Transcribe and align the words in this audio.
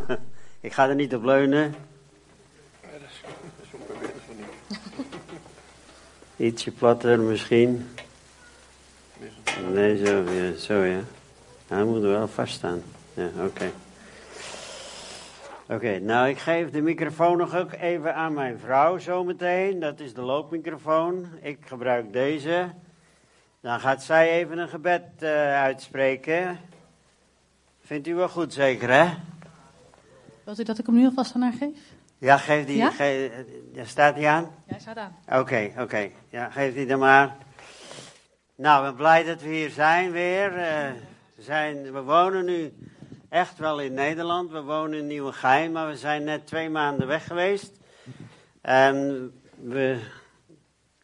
ik 0.60 0.72
ga 0.72 0.88
er 0.88 0.94
niet 0.94 1.14
op 1.14 1.24
leunen. 1.24 1.74
Ietsje 6.36 6.70
platter 6.70 7.20
misschien. 7.20 7.88
Nee, 9.72 10.06
zo, 10.06 10.30
ja, 10.30 10.56
zo 10.56 10.74
ja. 10.74 11.00
Hij 11.66 11.84
moet 11.84 12.02
er 12.02 12.08
wel 12.08 12.28
vaststaan. 12.28 12.82
Ja, 13.14 13.30
oké. 13.44 13.70
Oké, 15.68 15.98
nou 15.98 16.28
ik 16.28 16.38
geef 16.38 16.70
de 16.70 16.80
microfoon 16.80 17.36
nog 17.36 17.56
ook 17.56 17.72
even 17.72 18.14
aan 18.14 18.32
mijn 18.32 18.58
vrouw 18.58 18.98
zometeen. 18.98 19.80
Dat 19.80 20.00
is 20.00 20.14
de 20.14 20.20
loopmicrofoon. 20.20 21.26
Ik 21.40 21.58
gebruik 21.66 22.12
deze. 22.12 22.70
Dan 23.60 23.80
gaat 23.80 24.02
zij 24.02 24.30
even 24.30 24.58
een 24.58 24.68
gebed 24.68 25.02
uh, 25.20 25.30
uitspreken. 25.62 26.58
Vindt 27.80 28.08
u 28.08 28.14
wel 28.14 28.28
goed 28.28 28.52
zeker, 28.52 28.90
hè? 28.90 29.08
Wilt 30.44 30.58
u 30.58 30.62
dat 30.62 30.78
ik 30.78 30.86
hem 30.86 30.94
nu 30.94 31.04
alvast 31.04 31.34
aan 31.34 31.42
haar 31.42 31.52
geef? 31.52 31.78
Ja, 32.18 32.36
geef 32.36 32.66
die. 32.66 32.76
Ja? 32.76 32.90
Geef, 32.90 33.30
staat 33.84 34.14
die 34.14 34.28
aan? 34.28 34.50
Ja, 34.66 34.78
staat 34.78 34.96
aan. 34.96 35.16
Oké, 35.40 35.72
oké. 35.78 36.10
Ja, 36.28 36.50
geef 36.50 36.74
die 36.74 36.86
dan 36.86 36.98
maar. 36.98 37.36
Nou, 38.54 38.82
ik 38.82 38.88
ben 38.88 38.96
blij 38.96 39.24
dat 39.24 39.42
we 39.42 39.48
hier 39.48 39.70
zijn 39.70 40.10
weer. 40.10 40.58
Uh, 40.58 40.90
zijn, 41.38 41.92
we 41.92 42.02
wonen 42.02 42.44
nu 42.44 42.72
echt 43.28 43.58
wel 43.58 43.80
in 43.80 43.94
Nederland. 43.94 44.50
We 44.50 44.62
wonen 44.62 44.98
in 44.98 45.06
Nieuwegein, 45.06 45.72
maar 45.72 45.88
we 45.88 45.96
zijn 45.96 46.24
net 46.24 46.46
twee 46.46 46.70
maanden 46.70 47.06
weg 47.06 47.26
geweest. 47.26 47.72
En 48.60 49.30
we 49.54 50.00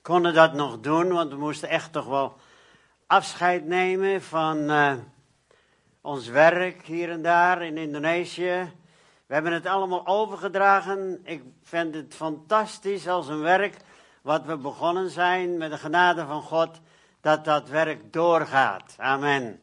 konden 0.02 0.34
dat 0.34 0.52
nog 0.52 0.80
doen, 0.80 1.08
want 1.08 1.30
we 1.30 1.38
moesten 1.38 1.68
echt 1.68 1.92
toch 1.92 2.06
wel 2.06 2.36
afscheid 3.06 3.66
nemen 3.66 4.22
van 4.22 4.70
uh, 4.70 4.92
ons 6.00 6.28
werk 6.28 6.86
hier 6.86 7.10
en 7.10 7.22
daar 7.22 7.62
in 7.62 7.76
Indonesië. 7.76 8.72
We 9.28 9.34
hebben 9.34 9.52
het 9.52 9.66
allemaal 9.66 10.06
overgedragen. 10.06 11.20
Ik 11.24 11.42
vind 11.62 11.94
het 11.94 12.14
fantastisch 12.14 13.08
als 13.08 13.28
een 13.28 13.40
werk 13.40 13.76
wat 14.22 14.44
we 14.44 14.56
begonnen 14.56 15.10
zijn 15.10 15.56
met 15.56 15.70
de 15.70 15.78
genade 15.78 16.26
van 16.26 16.42
God, 16.42 16.80
dat 17.20 17.44
dat 17.44 17.68
werk 17.68 18.12
doorgaat. 18.12 18.94
Amen. 18.96 19.60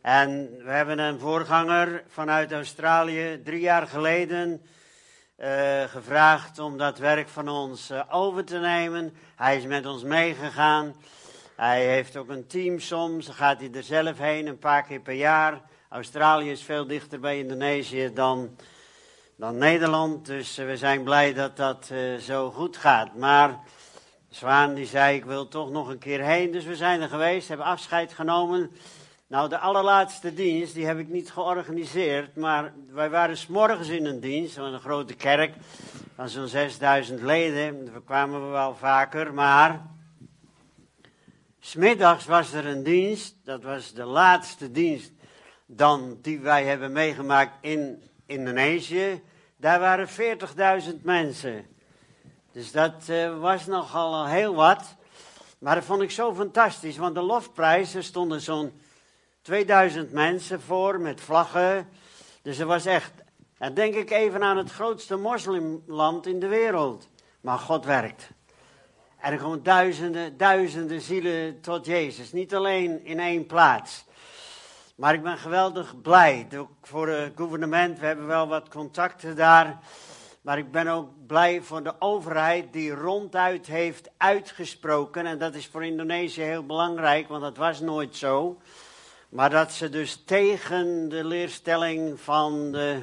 En 0.00 0.50
we 0.64 0.70
hebben 0.70 0.98
een 0.98 1.18
voorganger 1.18 2.04
vanuit 2.08 2.52
Australië 2.52 3.40
drie 3.44 3.60
jaar 3.60 3.86
geleden 3.86 4.62
uh, 5.38 5.82
gevraagd 5.82 6.58
om 6.58 6.78
dat 6.78 6.98
werk 6.98 7.28
van 7.28 7.48
ons 7.48 7.90
uh, 7.90 8.02
over 8.10 8.44
te 8.44 8.58
nemen. 8.58 9.16
Hij 9.36 9.56
is 9.56 9.64
met 9.66 9.86
ons 9.86 10.02
meegegaan. 10.02 10.94
Hij 11.56 11.86
heeft 11.86 12.16
ook 12.16 12.28
een 12.28 12.46
team 12.46 12.80
soms, 12.80 13.26
dan 13.26 13.34
gaat 13.34 13.60
hij 13.60 13.70
er 13.72 13.82
zelf 13.82 14.18
heen 14.18 14.46
een 14.46 14.58
paar 14.58 14.82
keer 14.82 15.00
per 15.00 15.14
jaar. 15.14 15.60
Australië 15.88 16.50
is 16.50 16.62
veel 16.62 16.86
dichter 16.86 17.20
bij 17.20 17.38
Indonesië 17.38 18.10
dan, 18.12 18.56
dan 19.36 19.58
Nederland, 19.58 20.26
dus 20.26 20.58
uh, 20.58 20.66
we 20.66 20.76
zijn 20.76 21.02
blij 21.02 21.32
dat 21.32 21.56
dat 21.56 21.90
zo 22.20 22.50
goed 22.50 22.76
gaat. 22.76 23.14
Maar 23.14 23.60
Zwaan 24.34 24.74
die 24.74 24.86
zei, 24.86 25.16
ik 25.16 25.24
wil 25.24 25.48
toch 25.48 25.70
nog 25.70 25.88
een 25.88 25.98
keer 25.98 26.20
heen, 26.20 26.50
dus 26.50 26.64
we 26.64 26.76
zijn 26.76 27.00
er 27.00 27.08
geweest, 27.08 27.48
hebben 27.48 27.66
afscheid 27.66 28.12
genomen. 28.12 28.70
Nou, 29.26 29.48
de 29.48 29.58
allerlaatste 29.58 30.34
dienst, 30.34 30.74
die 30.74 30.86
heb 30.86 30.98
ik 30.98 31.08
niet 31.08 31.30
georganiseerd, 31.30 32.36
maar 32.36 32.72
wij 32.88 33.10
waren 33.10 33.36
s'morgens 33.36 33.88
in 33.88 34.04
een 34.04 34.20
dienst, 34.20 34.54
van 34.54 34.72
een 34.72 34.80
grote 34.80 35.14
kerk, 35.14 35.54
van 36.14 36.28
zo'n 36.28 36.48
6000 36.48 37.22
leden, 37.22 37.84
daar 37.84 38.02
kwamen 38.02 38.44
we 38.44 38.48
wel 38.48 38.74
vaker, 38.74 39.34
maar 39.34 39.86
smiddags 41.60 42.26
was 42.26 42.52
er 42.52 42.66
een 42.66 42.82
dienst, 42.82 43.36
dat 43.44 43.62
was 43.62 43.92
de 43.92 44.04
laatste 44.04 44.70
dienst 44.70 45.12
dan 45.66 46.18
die 46.22 46.40
wij 46.40 46.64
hebben 46.64 46.92
meegemaakt 46.92 47.52
in 47.60 48.02
Indonesië, 48.26 49.22
daar 49.56 49.80
waren 49.80 50.08
40.000 50.08 51.00
mensen. 51.02 51.66
Dus 52.52 52.72
dat 52.72 53.08
uh, 53.10 53.38
was 53.38 53.66
nogal 53.66 54.26
heel 54.26 54.54
wat. 54.54 54.96
Maar 55.58 55.74
dat 55.74 55.84
vond 55.84 56.02
ik 56.02 56.10
zo 56.10 56.34
fantastisch, 56.34 56.96
want 56.96 57.14
de 57.14 57.22
lofprijzen 57.22 58.04
stonden 58.04 58.40
zo'n 58.40 58.72
2000 59.42 60.12
mensen 60.12 60.60
voor 60.60 61.00
met 61.00 61.20
vlaggen. 61.20 61.88
Dus 62.42 62.58
er 62.58 62.66
was 62.66 62.86
echt, 62.86 63.12
en 63.58 63.74
denk 63.74 63.94
ik 63.94 64.10
even 64.10 64.42
aan 64.42 64.56
het 64.56 64.70
grootste 64.70 65.16
moslimland 65.16 66.26
in 66.26 66.40
de 66.40 66.48
wereld. 66.48 67.08
Maar 67.40 67.58
God 67.58 67.84
werkt. 67.84 68.28
En 69.18 69.32
er 69.32 69.38
komen 69.38 69.62
duizenden, 69.62 70.36
duizenden 70.36 71.00
zielen 71.00 71.60
tot 71.60 71.86
Jezus. 71.86 72.32
Niet 72.32 72.54
alleen 72.54 73.04
in 73.04 73.20
één 73.20 73.46
plaats. 73.46 74.04
Maar 74.94 75.14
ik 75.14 75.22
ben 75.22 75.38
geweldig 75.38 76.00
blij. 76.00 76.46
Voor 76.82 77.08
het 77.08 77.32
gouvernement, 77.36 77.98
we 77.98 78.06
hebben 78.06 78.26
wel 78.26 78.48
wat 78.48 78.68
contacten 78.68 79.36
daar. 79.36 79.78
Maar 80.40 80.58
ik 80.58 80.70
ben 80.70 80.88
ook 80.88 81.08
blij 81.26 81.62
voor 81.62 81.82
de 81.82 81.94
overheid 81.98 82.72
die 82.72 82.90
ronduit 82.90 83.66
heeft 83.66 84.10
uitgesproken. 84.16 85.26
En 85.26 85.38
dat 85.38 85.54
is 85.54 85.66
voor 85.66 85.84
Indonesië 85.84 86.42
heel 86.42 86.66
belangrijk, 86.66 87.28
want 87.28 87.42
dat 87.42 87.56
was 87.56 87.80
nooit 87.80 88.16
zo. 88.16 88.60
Maar 89.28 89.50
dat 89.50 89.72
ze 89.72 89.88
dus 89.88 90.22
tegen 90.24 91.08
de 91.08 91.24
leerstelling 91.24 92.20
van 92.20 92.72
de 92.72 93.02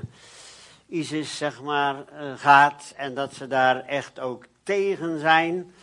ISIS, 0.88 1.38
zeg 1.38 1.62
maar, 1.62 1.96
uh, 1.96 2.34
gaat. 2.36 2.94
En 2.98 3.14
dat 3.14 3.34
ze 3.34 3.48
daar 3.48 3.86
echt 3.86 4.20
ook 4.20 4.46
tegen 4.64 5.20
zijn. 5.20 5.74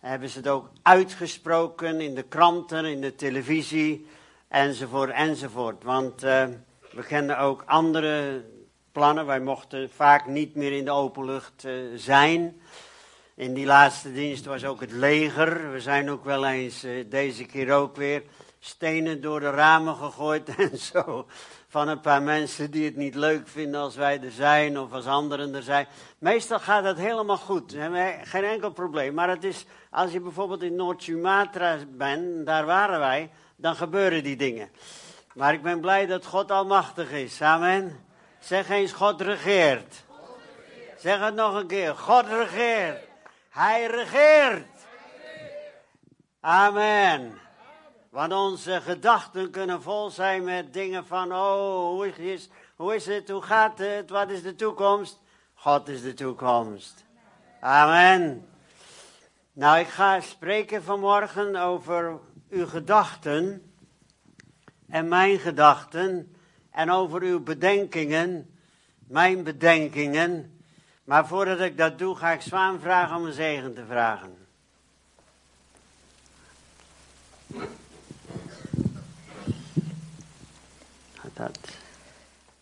Hebben 0.00 0.28
ze 0.28 0.38
het 0.38 0.48
ook 0.48 0.70
uitgesproken 0.82 2.00
in 2.00 2.14
de 2.14 2.22
kranten, 2.22 2.84
in 2.84 3.00
de 3.00 3.14
televisie, 3.14 4.06
enzovoort, 4.52 5.10
enzovoort. 5.10 5.82
Want 5.82 6.24
uh, 6.24 6.44
we 6.90 7.02
kennen 7.02 7.38
ook 7.38 7.62
andere 7.66 8.44
plannen. 8.92 9.26
Wij 9.26 9.40
mochten 9.40 9.90
vaak 9.90 10.26
niet 10.26 10.54
meer 10.54 10.72
in 10.72 10.84
de 10.84 10.90
openlucht 10.90 11.64
uh, 11.64 11.72
zijn. 11.96 12.60
In 13.34 13.54
die 13.54 13.66
laatste 13.66 14.12
dienst 14.12 14.44
was 14.44 14.64
ook 14.64 14.80
het 14.80 14.92
leger. 14.92 15.72
We 15.72 15.80
zijn 15.80 16.10
ook 16.10 16.24
wel 16.24 16.46
eens, 16.46 16.86
deze 17.06 17.44
keer 17.44 17.72
ook 17.72 17.96
weer, 17.96 18.22
stenen 18.58 19.20
door 19.20 19.40
de 19.40 19.50
ramen 19.50 19.96
gegooid 19.96 20.54
en 20.56 20.78
zo. 20.78 21.26
Van 21.68 21.88
een 21.88 22.00
paar 22.00 22.22
mensen 22.22 22.70
die 22.70 22.84
het 22.84 22.96
niet 22.96 23.14
leuk 23.14 23.48
vinden 23.48 23.80
als 23.80 23.96
wij 23.96 24.20
er 24.22 24.30
zijn 24.30 24.78
of 24.78 24.92
als 24.92 25.06
anderen 25.06 25.54
er 25.54 25.62
zijn. 25.62 25.86
Meestal 26.18 26.58
gaat 26.58 26.84
dat 26.84 26.96
helemaal 26.96 27.36
goed. 27.36 27.76
Geen 28.22 28.44
enkel 28.44 28.70
probleem. 28.70 29.14
Maar 29.14 29.28
het 29.28 29.44
is, 29.44 29.66
als 29.90 30.12
je 30.12 30.20
bijvoorbeeld 30.20 30.62
in 30.62 30.74
Noord-Sumatra 30.74 31.78
bent, 31.96 32.46
daar 32.46 32.66
waren 32.66 32.98
wij, 32.98 33.30
dan 33.62 33.76
gebeuren 33.76 34.22
die 34.22 34.36
dingen. 34.36 34.70
Maar 35.34 35.52
ik 35.52 35.62
ben 35.62 35.80
blij 35.80 36.06
dat 36.06 36.26
God 36.26 36.50
almachtig 36.50 37.10
is. 37.10 37.42
Amen. 37.42 38.04
Zeg 38.38 38.68
eens, 38.68 38.92
God 38.92 39.20
regeert. 39.20 40.04
Zeg 40.98 41.20
het 41.20 41.34
nog 41.34 41.54
een 41.54 41.66
keer. 41.66 41.94
God 41.94 42.26
regeert. 42.26 43.04
Hij 43.48 43.86
regeert. 43.86 44.66
Amen. 46.40 47.38
Want 48.10 48.32
onze 48.32 48.80
gedachten 48.80 49.50
kunnen 49.50 49.82
vol 49.82 50.10
zijn 50.10 50.44
met 50.44 50.72
dingen 50.72 51.06
van, 51.06 51.32
oh, 51.32 51.88
hoe 51.88 52.08
is, 52.08 52.48
hoe 52.76 52.94
is 52.94 53.06
het, 53.06 53.28
hoe 53.28 53.42
gaat 53.42 53.78
het, 53.78 54.10
wat 54.10 54.30
is 54.30 54.42
de 54.42 54.54
toekomst? 54.54 55.20
God 55.54 55.88
is 55.88 56.02
de 56.02 56.14
toekomst. 56.14 57.04
Amen. 57.60 58.48
Nou, 59.52 59.78
ik 59.78 59.88
ga 59.88 60.20
spreken 60.20 60.82
vanmorgen 60.82 61.56
over 61.56 62.20
uw 62.52 62.66
gedachten 62.66 63.72
en 64.88 65.08
mijn 65.08 65.38
gedachten 65.38 66.36
en 66.70 66.90
over 66.90 67.22
uw 67.22 67.42
bedenkingen, 67.42 68.50
mijn 69.06 69.42
bedenkingen. 69.42 70.60
Maar 71.04 71.26
voordat 71.26 71.60
ik 71.60 71.78
dat 71.78 71.98
doe, 71.98 72.16
ga 72.16 72.30
ik 72.30 72.40
Zwaan 72.40 72.80
vragen 72.80 73.16
om 73.16 73.24
een 73.24 73.32
zegen 73.32 73.74
te 73.74 73.84
vragen. 73.86 74.36
dat. 81.34 81.58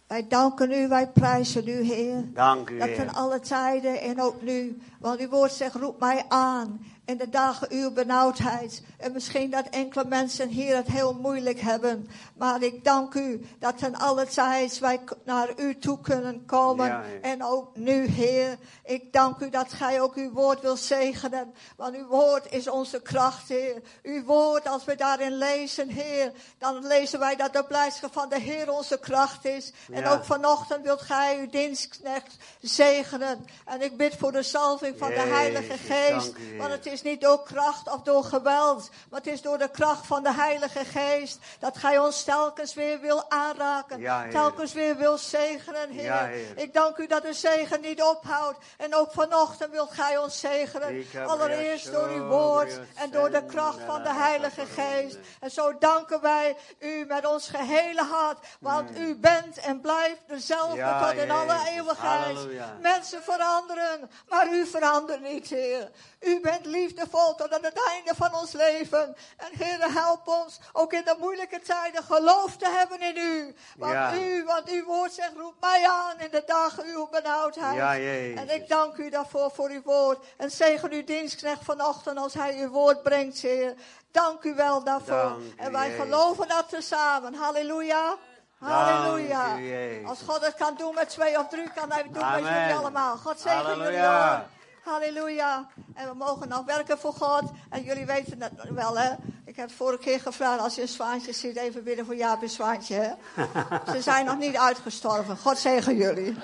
Wij 0.06 0.28
danken 0.28 0.72
u, 0.72 0.88
wij 0.88 1.08
prijzen 1.08 1.68
u, 1.68 1.82
Heer. 1.82 2.24
Dank 2.32 2.70
u, 2.70 2.78
Dat 2.78 2.90
van 2.90 3.14
alle 3.14 3.40
tijden 3.40 4.00
en 4.00 4.20
ook 4.20 4.42
nu. 4.42 4.82
Want 4.98 5.20
uw 5.20 5.28
woord 5.28 5.52
zegt, 5.52 5.74
roep 5.74 6.00
mij 6.00 6.24
aan 6.28 6.86
in 7.10 7.16
de 7.16 7.28
dagen 7.28 7.66
uw 7.70 7.90
benauwdheid. 7.90 8.82
En 8.98 9.12
misschien 9.12 9.50
dat 9.50 9.66
enkele 9.70 10.04
mensen 10.04 10.48
hier 10.48 10.76
het 10.76 10.86
heel 10.86 11.14
moeilijk 11.14 11.60
hebben. 11.60 12.08
Maar 12.36 12.62
ik 12.62 12.84
dank 12.84 13.14
u 13.14 13.46
dat 13.58 13.78
ten 13.78 13.96
alle 13.96 14.26
tijd 14.26 14.78
wij 14.78 15.00
naar 15.24 15.48
u 15.56 15.78
toe 15.78 16.00
kunnen 16.00 16.44
komen. 16.46 17.02
en 17.22 17.44
ook 17.44 17.76
nu, 17.76 18.06
Heer. 18.06 18.58
Ik 18.84 19.12
dank 19.12 19.40
u 19.40 19.50
dat 19.50 19.72
gij 19.72 20.00
ook 20.00 20.14
uw 20.14 20.30
woord 20.30 20.60
wil 20.60 20.76
zegenen. 20.76 21.54
Want 21.76 21.96
uw 21.96 22.06
woord 22.06 22.52
is 22.52 22.68
onze 22.68 23.00
kracht, 23.00 23.48
Heer. 23.48 23.82
Uw 24.02 24.24
woord, 24.24 24.68
als 24.68 24.84
we 24.84 24.94
daarin 24.94 25.38
lezen, 25.38 25.88
Heer. 25.88 26.32
Dan 26.58 26.86
lezen 26.86 27.18
wij 27.18 27.36
dat 27.36 27.52
de 27.52 27.64
blijdschap 27.64 28.12
van 28.12 28.28
de 28.28 28.40
Heer 28.40 28.72
onze 28.72 28.98
kracht 28.98 29.44
is. 29.44 29.72
En 29.92 30.06
ook 30.06 30.24
vanochtend 30.24 30.84
wilt 30.84 31.00
gij 31.00 31.38
uw 31.38 31.50
dienstknecht 31.50 32.36
zegenen. 32.60 33.46
En 33.64 33.82
ik 33.82 33.96
bid 33.96 34.16
voor 34.18 34.32
de 34.32 34.42
salving 34.42 34.98
van 34.98 35.08
de 35.08 35.14
Heilige 35.20 35.76
Geest. 35.78 36.32
Want 36.58 36.70
het 36.70 36.86
is 36.86 36.99
is 37.04 37.10
niet 37.10 37.20
door 37.20 37.42
kracht 37.42 37.92
of 37.92 38.02
door 38.02 38.24
geweld, 38.24 38.90
maar 39.10 39.20
het 39.20 39.28
is 39.28 39.42
door 39.42 39.58
de 39.58 39.68
kracht 39.68 40.06
van 40.06 40.22
de 40.22 40.32
Heilige 40.32 40.84
Geest. 40.84 41.38
Dat 41.58 41.78
Gij 41.78 41.98
ons 41.98 42.22
telkens 42.24 42.74
weer 42.74 43.00
wil 43.00 43.30
aanraken, 43.30 44.00
Ja, 44.00 44.28
telkens 44.28 44.72
weer 44.72 44.96
wil 44.96 45.18
zegenen, 45.18 45.90
Heer. 45.90 46.04
Ja, 46.04 46.24
Heer. 46.24 46.58
Ik 46.58 46.74
dank 46.74 46.96
u 46.96 47.06
dat 47.06 47.22
de 47.22 47.32
zegen 47.32 47.80
niet 47.80 48.02
ophoudt. 48.02 48.58
En 48.76 48.94
ook 48.94 49.12
vanochtend 49.12 49.70
wilt 49.70 49.90
Gij 49.90 50.18
ons 50.18 50.40
zegenen. 50.40 51.04
Allereerst 51.26 51.92
door 51.92 52.08
uw 52.08 52.26
woord 52.26 52.80
en 52.94 53.10
door 53.10 53.30
de 53.30 53.44
kracht 53.44 53.78
van 53.86 54.02
de 54.02 54.12
Heilige 54.12 54.66
Geest. 54.66 55.18
En 55.40 55.50
zo 55.50 55.78
danken 55.78 56.20
wij 56.20 56.56
u 56.78 57.04
met 57.08 57.26
ons 57.26 57.48
gehele 57.48 58.02
hart. 58.02 58.46
Want 58.60 58.98
u 58.98 59.16
bent 59.16 59.58
en 59.58 59.80
blijft 59.80 60.22
dezelfde. 60.26 60.76
Ja, 60.76 61.08
tot 61.08 61.22
in 61.22 61.30
alle 61.30 61.58
eeuwigheid. 61.68 62.36
Halleluja. 62.36 62.76
Mensen 62.80 63.22
veranderen, 63.22 64.10
maar 64.28 64.52
u 64.52 64.66
verandert 64.66 65.20
niet, 65.20 65.48
Heer. 65.48 65.90
U 66.20 66.40
bent 66.40 66.66
liefdevol 66.66 67.34
tot 67.34 67.52
aan 67.54 67.64
het 67.64 67.82
einde 67.88 68.14
van 68.14 68.34
ons 68.34 68.52
leven. 68.52 69.16
En 69.36 69.48
Heer, 69.58 69.92
help 69.92 70.28
ons 70.28 70.60
ook 70.72 70.92
in 70.92 71.04
de 71.04 71.16
moeilijke 71.18 71.60
tijden 71.60 72.02
geloof 72.02 72.56
te 72.56 72.68
hebben 72.68 73.00
in 73.00 73.16
u. 73.16 73.54
Want 73.76 73.92
Ja. 73.92 74.14
u, 74.14 74.44
want 74.44 74.68
uw 74.68 74.84
woord 74.84 75.12
zegt, 75.12 75.32
roep 75.36 75.54
mij 75.60 75.88
aan 75.88 76.18
in 76.18 76.30
de 76.30 76.42
dagen 76.46 76.84
uw 76.84 77.08
benauwdheid. 77.08 77.76
Ja. 77.76 77.94
En 78.40 78.54
ik 78.54 78.68
dank 78.68 78.96
u 78.96 79.10
daarvoor 79.10 79.50
voor 79.50 79.68
uw 79.68 79.82
woord. 79.82 80.18
En 80.36 80.50
zegen 80.50 80.92
uw 80.92 81.04
dienstknecht 81.04 81.64
vanochtend 81.64 82.18
als 82.18 82.34
hij 82.34 82.58
uw 82.58 82.68
woord 82.68 83.02
brengt, 83.02 83.38
Heer. 83.40 83.74
Dank 84.10 84.42
u 84.42 84.54
wel 84.54 84.84
daarvoor. 84.84 85.14
Dank 85.16 85.40
en 85.56 85.72
wij 85.72 85.88
Jezus. 85.90 86.02
geloven 86.04 86.48
dat 86.48 86.68
tezamen. 86.68 87.34
Halleluja. 87.34 88.16
Halleluja. 88.58 89.58
Als 90.06 90.18
God 90.26 90.44
het 90.44 90.54
kan 90.54 90.74
doen 90.76 90.94
met 90.94 91.08
twee 91.08 91.38
of 91.38 91.48
drie, 91.48 91.70
kan 91.72 91.90
hij 91.90 92.02
het 92.02 92.14
doen 92.14 92.30
met 92.30 92.52
jullie 92.52 92.74
allemaal. 92.74 93.16
God 93.16 93.40
zegen 93.40 93.58
jullie 93.58 93.74
Halleluja. 93.76 94.48
Halleluja. 94.84 95.66
En 95.94 96.08
we 96.08 96.14
mogen 96.14 96.48
nog 96.48 96.64
werken 96.64 96.98
voor 96.98 97.12
God. 97.12 97.42
En 97.70 97.82
jullie 97.82 98.06
weten 98.06 98.42
het 98.42 98.52
wel, 98.70 98.98
hè. 98.98 99.10
Ik 99.44 99.56
heb 99.56 99.70
vorige 99.70 100.02
keer 100.02 100.20
gevraagd, 100.20 100.60
als 100.60 100.74
je 100.74 100.82
een 100.82 100.88
zwaantje 100.88 101.32
ziet, 101.32 101.56
even 101.56 101.84
bidden 101.84 102.04
voor 102.06 102.14
Jaap 102.14 102.42
een 102.42 102.48
zwaantje, 102.48 102.94
hè. 102.94 103.10
Ze 103.94 104.02
zijn 104.02 104.24
nog 104.24 104.38
niet 104.38 104.56
uitgestorven. 104.56 105.36
God 105.36 105.58
zegen 105.58 105.96
jullie. 105.96 106.36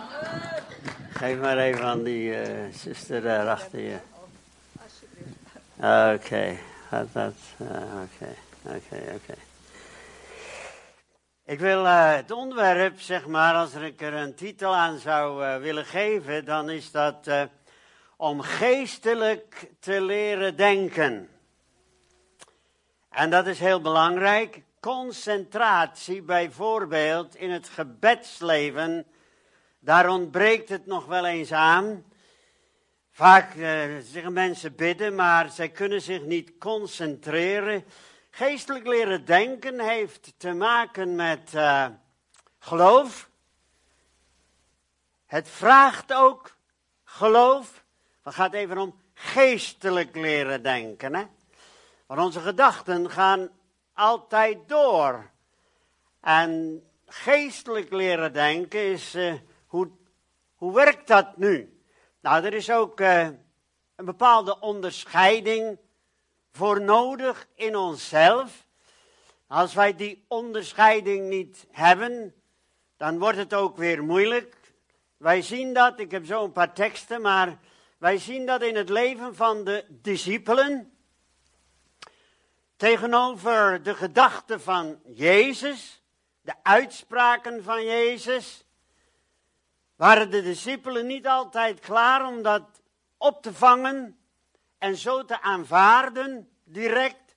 Geef 1.10 1.38
maar 1.38 1.58
even 1.58 1.84
aan 1.84 2.02
die 2.02 2.34
eh, 2.40 2.74
zuster 2.74 3.22
daar 3.22 3.48
achter 3.48 3.80
je. 3.80 3.96
Oké, 6.14 6.56
gaat 6.88 7.06
dat. 7.12 7.34
eh, 7.56 7.66
Oké, 8.02 8.34
oké, 8.64 9.02
oké. 9.14 9.34
Ik 11.44 11.58
wil 11.60 11.86
eh, 11.86 12.14
het 12.14 12.30
onderwerp, 12.30 13.00
zeg 13.00 13.26
maar, 13.26 13.54
als 13.54 13.72
ik 13.74 14.00
er 14.02 14.14
een 14.14 14.34
titel 14.34 14.74
aan 14.76 14.98
zou 14.98 15.44
eh, 15.44 15.56
willen 15.56 15.84
geven, 15.84 16.44
dan 16.44 16.70
is 16.70 16.90
dat 16.90 17.26
eh, 17.26 17.42
om 18.16 18.40
geestelijk 18.40 19.70
te 19.80 20.00
leren 20.00 20.56
denken. 20.56 21.28
En 23.10 23.30
dat 23.30 23.46
is 23.46 23.58
heel 23.58 23.80
belangrijk. 23.80 24.62
Concentratie 24.80 26.22
bijvoorbeeld 26.22 27.34
in 27.34 27.50
het 27.50 27.68
gebedsleven, 27.68 29.06
daar 29.78 30.08
ontbreekt 30.08 30.68
het 30.68 30.86
nog 30.86 31.06
wel 31.06 31.26
eens 31.26 31.52
aan. 31.52 32.04
Vaak 33.10 33.54
eh, 33.54 33.96
zeggen 34.00 34.32
mensen 34.32 34.74
bidden, 34.74 35.14
maar 35.14 35.50
zij 35.50 35.68
kunnen 35.68 36.02
zich 36.02 36.22
niet 36.22 36.58
concentreren. 36.58 37.84
Geestelijk 38.30 38.86
leren 38.86 39.24
denken 39.24 39.80
heeft 39.80 40.34
te 40.36 40.52
maken 40.52 41.14
met 41.14 41.54
eh, 41.54 41.86
geloof. 42.58 43.30
Het 45.26 45.48
vraagt 45.48 46.12
ook 46.12 46.56
geloof. 47.04 47.84
Het 48.26 48.34
gaat 48.34 48.52
even 48.52 48.78
om 48.78 48.94
geestelijk 49.14 50.16
leren 50.16 50.62
denken. 50.62 51.14
Hè? 51.14 51.24
Want 52.06 52.20
onze 52.20 52.40
gedachten 52.40 53.10
gaan 53.10 53.48
altijd 53.92 54.58
door. 54.68 55.30
En 56.20 56.82
geestelijk 57.06 57.92
leren 57.92 58.32
denken 58.32 58.80
is, 58.80 59.14
eh, 59.14 59.34
hoe, 59.66 59.90
hoe 60.54 60.74
werkt 60.74 61.06
dat 61.06 61.36
nu? 61.36 61.80
Nou, 62.20 62.44
er 62.44 62.54
is 62.54 62.70
ook 62.70 63.00
eh, 63.00 63.28
een 63.96 64.04
bepaalde 64.04 64.60
onderscheiding 64.60 65.78
voor 66.52 66.80
nodig 66.80 67.46
in 67.54 67.76
onszelf. 67.76 68.66
Als 69.46 69.74
wij 69.74 69.96
die 69.96 70.24
onderscheiding 70.28 71.28
niet 71.28 71.66
hebben, 71.70 72.34
dan 72.96 73.18
wordt 73.18 73.38
het 73.38 73.54
ook 73.54 73.76
weer 73.76 74.04
moeilijk. 74.04 74.56
Wij 75.16 75.42
zien 75.42 75.72
dat, 75.72 76.00
ik 76.00 76.10
heb 76.10 76.26
zo 76.26 76.44
een 76.44 76.52
paar 76.52 76.72
teksten, 76.72 77.20
maar 77.20 77.58
wij 78.06 78.18
zien 78.18 78.46
dat 78.46 78.62
in 78.62 78.76
het 78.76 78.88
leven 78.88 79.34
van 79.34 79.64
de 79.64 79.84
discipelen. 79.88 80.92
Tegenover 82.76 83.82
de 83.82 83.94
gedachten 83.94 84.60
van 84.60 85.00
Jezus, 85.04 86.02
de 86.40 86.54
uitspraken 86.62 87.64
van 87.64 87.84
Jezus, 87.84 88.64
waren 89.96 90.30
de 90.30 90.42
discipelen 90.42 91.06
niet 91.06 91.26
altijd 91.26 91.80
klaar 91.80 92.26
om 92.26 92.42
dat 92.42 92.62
op 93.16 93.42
te 93.42 93.54
vangen 93.54 94.18
en 94.78 94.96
zo 94.96 95.24
te 95.24 95.42
aanvaarden, 95.42 96.48
direct, 96.64 97.36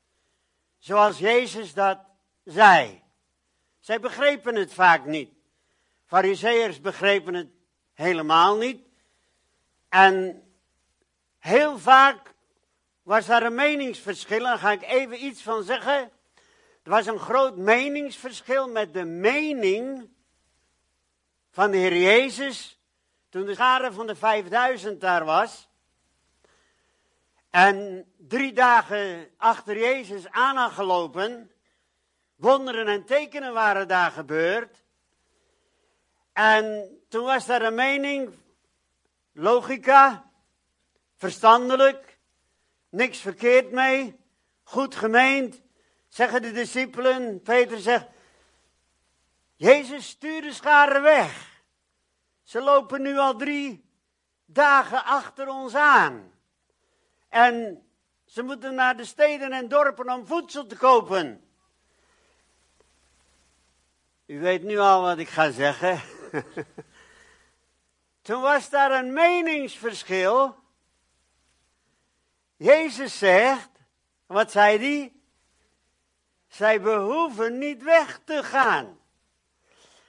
zoals 0.77 1.17
Jezus 1.17 1.73
dat 1.73 1.99
zei. 2.43 3.01
Zij 3.79 3.99
begrepen 3.99 4.55
het 4.55 4.73
vaak 4.73 5.05
niet. 5.05 5.31
Fariseërs 6.05 6.81
begrepen 6.81 7.33
het 7.33 7.49
helemaal 7.93 8.57
niet. 8.57 8.87
En 9.87 10.43
heel 11.39 11.77
vaak 11.77 12.33
was 13.03 13.25
daar 13.25 13.43
een 13.43 13.55
meningsverschil, 13.55 14.43
daar 14.43 14.57
ga 14.57 14.71
ik 14.71 14.81
even 14.81 15.25
iets 15.25 15.41
van 15.41 15.63
zeggen. 15.63 16.11
Er 16.83 16.89
was 16.95 17.05
een 17.05 17.19
groot 17.19 17.57
meningsverschil 17.57 18.67
met 18.67 18.93
de 18.93 19.05
mening 19.05 20.09
van 21.51 21.71
de 21.71 21.77
Heer 21.77 21.97
Jezus, 21.97 22.79
toen 23.29 23.45
de 23.45 23.53
schare 23.53 23.91
van 23.91 24.07
de 24.07 24.15
5000 24.15 25.01
daar 25.01 25.25
was. 25.25 25.69
En 27.49 28.05
drie 28.17 28.53
dagen 28.53 29.29
achter 29.37 29.77
Jezus 29.77 30.29
aan 30.29 30.55
had 30.55 30.71
gelopen. 30.71 31.51
Wonderen 32.35 32.87
en 32.87 33.05
tekenen 33.05 33.53
waren 33.53 33.87
daar 33.87 34.11
gebeurd. 34.11 34.83
En 36.33 36.89
toen 37.07 37.25
was 37.25 37.45
daar 37.45 37.61
een 37.61 37.75
mening, 37.75 38.33
logica, 39.33 40.28
verstandelijk, 41.19 42.17
niks 42.89 43.19
verkeerd 43.19 43.71
mee, 43.71 44.19
goed 44.63 44.95
gemeend. 44.95 45.61
Zeggen 46.07 46.41
de 46.41 46.51
discipelen, 46.51 47.41
Peter 47.41 47.79
zegt, 47.79 48.07
Jezus 49.55 50.07
stuurt 50.07 50.43
de 50.43 50.53
scharen 50.53 51.01
weg. 51.01 51.61
Ze 52.43 52.61
lopen 52.61 53.01
nu 53.01 53.17
al 53.17 53.35
drie 53.35 53.85
dagen 54.45 55.05
achter 55.05 55.47
ons 55.47 55.75
aan. 55.75 56.33
En 57.29 57.83
ze 58.25 58.43
moeten 58.43 58.75
naar 58.75 58.97
de 58.97 59.05
steden 59.05 59.51
en 59.51 59.67
dorpen 59.67 60.09
om 60.09 60.27
voedsel 60.27 60.65
te 60.65 60.77
kopen. 60.77 61.43
U 64.25 64.39
weet 64.39 64.63
nu 64.63 64.77
al 64.77 65.01
wat 65.01 65.17
ik 65.17 65.29
ga 65.29 65.51
zeggen. 65.51 66.01
Toen 68.21 68.41
was 68.41 68.69
daar 68.69 68.91
een 68.91 69.13
meningsverschil. 69.13 70.55
Jezus 72.59 73.17
zegt, 73.17 73.69
wat 74.25 74.51
zei 74.51 74.77
hij? 74.77 75.13
Zij 76.47 76.81
behoeven 76.81 77.57
niet 77.57 77.83
weg 77.83 78.19
te 78.23 78.43
gaan. 78.43 78.99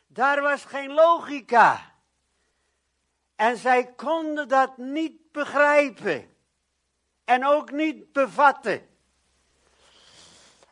Daar 0.07 0.41
was 0.41 0.65
geen 0.65 0.93
logica. 0.93 1.95
En 3.37 3.57
zij 3.57 3.93
konden 3.93 4.49
dat 4.49 4.77
niet 4.77 5.33
begrijpen. 5.33 6.37
En 7.25 7.47
ook 7.47 7.71
niet 7.71 8.13
bevatten. 8.13 8.89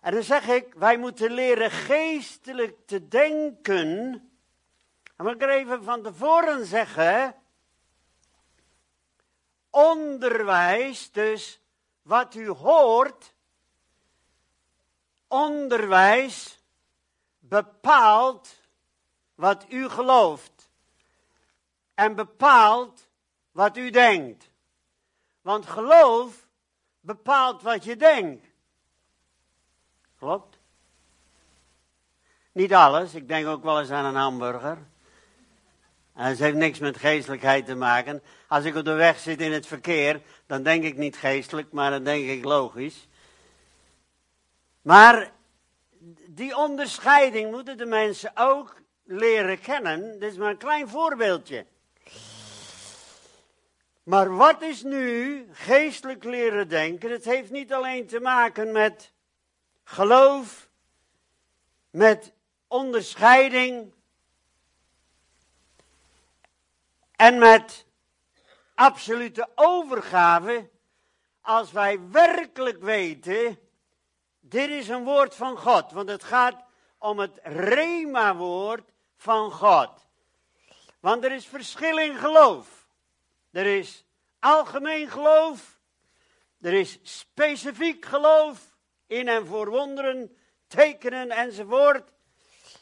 En 0.00 0.12
dan 0.12 0.22
zeg 0.22 0.48
ik, 0.48 0.74
wij 0.74 0.98
moeten 0.98 1.30
leren 1.30 1.70
geestelijk 1.70 2.86
te 2.86 3.08
denken. 3.08 3.88
En 5.16 5.24
moet 5.24 5.34
ik 5.34 5.42
er 5.42 5.50
even 5.50 5.84
van 5.84 6.02
tevoren 6.02 6.66
zeggen. 6.66 7.34
Onderwijs, 9.70 11.12
dus 11.12 11.60
wat 12.08 12.34
u 12.34 12.48
hoort. 12.48 13.34
Onderwijs 15.26 16.58
bepaalt 17.38 18.60
wat 19.34 19.64
u 19.68 19.88
gelooft. 19.88 20.70
En 21.94 22.14
bepaalt 22.14 23.08
wat 23.52 23.76
u 23.76 23.90
denkt. 23.90 24.50
Want 25.40 25.66
geloof 25.66 26.46
bepaalt 27.00 27.62
wat 27.62 27.84
je 27.84 27.96
denkt. 27.96 28.46
Klopt? 30.18 30.58
Niet 32.52 32.74
alles. 32.74 33.14
Ik 33.14 33.28
denk 33.28 33.46
ook 33.46 33.62
wel 33.62 33.80
eens 33.80 33.90
aan 33.90 34.04
een 34.04 34.14
hamburger. 34.14 34.78
En 36.18 36.28
dat 36.28 36.38
heeft 36.38 36.56
niks 36.56 36.78
met 36.78 36.96
geestelijkheid 36.96 37.66
te 37.66 37.74
maken. 37.74 38.22
Als 38.48 38.64
ik 38.64 38.76
op 38.76 38.84
de 38.84 38.92
weg 38.92 39.18
zit 39.18 39.40
in 39.40 39.52
het 39.52 39.66
verkeer, 39.66 40.20
dan 40.46 40.62
denk 40.62 40.84
ik 40.84 40.96
niet 40.96 41.16
geestelijk, 41.16 41.72
maar 41.72 41.90
dan 41.90 42.04
denk 42.04 42.28
ik 42.28 42.44
logisch. 42.44 43.08
Maar 44.82 45.32
die 46.26 46.56
onderscheiding 46.56 47.50
moeten 47.50 47.76
de 47.76 47.86
mensen 47.86 48.30
ook 48.34 48.82
leren 49.04 49.60
kennen. 49.60 50.20
Dit 50.20 50.32
is 50.32 50.38
maar 50.38 50.50
een 50.50 50.56
klein 50.56 50.88
voorbeeldje. 50.88 51.66
Maar 54.02 54.36
wat 54.36 54.62
is 54.62 54.82
nu 54.82 55.44
geestelijk 55.52 56.24
leren 56.24 56.68
denken? 56.68 57.10
Het 57.10 57.24
heeft 57.24 57.50
niet 57.50 57.72
alleen 57.72 58.06
te 58.06 58.20
maken 58.20 58.72
met 58.72 59.12
geloof, 59.84 60.68
met 61.90 62.32
onderscheiding 62.66 63.92
en 67.18 67.38
met 67.38 67.86
absolute 68.74 69.48
overgave. 69.54 70.70
Als 71.40 71.72
wij 71.72 72.00
werkelijk 72.10 72.82
weten, 72.82 73.58
dit 74.40 74.70
is 74.70 74.88
een 74.88 75.04
woord 75.04 75.34
van 75.34 75.56
God, 75.56 75.92
want 75.92 76.08
het 76.08 76.24
gaat 76.24 76.64
om 76.98 77.18
het 77.18 77.40
Rema-woord 77.42 78.90
van 79.16 79.50
God. 79.50 80.06
Want 81.00 81.24
er 81.24 81.32
is 81.32 81.46
verschil 81.46 81.98
in 81.98 82.16
geloof. 82.16 82.86
Er 83.50 83.66
is 83.66 84.04
algemeen 84.38 85.10
geloof. 85.10 85.80
Er 86.60 86.72
is 86.72 86.98
specifiek 87.02 88.04
geloof 88.04 88.76
in 89.06 89.28
en 89.28 89.46
voor 89.46 89.70
wonderen, 89.70 90.36
tekenen 90.66 91.30
enzovoort. 91.30 92.12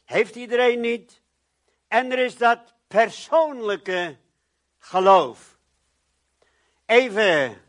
Heeft 0.04 0.34
iedereen 0.34 0.80
niet. 0.80 1.20
En 1.88 2.12
er 2.12 2.18
is 2.18 2.36
dat 2.36 2.74
persoonlijke 2.86 4.16
geloof. 4.86 5.58
Even 6.84 7.62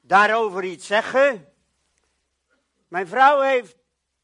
daarover 0.00 0.64
iets 0.64 0.86
zeggen. 0.86 1.52
Mijn 2.88 3.06
vrouw 3.06 3.40
heeft 3.40 3.76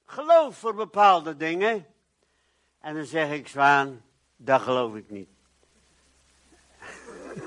geloof 0.04 0.58
voor 0.58 0.74
bepaalde 0.74 1.36
dingen. 1.36 1.86
En 2.80 2.94
dan 2.94 3.04
zeg 3.04 3.30
ik, 3.30 3.48
Zwaan, 3.48 4.02
dat 4.36 4.62
geloof 4.62 4.94
ik 4.94 5.10
niet. 5.10 5.28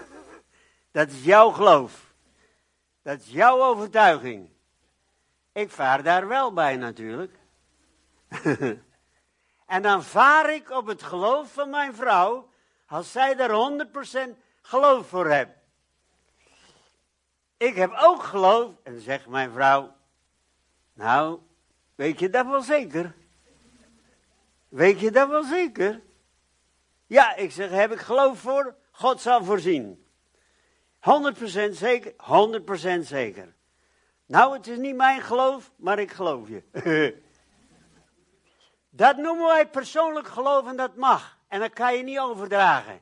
Dat 0.91 1.09
is 1.09 1.23
jouw 1.23 1.49
geloof. 1.49 2.13
Dat 3.01 3.19
is 3.19 3.27
jouw 3.27 3.63
overtuiging. 3.63 4.49
Ik 5.51 5.71
vaar 5.71 6.03
daar 6.03 6.27
wel 6.27 6.53
bij 6.53 6.75
natuurlijk. 6.75 7.39
en 9.65 9.81
dan 9.81 10.03
vaar 10.03 10.53
ik 10.53 10.69
op 10.69 10.85
het 10.85 11.03
geloof 11.03 11.53
van 11.53 11.69
mijn 11.69 11.95
vrouw, 11.95 12.49
als 12.87 13.11
zij 13.11 13.35
daar 13.35 13.49
100% 14.29 14.37
geloof 14.61 15.07
voor 15.07 15.27
heeft. 15.27 15.51
Ik 17.57 17.75
heb 17.75 17.91
ook 18.01 18.23
geloof, 18.23 18.73
en 18.83 19.01
zegt 19.01 19.27
mijn 19.27 19.51
vrouw, 19.51 19.95
nou, 20.93 21.39
weet 21.95 22.19
je 22.19 22.29
dat 22.29 22.45
wel 22.45 22.61
zeker? 22.61 23.15
Weet 24.69 24.99
je 24.99 25.11
dat 25.11 25.29
wel 25.29 25.43
zeker? 25.43 26.01
Ja, 27.07 27.35
ik 27.35 27.51
zeg, 27.51 27.69
heb 27.69 27.91
ik 27.91 27.99
geloof 27.99 28.39
voor? 28.39 28.75
God 28.91 29.21
zal 29.21 29.43
voorzien. 29.43 30.05
100% 30.99 31.69
zeker? 31.71 32.13
100% 32.99 32.99
zeker. 32.99 33.55
Nou, 34.25 34.53
het 34.53 34.67
is 34.67 34.77
niet 34.77 34.95
mijn 34.95 35.21
geloof, 35.21 35.71
maar 35.75 35.99
ik 35.99 36.11
geloof 36.11 36.47
je. 36.47 36.63
dat 38.89 39.17
noemen 39.17 39.45
wij 39.45 39.67
persoonlijk 39.67 40.27
geloof 40.27 40.67
en 40.67 40.75
dat 40.75 40.95
mag. 40.95 41.36
En 41.47 41.59
dat 41.59 41.73
kan 41.73 41.95
je 41.95 42.03
niet 42.03 42.19
overdragen. 42.19 43.01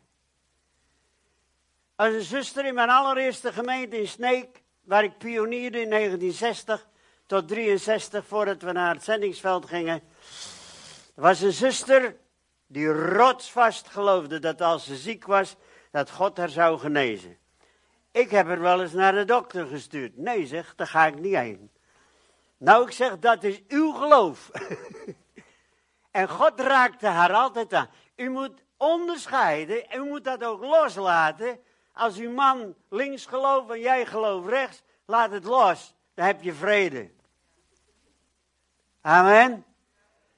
Als 1.96 2.14
een 2.14 2.22
zuster 2.22 2.66
in 2.66 2.74
mijn 2.74 2.90
allereerste 2.90 3.54
gemeente 3.54 4.00
in 4.00 4.08
Sneek, 4.08 4.64
waar 4.82 5.04
ik 5.04 5.18
pionierde 5.18 5.82
in 5.82 5.90
1960 5.90 6.88
tot 7.26 7.48
63 7.48 8.26
voordat 8.26 8.62
we 8.62 8.72
naar 8.72 8.94
het 8.94 9.04
zendingsveld 9.04 9.66
gingen, 9.66 10.02
was 11.16 11.42
een 11.42 11.52
zuster 11.52 12.16
die 12.68 12.88
rotsvast 12.88 13.88
geloofde 13.88 14.40
dat 14.40 14.62
als 14.62 14.86
ze 14.86 14.96
ziek 14.96 15.26
was, 15.26 15.56
dat 15.92 16.12
God 16.12 16.38
haar 16.38 16.50
zou 16.50 16.80
genezen. 16.80 17.38
Ik 18.12 18.30
heb 18.30 18.48
er 18.48 18.62
wel 18.62 18.82
eens 18.82 18.94
naar 18.94 19.14
de 19.14 19.26
dokter 19.26 19.68
gestuurd. 19.68 20.18
Nee, 20.18 20.48
zeg, 20.48 20.76
daar 20.76 20.88
ga 20.88 21.06
ik 21.06 21.20
niet 21.20 21.36
heen. 21.36 21.72
Nou, 22.58 22.86
ik 22.86 22.92
zeg, 22.92 23.20
dat 23.20 23.44
is 23.44 23.62
uw 23.68 23.92
geloof. 23.92 24.52
en 26.12 26.30
God 26.30 26.60
raakte 26.60 27.08
haar 27.08 27.34
altijd 27.34 27.74
aan. 27.74 27.90
U 28.16 28.30
moet 28.30 28.64
onderscheiden, 28.78 29.86
u 29.96 30.04
moet 30.04 30.24
dat 30.24 30.44
ook 30.44 30.62
loslaten. 30.62 31.60
Als 31.94 32.18
uw 32.18 32.32
man 32.32 32.76
links 32.90 33.26
gelooft 33.26 33.70
en 33.70 33.80
jij 33.80 34.06
gelooft 34.06 34.48
rechts, 34.48 34.82
laat 35.06 35.32
het 35.32 35.44
los. 35.44 35.94
Dan 36.14 36.26
heb 36.26 36.42
je 36.42 36.54
vrede. 36.54 37.12
Amen. 39.02 39.66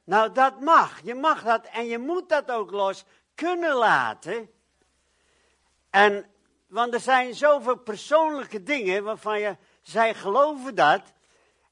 Nou, 0.04 0.32
dat 0.32 0.62
mag. 0.62 1.02
Je 1.04 1.16
mag 1.16 1.44
dat 1.44 1.66
en 1.66 1.86
je 1.86 1.98
moet 1.98 2.30
dat 2.30 2.52
ook 2.52 2.72
los 2.72 3.06
kunnen 3.36 3.74
laten. 3.76 4.50
En 5.90 6.26
want 6.68 6.94
er 6.94 7.00
zijn 7.00 7.36
zoveel 7.36 7.78
persoonlijke 7.78 8.64
dingen 8.64 9.04
waarvan 9.04 9.40
je, 9.40 9.58
zij 9.82 10.14
geloven 10.14 10.76
dat. 10.76 11.02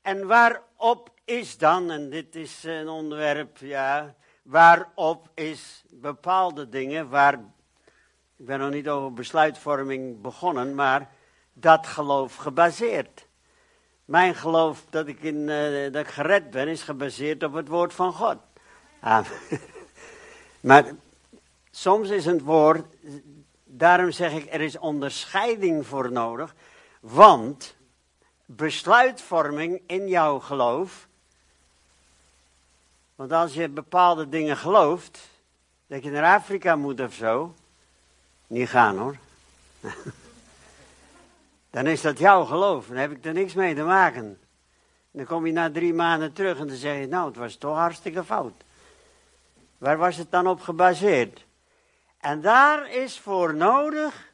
En 0.02 0.28
waarop 0.28 1.10
is 1.26 1.58
dan, 1.58 1.92
en 1.92 2.10
dit 2.10 2.36
is 2.36 2.64
een 2.64 2.88
onderwerp, 2.88 3.58
ja, 3.58 4.16
waarop 4.46 5.30
is 5.34 5.84
bepaalde 5.90 6.70
dingen, 6.70 7.10
waar, 7.10 7.34
ik 8.38 8.46
ben 8.46 8.60
nog 8.60 8.70
niet 8.70 8.90
over 8.90 9.14
besluitvorming 9.14 10.22
begonnen, 10.22 10.76
maar 10.76 11.10
dat 11.54 11.88
geloof 11.88 12.36
gebaseerd. 12.36 13.28
Mijn 14.06 14.36
geloof 14.36 14.86
dat 14.90 15.08
ik, 15.08 15.24
in, 15.24 15.36
uh, 15.36 15.92
dat 15.92 16.08
gered 16.08 16.50
ben, 16.50 16.68
is 16.68 16.82
gebaseerd 16.82 17.44
op 17.44 17.54
het 17.54 17.68
woord 17.68 17.94
van 17.94 18.14
God. 18.14 18.38
Maar 20.60 20.86
soms 21.72 22.10
is 22.10 22.26
het 22.26 22.42
woord 22.42 22.86
Daarom 23.78 24.12
zeg 24.12 24.34
ik, 24.34 24.54
er 24.54 24.62
is 24.62 24.78
onderscheiding 24.78 25.88
voor 25.88 26.12
nodig, 26.12 26.56
want 27.00 27.76
besluitvorming 28.46 29.82
in 29.88 30.08
jouw 30.08 30.40
geloof, 30.40 31.08
want 33.16 33.32
als 33.32 33.54
je 33.54 33.70
bepaalde 33.70 34.30
dingen 34.30 34.58
gelooft, 34.58 35.30
dat 35.88 36.04
je 36.04 36.10
naar 36.10 36.36
Afrika 36.36 36.76
moet 36.76 37.00
of 37.00 37.14
zo, 37.14 37.56
niet 38.48 38.70
gaan 38.70 38.98
hoor. 38.98 39.18
Dan 41.70 41.88
is 41.88 42.02
dat 42.02 42.20
jouw 42.20 42.44
geloof, 42.44 42.88
dan 42.88 42.98
heb 42.98 43.12
ik 43.12 43.26
er 43.26 43.34
niks 43.34 43.54
mee 43.54 43.76
te 43.76 43.84
maken. 43.84 44.40
Dan 45.12 45.26
kom 45.26 45.46
je 45.46 45.52
na 45.52 45.72
drie 45.72 45.94
maanden 45.94 46.34
terug 46.34 46.60
en 46.60 46.68
dan 46.68 46.76
zeg 46.76 47.00
je, 47.00 47.08
nou 47.08 47.28
het 47.28 47.36
was 47.36 47.56
toch 47.56 47.76
hartstikke 47.76 48.24
fout. 48.24 48.64
Waar 49.78 49.98
was 49.98 50.16
het 50.16 50.32
dan 50.32 50.48
op 50.48 50.62
gebaseerd? 50.62 51.46
En 52.18 52.42
daar 52.42 52.92
is 52.92 53.20
voor 53.20 53.56
nodig 53.56 54.34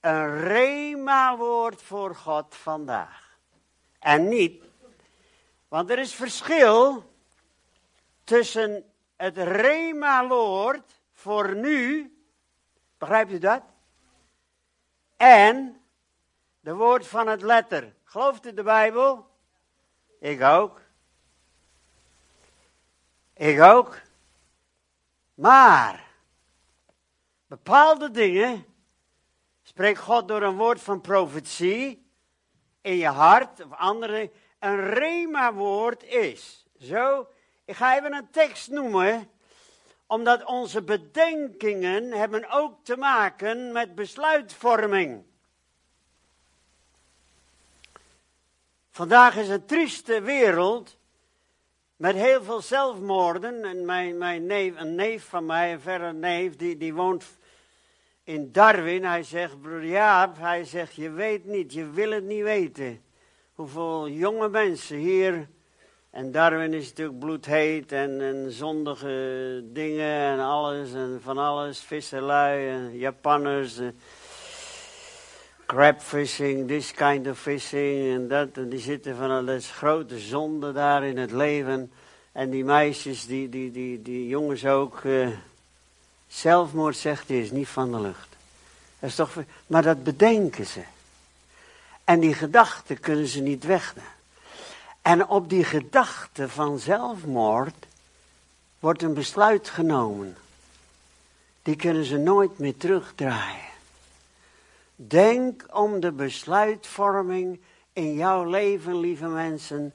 een 0.00 0.40
rema-woord 0.40 1.82
voor 1.82 2.14
God 2.14 2.56
vandaag. 2.56 3.36
En 3.98 4.28
niet, 4.28 4.62
want 5.70 5.90
er 5.90 5.98
is 5.98 6.14
verschil 6.14 7.12
tussen 8.24 8.92
het 9.16 9.36
rema-woord 9.38 11.00
voor 11.12 11.54
nu, 11.54 12.12
begrijpt 12.98 13.32
u 13.32 13.38
dat? 13.38 13.62
En 15.16 15.82
de 16.60 16.74
woord 16.74 17.06
van 17.06 17.26
het 17.26 17.42
letter. 17.42 17.94
Gelooft 18.04 18.46
u 18.46 18.54
de 18.54 18.62
Bijbel? 18.62 19.30
Ik 20.20 20.42
ook. 20.42 20.80
Ik 23.34 23.60
ook. 23.60 24.00
Maar 25.34 26.04
bepaalde 27.46 28.10
dingen 28.10 28.64
spreekt 29.62 29.98
God 29.98 30.28
door 30.28 30.42
een 30.42 30.56
woord 30.56 30.80
van 30.80 31.00
profetie 31.00 32.10
in 32.80 32.96
je 32.96 33.08
hart 33.08 33.64
of 33.64 33.72
andere. 33.72 34.30
Een 34.60 34.90
rema-woord 34.90 36.04
is. 36.04 36.66
Zo, 36.80 37.26
ik 37.64 37.74
ga 37.74 37.96
even 37.96 38.14
een 38.14 38.30
tekst 38.30 38.70
noemen, 38.70 39.30
omdat 40.06 40.44
onze 40.44 40.82
bedenkingen 40.82 42.12
hebben 42.12 42.50
ook 42.50 42.84
te 42.84 42.96
maken 42.96 43.72
met 43.72 43.94
besluitvorming. 43.94 45.24
Vandaag 48.90 49.36
is 49.36 49.48
een 49.48 49.64
trieste 49.64 50.20
wereld 50.20 50.96
met 51.96 52.14
heel 52.14 52.42
veel 52.42 52.60
zelfmoorden. 52.60 53.64
En 53.64 53.84
mijn, 53.84 54.18
mijn 54.18 54.46
neef, 54.46 54.76
een 54.76 54.94
neef 54.94 55.24
van 55.24 55.46
mij, 55.46 55.72
een 55.72 55.80
verre 55.80 56.12
neef, 56.12 56.56
die, 56.56 56.76
die 56.76 56.94
woont 56.94 57.24
in 58.24 58.52
Darwin. 58.52 59.04
Hij 59.04 59.22
zegt, 59.22 59.60
broer 59.60 59.84
Jaap, 59.84 60.36
hij 60.38 60.64
zegt, 60.64 60.94
je 60.94 61.10
weet 61.10 61.44
niet, 61.44 61.72
je 61.72 61.90
wil 61.90 62.10
het 62.10 62.24
niet 62.24 62.42
weten. 62.42 63.02
Hoeveel 63.60 64.08
jonge 64.08 64.48
mensen 64.48 64.96
hier 64.96 65.48
En 66.10 66.32
Darwin 66.32 66.74
is 66.74 66.88
natuurlijk 66.88 67.18
bloedheet 67.18 67.92
en, 67.92 68.20
en 68.20 68.52
zondige 68.52 69.62
dingen 69.64 70.32
en 70.32 70.38
alles 70.38 70.92
en 70.92 71.20
van 71.22 71.38
alles. 71.38 71.80
Visserlui 71.80 72.68
en 72.68 72.98
Japanners. 72.98 73.80
crabfishing, 75.66 76.68
this 76.68 76.92
kind 76.92 77.28
of 77.28 77.38
fishing 77.38 78.14
en 78.14 78.28
dat. 78.28 78.48
En 78.52 78.68
die 78.68 78.78
zitten 78.78 79.16
van, 79.16 79.48
is 79.48 79.70
grote 79.70 80.18
zonde 80.18 80.72
daar 80.72 81.04
in 81.04 81.18
het 81.18 81.30
leven. 81.30 81.92
En 82.32 82.50
die 82.50 82.64
meisjes, 82.64 83.26
die, 83.26 83.48
die, 83.48 83.70
die, 83.70 84.02
die 84.02 84.28
jongens 84.28 84.66
ook. 84.66 85.00
eh, 85.04 85.28
zelfmoord, 86.28 86.96
zegt 86.96 87.28
hij, 87.28 87.40
is 87.40 87.50
niet 87.50 87.68
van 87.68 87.90
de 87.92 88.00
lucht. 88.00 88.28
Dat 88.98 89.10
is 89.10 89.16
toch, 89.16 89.36
maar 89.66 89.82
dat 89.82 90.02
bedenken 90.02 90.66
ze. 90.66 90.80
En 92.10 92.20
die 92.20 92.34
gedachten 92.34 93.00
kunnen 93.00 93.26
ze 93.26 93.40
niet 93.40 93.64
wegnemen. 93.64 94.10
En 95.02 95.28
op 95.28 95.48
die 95.48 95.64
gedachte 95.64 96.48
van 96.48 96.78
zelfmoord 96.78 97.86
wordt 98.78 99.02
een 99.02 99.14
besluit 99.14 99.68
genomen. 99.68 100.36
Die 101.62 101.76
kunnen 101.76 102.04
ze 102.04 102.16
nooit 102.16 102.58
meer 102.58 102.76
terugdraaien. 102.76 103.70
Denk 104.96 105.66
om 105.72 106.00
de 106.00 106.12
besluitvorming 106.12 107.60
in 107.92 108.14
jouw 108.14 108.44
leven, 108.44 109.00
lieve 109.00 109.26
mensen, 109.26 109.94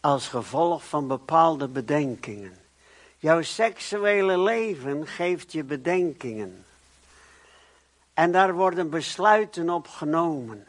als 0.00 0.28
gevolg 0.28 0.84
van 0.84 1.08
bepaalde 1.08 1.68
bedenkingen. 1.68 2.56
Jouw 3.18 3.42
seksuele 3.42 4.38
leven 4.38 5.06
geeft 5.06 5.52
je 5.52 5.64
bedenkingen. 5.64 6.64
En 8.20 8.32
daar 8.32 8.54
worden 8.54 8.90
besluiten 8.90 9.70
op 9.70 9.88
genomen. 9.88 10.66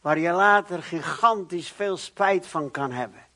Waar 0.00 0.18
je 0.18 0.30
later 0.30 0.82
gigantisch 0.82 1.68
veel 1.68 1.96
spijt 1.96 2.46
van 2.46 2.70
kan 2.70 2.92
hebben. 2.92 3.26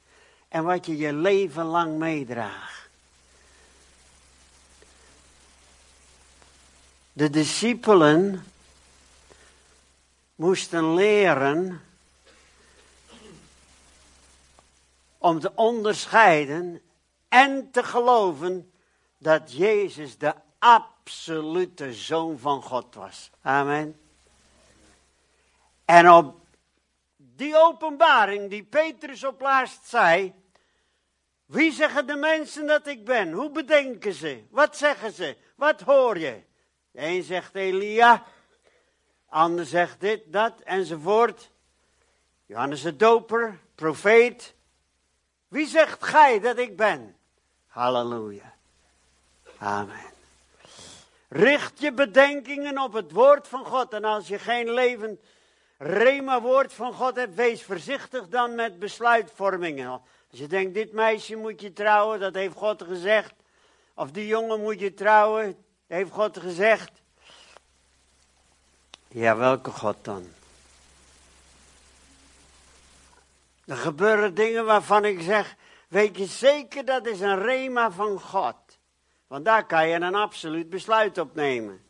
En 0.48 0.64
wat 0.64 0.86
je 0.86 0.96
je 0.96 1.12
leven 1.12 1.64
lang 1.64 1.98
meedraagt. 1.98 2.88
De 7.12 7.30
discipelen 7.30 8.44
moesten 10.34 10.94
leren 10.94 11.82
om 15.18 15.40
te 15.40 15.52
onderscheiden 15.54 16.82
en 17.28 17.70
te 17.70 17.82
geloven 17.82 18.72
dat 19.18 19.52
Jezus 19.52 20.18
de 20.18 20.34
absolute 21.04 21.92
zoon 21.92 22.38
van 22.38 22.62
God 22.62 22.94
was. 22.94 23.30
Amen. 23.42 24.00
En 25.84 26.10
op 26.10 26.46
die 27.16 27.56
openbaring 27.56 28.50
die 28.50 28.62
Petrus 28.62 29.24
op 29.24 29.40
laatst 29.40 29.86
zei, 29.86 30.34
wie 31.46 31.72
zeggen 31.72 32.06
de 32.06 32.16
mensen 32.16 32.66
dat 32.66 32.86
ik 32.86 33.04
ben? 33.04 33.32
Hoe 33.32 33.50
bedenken 33.50 34.12
ze? 34.12 34.44
Wat 34.50 34.76
zeggen 34.76 35.12
ze? 35.12 35.36
Wat 35.56 35.80
hoor 35.80 36.18
je? 36.18 36.42
De 36.90 37.00
een 37.00 37.22
zegt 37.22 37.54
Elia, 37.54 38.24
ander 39.28 39.66
zegt 39.66 40.00
dit, 40.00 40.22
dat, 40.26 40.60
enzovoort. 40.60 41.50
Johannes 42.46 42.82
de 42.82 42.96
Doper, 42.96 43.58
profeet. 43.74 44.54
Wie 45.48 45.66
zegt 45.66 46.04
gij 46.04 46.40
dat 46.40 46.58
ik 46.58 46.76
ben? 46.76 47.16
Halleluja. 47.66 48.54
Amen. 49.58 50.13
Richt 51.34 51.80
je 51.80 51.92
bedenkingen 51.92 52.78
op 52.78 52.92
het 52.92 53.12
woord 53.12 53.48
van 53.48 53.64
God. 53.64 53.92
En 53.92 54.04
als 54.04 54.28
je 54.28 54.38
geen 54.38 54.70
levend 54.70 55.20
rema 55.78 56.40
woord 56.40 56.72
van 56.72 56.92
God 56.92 57.16
hebt, 57.16 57.34
wees 57.34 57.62
voorzichtig 57.62 58.28
dan 58.28 58.54
met 58.54 58.78
besluitvormingen. 58.78 59.88
Als 60.30 60.40
je 60.40 60.46
denkt, 60.46 60.74
dit 60.74 60.92
meisje 60.92 61.36
moet 61.36 61.60
je 61.60 61.72
trouwen, 61.72 62.20
dat 62.20 62.34
heeft 62.34 62.56
God 62.56 62.82
gezegd. 62.82 63.32
Of 63.94 64.10
die 64.10 64.26
jongen 64.26 64.60
moet 64.60 64.80
je 64.80 64.94
trouwen, 64.94 65.64
heeft 65.86 66.10
God 66.10 66.38
gezegd. 66.38 66.90
Ja, 69.08 69.36
welke 69.36 69.70
God 69.70 69.96
dan? 70.02 70.26
Er 73.66 73.76
gebeuren 73.76 74.34
dingen 74.34 74.64
waarvan 74.64 75.04
ik 75.04 75.20
zeg, 75.20 75.56
weet 75.88 76.18
je 76.18 76.26
zeker 76.26 76.84
dat 76.84 77.06
is 77.06 77.20
een 77.20 77.42
rema 77.42 77.90
van 77.90 78.20
God. 78.20 78.56
Want 79.34 79.46
daar 79.46 79.66
kan 79.66 79.88
je 79.88 79.94
een 79.94 80.14
absoluut 80.14 80.70
besluit 80.70 81.18
op 81.18 81.34
nemen. 81.34 81.82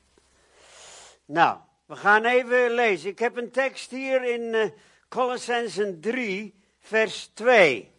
Nou, 1.24 1.58
we 1.86 1.96
gaan 1.96 2.24
even 2.24 2.70
lezen. 2.70 3.10
Ik 3.10 3.18
heb 3.18 3.36
een 3.36 3.50
tekst 3.50 3.90
hier 3.90 4.22
in 4.22 4.40
uh, 4.40 4.70
Colossensen 5.08 6.00
3, 6.00 6.54
vers 6.80 7.30
2. 7.34 7.90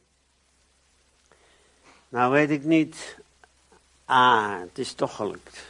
Nou 2.10 2.32
weet 2.32 2.50
ik 2.50 2.64
niet. 2.64 3.18
Ah, 4.06 4.60
het 4.60 4.78
is 4.78 4.94
toch 4.94 5.16
gelukt. 5.16 5.66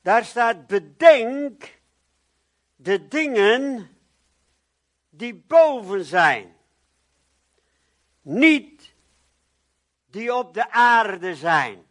Daar 0.00 0.24
staat, 0.24 0.66
bedenk 0.66 1.78
de 2.76 3.08
dingen 3.08 3.90
die 5.10 5.34
boven 5.34 6.04
zijn. 6.04 6.56
Niet 8.22 8.92
die 10.06 10.34
op 10.34 10.54
de 10.54 10.70
aarde 10.70 11.36
zijn. 11.36 11.90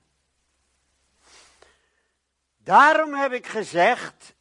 Daarom 2.71 3.13
heb 3.13 3.31
ik 3.31 3.47
gezegd, 3.47 4.35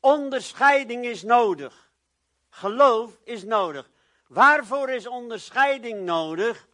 onderscheiding 0.00 1.04
is 1.04 1.22
nodig. 1.22 1.90
Geloof 2.48 3.18
is 3.24 3.44
nodig. 3.44 3.90
Waarvoor 4.26 4.90
is 4.90 5.06
onderscheiding 5.06 6.04
nodig? 6.04 6.68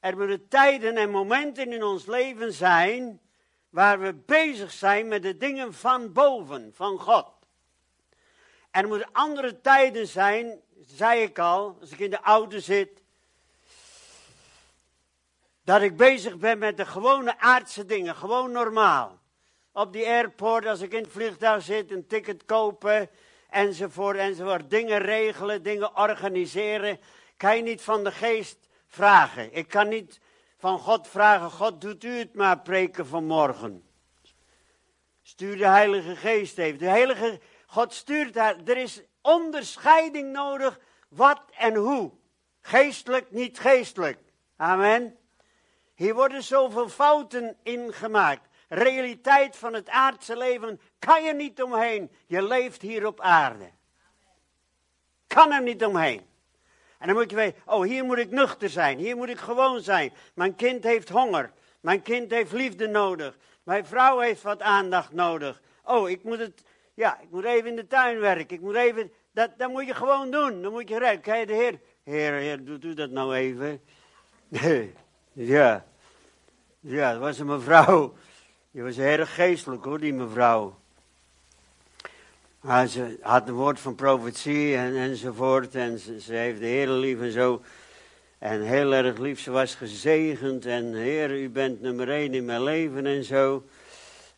Er 0.00 0.16
moeten 0.16 0.48
tijden 0.48 0.96
en 0.96 1.10
momenten 1.10 1.72
in 1.72 1.82
ons 1.82 2.06
leven 2.06 2.52
zijn 2.52 3.20
waar 3.68 4.00
we 4.00 4.14
bezig 4.14 4.72
zijn 4.72 5.08
met 5.08 5.22
de 5.22 5.36
dingen 5.36 5.74
van 5.74 6.12
boven, 6.12 6.72
van 6.74 6.98
God. 6.98 7.32
Er 8.70 8.88
moeten 8.88 9.12
andere 9.12 9.60
tijden 9.60 10.06
zijn, 10.06 10.60
zei 10.80 11.22
ik 11.22 11.38
al, 11.38 11.76
als 11.80 11.90
ik 11.90 11.98
in 11.98 12.10
de 12.10 12.20
auto 12.20 12.58
zit, 12.58 13.02
dat 15.66 15.82
ik 15.82 15.96
bezig 15.96 16.36
ben 16.38 16.58
met 16.58 16.76
de 16.76 16.86
gewone 16.86 17.38
aardse 17.38 17.84
dingen, 17.84 18.14
gewoon 18.14 18.52
normaal. 18.52 19.18
Op 19.72 19.92
die 19.92 20.06
airport, 20.06 20.66
als 20.66 20.80
ik 20.80 20.92
in 20.92 21.02
het 21.02 21.12
vliegtuig 21.12 21.62
zit, 21.62 21.90
een 21.90 22.06
ticket 22.06 22.44
kopen, 22.44 23.10
enzovoort, 23.50 24.16
enzovoort. 24.16 24.70
Dingen 24.70 24.98
regelen, 24.98 25.62
dingen 25.62 25.96
organiseren. 25.96 27.00
Kan 27.36 27.56
je 27.56 27.62
niet 27.62 27.82
van 27.82 28.04
de 28.04 28.12
geest 28.12 28.68
vragen. 28.86 29.52
Ik 29.52 29.68
kan 29.68 29.88
niet 29.88 30.20
van 30.58 30.78
God 30.78 31.08
vragen, 31.08 31.50
God 31.50 31.80
doet 31.80 32.04
u 32.04 32.18
het 32.18 32.34
maar 32.34 32.60
preken 32.60 33.06
vanmorgen. 33.06 33.84
Stuur 35.22 35.56
de 35.56 35.66
Heilige 35.66 36.16
Geest 36.16 36.58
even. 36.58 36.78
De 36.78 36.88
Heilige 36.88 37.40
God 37.66 37.92
stuurt 37.92 38.34
haar. 38.34 38.56
Er 38.64 38.76
is 38.76 39.02
onderscheiding 39.22 40.32
nodig, 40.32 40.80
wat 41.08 41.42
en 41.56 41.74
hoe. 41.74 42.12
Geestelijk, 42.60 43.30
niet 43.30 43.58
geestelijk. 43.58 44.18
Amen. 44.56 45.16
Hier 45.96 46.14
worden 46.14 46.42
zoveel 46.42 46.88
fouten 46.88 47.56
in 47.62 47.92
gemaakt. 47.92 48.48
Realiteit 48.68 49.56
van 49.56 49.74
het 49.74 49.88
aardse 49.88 50.36
leven 50.36 50.80
kan 50.98 51.24
je 51.24 51.34
niet 51.34 51.62
omheen. 51.62 52.10
Je 52.26 52.42
leeft 52.42 52.82
hier 52.82 53.06
op 53.06 53.20
aarde. 53.20 53.70
Kan 55.26 55.52
er 55.52 55.62
niet 55.62 55.84
omheen. 55.84 56.26
En 56.98 57.06
dan 57.06 57.16
moet 57.16 57.30
je 57.30 57.36
weten, 57.36 57.62
oh 57.66 57.82
hier 57.82 58.04
moet 58.04 58.18
ik 58.18 58.30
nuchter 58.30 58.68
zijn, 58.68 58.98
hier 58.98 59.16
moet 59.16 59.28
ik 59.28 59.38
gewoon 59.38 59.80
zijn. 59.80 60.12
Mijn 60.34 60.54
kind 60.54 60.84
heeft 60.84 61.08
honger, 61.08 61.52
mijn 61.80 62.02
kind 62.02 62.30
heeft 62.30 62.52
liefde 62.52 62.86
nodig, 62.86 63.36
mijn 63.62 63.86
vrouw 63.86 64.18
heeft 64.18 64.42
wat 64.42 64.62
aandacht 64.62 65.12
nodig. 65.12 65.60
Oh, 65.84 66.10
ik 66.10 66.24
moet 66.24 66.38
het, 66.38 66.62
ja, 66.94 67.20
ik 67.20 67.30
moet 67.30 67.44
even 67.44 67.68
in 67.70 67.76
de 67.76 67.86
tuin 67.86 68.20
werken, 68.20 68.56
ik 68.56 68.60
moet 68.60 68.74
even, 68.74 69.12
dat, 69.32 69.50
dat 69.58 69.70
moet 69.70 69.86
je 69.86 69.94
gewoon 69.94 70.30
doen, 70.30 70.62
dan 70.62 70.72
moet 70.72 70.88
je 70.88 70.98
rijden. 70.98 71.20
Kijk 71.20 71.48
de 71.48 71.54
heer, 71.54 71.80
heer, 72.02 72.32
heer, 72.32 72.64
doet 72.64 72.84
u 72.84 72.94
dat 72.94 73.10
nou 73.10 73.34
even? 73.34 73.80
Nee, 74.48 74.92
ja, 75.36 75.84
ja, 76.80 77.12
dat 77.12 77.20
was 77.20 77.38
een 77.38 77.46
mevrouw. 77.46 78.14
Die 78.70 78.82
was 78.82 78.98
erg 78.98 79.34
geestelijk 79.34 79.84
hoor, 79.84 80.00
die 80.00 80.12
mevrouw. 80.12 80.78
Maar 82.60 82.86
ze 82.86 83.18
had 83.20 83.48
een 83.48 83.54
woord 83.54 83.80
van 83.80 83.94
profetie 83.94 84.76
en, 84.76 84.96
enzovoort. 84.96 85.74
En 85.74 85.98
ze, 85.98 86.32
heeft 86.32 86.60
de 86.60 86.66
Heer 86.66 86.88
lief 86.88 87.20
en 87.20 87.32
zo. 87.32 87.62
En 88.38 88.62
heel 88.62 88.94
erg 88.94 89.18
lief. 89.18 89.40
Ze 89.40 89.50
was 89.50 89.74
gezegend. 89.74 90.66
En 90.66 90.94
Heer, 90.94 91.30
u 91.30 91.50
bent 91.50 91.80
nummer 91.80 92.10
één 92.10 92.34
in 92.34 92.44
mijn 92.44 92.62
leven 92.62 93.06
en 93.06 93.24
zo. 93.24 93.64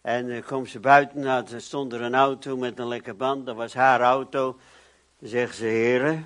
En 0.01 0.29
dan 0.29 0.43
komt 0.43 0.69
ze 0.69 0.81
buiten. 0.81 1.21
Nou, 1.21 1.47
er 1.53 1.61
stond 1.61 1.93
er 1.93 2.01
een 2.01 2.15
auto 2.15 2.57
met 2.57 2.79
een 2.79 2.89
lekker 2.89 3.17
band. 3.17 3.47
Dat 3.47 3.57
was 3.57 3.75
haar 3.75 4.01
auto. 4.01 4.59
Dan 5.19 5.29
zegt 5.29 5.57
ze, 5.57 5.65
Heer. 5.65 6.25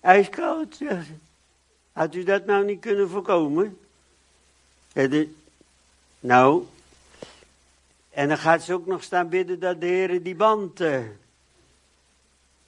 Hij 0.00 0.20
is 0.20 0.28
koud, 0.28 0.76
zegt 0.76 1.06
ze. 1.06 1.12
Had 1.94 2.14
u 2.14 2.22
dat 2.22 2.44
nou 2.44 2.64
niet 2.64 2.80
kunnen 2.80 3.08
voorkomen? 3.08 3.78
Nou, 6.20 6.66
en 8.10 8.28
dan 8.28 8.38
gaat 8.38 8.62
ze 8.62 8.72
ook 8.72 8.86
nog 8.86 9.02
staan 9.02 9.28
bidden 9.28 9.60
dat 9.60 9.80
de 9.80 9.86
Heer 9.86 10.22
die 10.22 10.34
band. 10.34 10.80
Uh, 10.80 11.04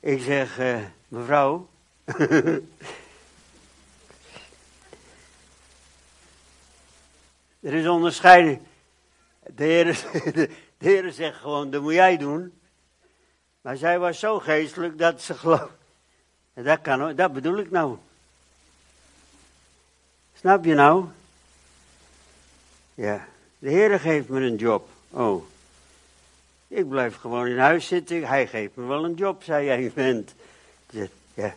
Ik 0.01 0.23
zeg, 0.23 0.59
eh, 0.59 0.85
mevrouw. 1.09 1.69
er 7.61 7.75
is 7.75 7.87
onderscheiding. 7.87 8.61
De 9.55 9.65
Heer, 9.65 9.85
de, 10.35 10.51
de 10.79 11.13
zegt 11.13 11.39
gewoon, 11.39 11.71
dat 11.71 11.83
moet 11.83 11.93
jij 11.93 12.17
doen. 12.17 12.61
Maar 13.61 13.77
zij 13.77 13.99
was 13.99 14.19
zo 14.19 14.39
geestelijk 14.39 14.99
dat 14.99 15.23
ze 15.23 15.35
geloof. 15.35 15.71
Dat, 16.55 16.81
kan, 16.81 17.17
dat 17.17 17.33
bedoel 17.33 17.59
ik 17.59 17.71
nou. 17.71 17.99
Snap 20.47 20.65
je 20.65 20.75
nou? 20.75 21.05
Ja, 22.95 23.29
de 23.59 23.69
Heer 23.69 24.01
geeft 24.01 24.29
me 24.29 24.41
een 24.41 24.57
job. 24.57 24.89
Oh. 25.11 25.45
Ik 26.69 26.89
blijf 26.89 27.17
gewoon 27.17 27.47
in 27.47 27.59
huis 27.59 27.87
zitten. 27.87 28.25
Hij 28.25 28.47
geeft 28.47 28.77
me 28.77 28.87
wel 28.87 29.05
een 29.05 29.15
job, 29.15 29.43
zei 29.43 29.65
jij 29.65 29.91
vent. 29.91 30.35
Ja. 31.35 31.55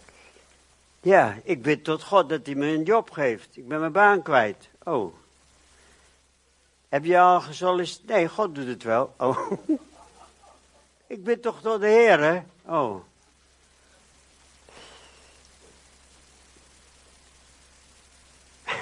ja, 1.02 1.38
ik 1.44 1.62
bid 1.62 1.84
tot 1.84 2.04
God 2.04 2.30
dat 2.30 2.46
hij 2.46 2.56
me 2.56 2.68
een 2.68 2.84
job 2.84 3.12
geeft. 3.12 3.58
Ik 3.58 3.68
ben 3.68 3.80
mijn 3.80 3.92
baan 3.92 4.22
kwijt. 4.22 4.70
Oh. 4.84 5.14
Heb 6.88 7.06
je 7.06 7.20
al 7.20 7.42
gesolliciteerd? 7.42 8.10
Nee, 8.10 8.28
God 8.28 8.56
doet 8.56 8.68
het 8.68 8.84
wel. 8.84 9.14
Oh. 9.18 9.52
Ik 11.08 11.24
bid 11.24 11.42
toch 11.42 11.62
tot 11.62 11.82
de 11.82 11.88
Heer, 11.88 12.20
hè? 12.20 12.42
Oh. 12.66 12.96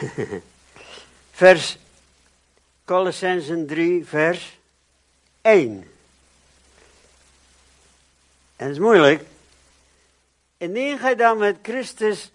vers 1.32 1.78
Colossensen 2.86 3.68
3, 3.68 4.06
vers 4.06 4.60
1. 5.42 5.88
En 8.56 8.66
dat 8.66 8.70
is 8.70 8.80
moeilijk. 8.80 9.24
Indien 10.58 10.98
gij 10.98 11.16
dan 11.16 11.38
met 11.38 11.58
Christus 11.62 12.32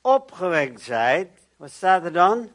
opgewekt 0.00 0.80
zijt, 0.80 1.28
wat 1.56 1.70
staat 1.70 2.04
er 2.04 2.12
dan? 2.12 2.52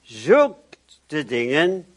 Zoekt 0.00 1.00
de 1.06 1.24
dingen 1.24 1.94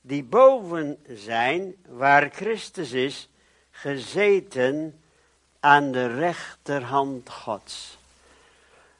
die 0.00 0.22
boven 0.22 0.98
zijn, 1.08 1.74
waar 1.88 2.30
Christus 2.30 2.92
is, 2.92 3.28
gezeten 3.70 5.00
aan 5.60 5.92
de 5.92 6.06
rechterhand 6.06 7.30
Gods. 7.30 7.98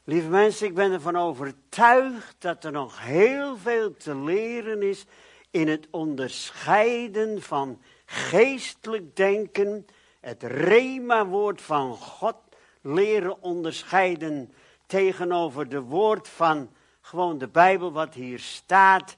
Lieve 0.06 0.28
mensen, 0.28 0.66
ik 0.66 0.74
ben 0.74 0.92
ervan 0.92 1.16
overtuigd 1.16 2.36
dat 2.38 2.64
er 2.64 2.72
nog 2.72 3.00
heel 3.00 3.56
veel 3.56 3.96
te 3.96 4.16
leren 4.16 4.82
is 4.82 5.04
in 5.50 5.68
het 5.68 5.86
onderscheiden 5.90 7.42
van 7.42 7.80
geestelijk 8.04 9.16
denken, 9.16 9.86
het 10.20 10.42
rema-woord 10.42 11.62
van 11.62 11.96
God 11.96 12.36
leren 12.80 13.42
onderscheiden 13.42 14.54
tegenover 14.86 15.68
de 15.68 15.80
woord 15.80 16.28
van 16.28 16.70
gewoon 17.00 17.38
de 17.38 17.48
Bijbel, 17.48 17.92
wat 17.92 18.14
hier 18.14 18.38
staat. 18.38 19.16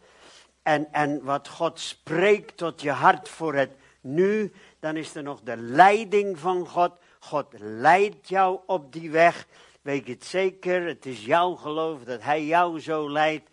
En, 0.62 0.92
en 0.92 1.24
wat 1.24 1.48
God 1.48 1.80
spreekt 1.80 2.56
tot 2.56 2.82
je 2.82 2.90
hart 2.90 3.28
voor 3.28 3.54
het 3.54 3.76
nu, 4.00 4.52
dan 4.80 4.96
is 4.96 5.14
er 5.14 5.22
nog 5.22 5.40
de 5.40 5.56
leiding 5.56 6.38
van 6.38 6.68
God. 6.68 6.92
God 7.18 7.46
leidt 7.58 8.28
jou 8.28 8.58
op 8.66 8.92
die 8.92 9.10
weg. 9.10 9.46
Weet 9.86 10.08
het 10.08 10.24
zeker, 10.24 10.86
het 10.86 11.06
is 11.06 11.24
jouw 11.24 11.54
geloof 11.54 12.04
dat 12.04 12.22
Hij 12.22 12.44
jou 12.44 12.80
zo 12.80 13.10
leidt. 13.10 13.48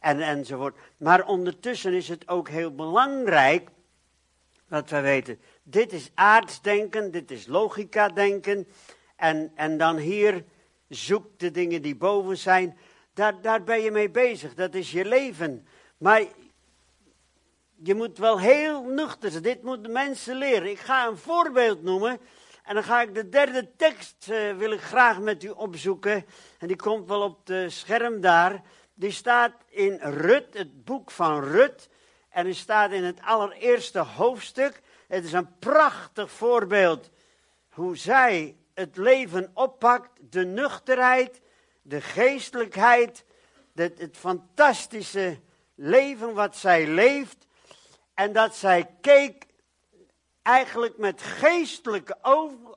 En, 0.00 0.20
enzovoort. 0.20 0.76
Maar 0.96 1.26
ondertussen 1.26 1.92
is 1.92 2.08
het 2.08 2.28
ook 2.28 2.48
heel 2.48 2.74
belangrijk 2.74 3.68
dat 4.68 4.90
we 4.90 5.00
weten, 5.00 5.40
dit 5.62 5.92
is 5.92 6.10
aardsdenken, 6.14 7.10
dit 7.10 7.30
is 7.30 7.46
logica 7.46 8.08
denken. 8.08 8.66
En, 9.16 9.52
en 9.54 9.78
dan 9.78 9.96
hier 9.96 10.44
zoek 10.88 11.38
de 11.38 11.50
dingen 11.50 11.82
die 11.82 11.96
boven 11.96 12.36
zijn. 12.38 12.78
Daar, 13.14 13.40
daar 13.40 13.64
ben 13.64 13.80
je 13.80 13.90
mee 13.90 14.10
bezig, 14.10 14.54
dat 14.54 14.74
is 14.74 14.90
je 14.90 15.04
leven. 15.04 15.66
Maar 15.98 16.22
je 17.82 17.94
moet 17.94 18.18
wel 18.18 18.38
heel 18.38 18.82
nuchter 18.82 19.30
zijn. 19.30 19.42
Dit 19.42 19.62
moeten 19.62 19.92
mensen 19.92 20.36
leren. 20.36 20.70
Ik 20.70 20.78
ga 20.78 21.06
een 21.06 21.16
voorbeeld 21.16 21.82
noemen. 21.82 22.18
En 22.66 22.74
dan 22.74 22.84
ga 22.84 23.02
ik 23.02 23.14
de 23.14 23.28
derde 23.28 23.76
tekst, 23.76 24.26
uh, 24.30 24.56
wil 24.56 24.70
ik 24.70 24.80
graag 24.80 25.20
met 25.20 25.42
u 25.42 25.48
opzoeken. 25.48 26.26
En 26.58 26.66
die 26.66 26.76
komt 26.76 27.08
wel 27.08 27.22
op 27.22 27.46
de 27.46 27.70
scherm 27.70 28.20
daar. 28.20 28.62
Die 28.94 29.10
staat 29.10 29.52
in 29.68 29.98
Rut, 30.00 30.46
het 30.54 30.84
boek 30.84 31.10
van 31.10 31.44
Rut. 31.44 31.88
En 32.28 32.44
die 32.44 32.54
staat 32.54 32.90
in 32.90 33.04
het 33.04 33.20
allereerste 33.22 33.98
hoofdstuk. 33.98 34.80
Het 35.08 35.24
is 35.24 35.32
een 35.32 35.58
prachtig 35.58 36.30
voorbeeld 36.30 37.10
hoe 37.68 37.96
zij 37.96 38.56
het 38.74 38.96
leven 38.96 39.50
oppakt. 39.54 40.10
De 40.30 40.44
nuchterheid, 40.44 41.40
de 41.82 42.00
geestelijkheid, 42.00 43.24
het, 43.74 43.98
het 43.98 44.16
fantastische 44.16 45.40
leven 45.74 46.34
wat 46.34 46.56
zij 46.56 46.86
leeft. 46.86 47.46
En 48.14 48.32
dat 48.32 48.56
zij 48.56 48.90
keek 49.00 49.45
eigenlijk 50.46 50.96
met 50.96 51.22
geestelijke 51.22 52.18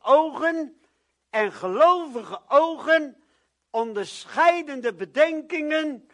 ogen 0.02 0.82
en 1.30 1.54
gelovige 1.54 2.42
ogen, 2.48 3.24
onderscheidende 3.70 4.94
bedenkingen. 4.94 6.10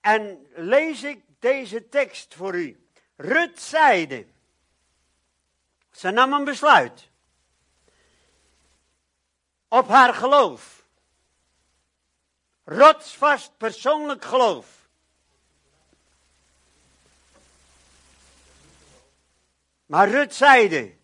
En 0.00 0.46
lees 0.54 1.02
ik 1.02 1.24
deze 1.38 1.88
tekst 1.88 2.34
voor 2.34 2.54
u. 2.54 2.88
Rut 3.16 3.60
zeide, 3.60 4.26
ze 5.90 6.10
nam 6.10 6.32
een 6.32 6.44
besluit 6.44 7.08
op 9.68 9.88
haar 9.88 10.14
geloof. 10.14 10.86
Rotsvast 12.64 13.56
persoonlijk 13.56 14.24
geloof. 14.24 14.83
Maar 19.86 20.08
Rut 20.10 20.34
zeide, 20.34 20.94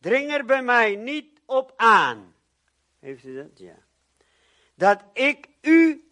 dring 0.00 0.32
er 0.32 0.44
bij 0.44 0.62
mij 0.62 0.96
niet 0.96 1.40
op 1.44 1.72
aan. 1.76 2.34
Heeft 2.98 3.24
u 3.24 3.34
dat? 3.34 3.58
Ja. 3.58 3.76
Dat 4.74 5.04
ik 5.12 5.48
u 5.60 6.10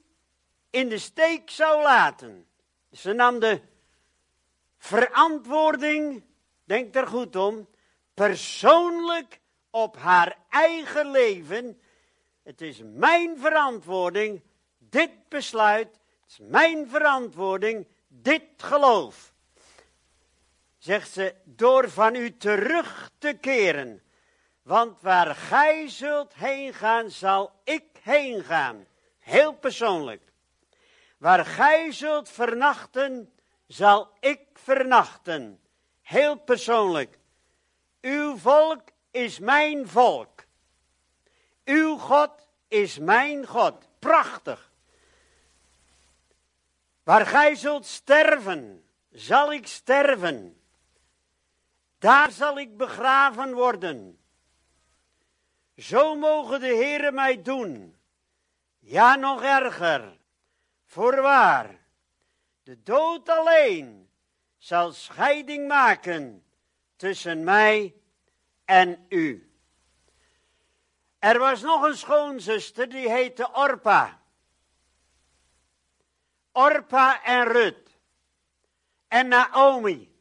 in 0.71 0.89
de 0.89 0.99
steek 0.99 1.51
zou 1.51 1.83
laten. 1.83 2.47
Ze 2.93 3.13
nam 3.13 3.39
de 3.39 3.61
verantwoording, 4.79 6.25
denk 6.65 6.95
er 6.95 7.07
goed 7.07 7.37
om, 7.37 7.69
persoonlijk 8.15 9.41
op 9.71 9.97
haar 9.97 10.39
eigen 10.49 11.11
leven. 11.11 11.81
Het 12.43 12.61
is 12.61 12.83
mijn 12.85 13.39
verantwoording, 13.39 14.43
dit 14.79 15.29
besluit. 15.29 15.89
Het 15.89 16.31
is 16.31 16.39
mijn 16.39 16.89
verantwoording, 16.89 17.87
dit 18.09 18.43
geloof 18.57 19.35
zegt 20.87 21.13
ze, 21.13 21.35
door 21.45 21.91
van 21.91 22.15
u 22.15 22.37
terug 22.37 23.11
te 23.19 23.33
keren. 23.41 24.03
Want 24.63 25.01
waar 25.01 25.35
gij 25.35 25.89
zult 25.89 26.35
heen 26.35 26.75
gaan, 26.75 27.11
zal 27.11 27.61
ik 27.65 27.85
heen 28.03 28.45
gaan. 28.45 28.87
Heel 29.19 29.53
persoonlijk. 29.53 30.23
Waar 31.19 31.45
gij 31.45 31.93
zult 31.93 32.29
vernachten, 32.29 33.33
zal 33.67 34.11
ik 34.21 34.41
vernachten. 34.53 35.61
Heel 36.03 36.37
persoonlijk. 36.37 37.19
Uw 38.01 38.37
volk 38.37 38.83
is 39.11 39.39
mijn 39.39 39.89
volk. 39.89 40.45
Uw 41.65 41.97
God 41.97 42.47
is 42.69 42.99
mijn 42.99 43.47
God. 43.47 43.89
Prachtig. 43.99 44.71
Waar 47.03 47.27
gij 47.27 47.55
zult 47.55 47.87
sterven, 47.87 48.85
zal 49.11 49.53
ik 49.53 49.67
sterven. 49.67 50.61
Daar 51.99 52.31
zal 52.31 52.59
ik 52.59 52.77
begraven 52.77 53.55
worden. 53.55 54.19
Zo 55.77 56.15
mogen 56.15 56.61
de 56.61 56.67
Heere 56.67 57.13
mij 57.13 57.43
doen. 57.43 57.97
Ja, 58.79 59.15
nog 59.15 59.43
erger. 59.43 60.19
Voorwaar, 60.85 61.79
de 62.63 62.83
dood 62.83 63.29
alleen 63.29 64.11
zal 64.59 64.93
scheiding 64.93 65.69
maken 65.69 66.45
tussen 66.97 67.45
mij 67.45 67.95
en 68.65 69.07
u. 69.09 69.51
Er 71.19 71.39
was 71.39 71.63
nog 71.63 71.83
een 71.83 71.97
schoonzuster 71.97 72.89
die 72.89 73.11
heette 73.11 73.53
Orpa. 73.53 74.21
Orpa 76.53 77.25
en 77.25 77.45
Rut. 77.45 77.99
En 79.09 79.29
Naomi. 79.29 80.16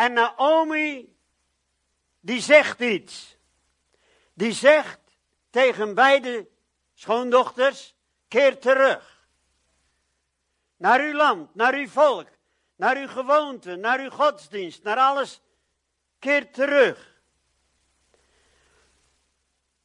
En 0.00 0.12
Naomi, 0.12 1.16
die 2.20 2.40
zegt 2.40 2.80
iets. 2.80 3.36
Die 4.32 4.52
zegt 4.52 5.00
tegen 5.50 5.94
beide 5.94 6.48
schoondochters, 6.94 7.96
keer 8.28 8.58
terug. 8.58 9.28
Naar 10.76 11.00
uw 11.00 11.12
land, 11.12 11.54
naar 11.54 11.74
uw 11.74 11.88
volk, 11.88 12.28
naar 12.76 12.96
uw 12.96 13.08
gewoonte, 13.08 13.76
naar 13.76 14.00
uw 14.00 14.10
godsdienst, 14.10 14.82
naar 14.82 14.96
alles. 14.96 15.40
Keer 16.18 16.52
terug. 16.52 17.22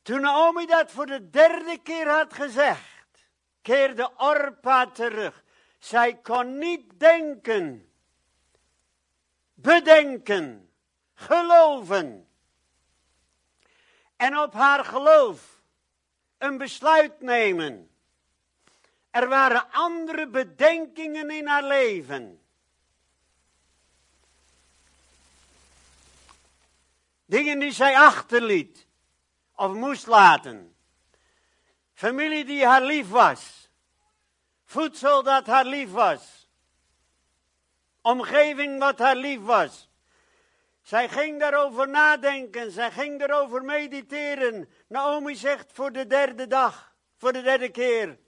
Toen 0.02 0.22
Naomi 0.22 0.66
dat 0.66 0.92
voor 0.92 1.06
de 1.06 1.30
derde 1.30 1.80
keer 1.84 2.08
had 2.10 2.34
gezegd, 2.34 3.28
keerde 3.62 4.12
Orpa 4.18 4.86
terug. 4.92 5.44
Zij 5.80 6.16
kon 6.18 6.58
niet 6.58 7.00
denken, 7.00 7.90
bedenken, 9.66 10.70
geloven. 11.14 12.28
En 14.16 14.38
op 14.38 14.54
haar 14.54 14.86
geloof 14.86 15.62
een 16.38 16.58
besluit 16.58 17.22
nemen. 17.22 17.90
Er 19.12 19.28
waren 19.28 19.72
andere 19.72 20.28
bedenkingen 20.28 21.30
in 21.30 21.48
haar 21.48 21.64
leven. 21.64 22.40
Dingen 27.26 27.60
die 27.60 27.72
zij 27.72 27.98
achterliet 27.98 28.88
of 29.56 29.74
moest 29.74 30.08
laten. 30.08 30.76
Familie 31.94 32.46
die 32.46 32.66
haar 32.66 32.82
lief 32.82 33.10
was. 33.10 33.70
Voedsel 34.66 35.24
dat 35.24 35.46
haar 35.48 35.66
lief 35.66 35.92
was. 35.92 36.45
Omgeving 38.06 38.80
wat 38.80 39.00
haar 39.00 39.16
lief 39.16 39.42
was. 39.42 39.90
Zij 40.82 41.10
ging 41.10 41.40
daarover 41.40 41.90
nadenken, 41.90 42.72
zij 42.72 42.92
ging 42.92 43.20
daarover 43.20 43.64
mediteren. 43.64 44.70
Naomi 44.88 45.36
zegt 45.36 45.72
voor 45.74 45.92
de 45.92 46.08
derde 46.08 46.48
dag, 46.48 46.96
voor 47.18 47.34
de 47.34 47.42
derde 47.42 47.70
keer, 47.70 48.20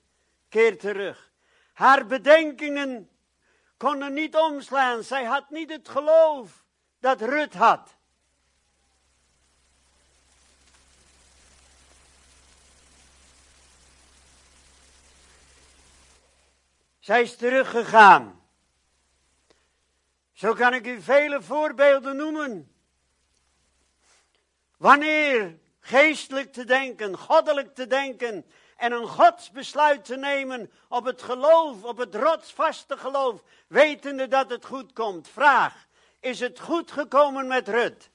keer 0.49 0.77
terug. 0.77 1.31
Haar 1.73 2.05
bedenkingen 2.05 3.09
konden 3.77 4.13
niet 4.13 4.35
omslaan. 4.35 5.03
Zij 5.03 5.23
had 5.23 5.49
niet 5.49 5.69
het 5.69 5.89
geloof 5.89 6.63
dat 6.99 7.21
Rut 7.21 7.53
had. 7.53 7.95
Zij 16.99 17.21
is 17.21 17.35
teruggegaan. 17.35 18.36
Zo 20.37 20.53
kan 20.53 20.73
ik 20.73 20.87
u 20.87 21.01
vele 21.01 21.41
voorbeelden 21.41 22.15
noemen. 22.15 22.71
Wanneer 24.77 25.57
geestelijk 25.79 26.53
te 26.53 26.65
denken, 26.65 27.17
goddelijk 27.17 27.75
te 27.75 27.87
denken 27.87 28.45
en 28.75 28.91
een 28.91 29.07
godsbesluit 29.07 30.05
te 30.05 30.15
nemen 30.15 30.71
op 30.87 31.05
het 31.05 31.21
geloof, 31.21 31.83
op 31.83 31.97
het 31.97 32.15
rotsvaste 32.15 32.97
geloof, 32.97 33.43
wetende 33.67 34.27
dat 34.27 34.49
het 34.49 34.65
goed 34.65 34.93
komt. 34.93 35.27
Vraag, 35.27 35.87
is 36.19 36.39
het 36.39 36.59
goed 36.59 36.91
gekomen 36.91 37.47
met 37.47 37.67
Rut? 37.67 38.09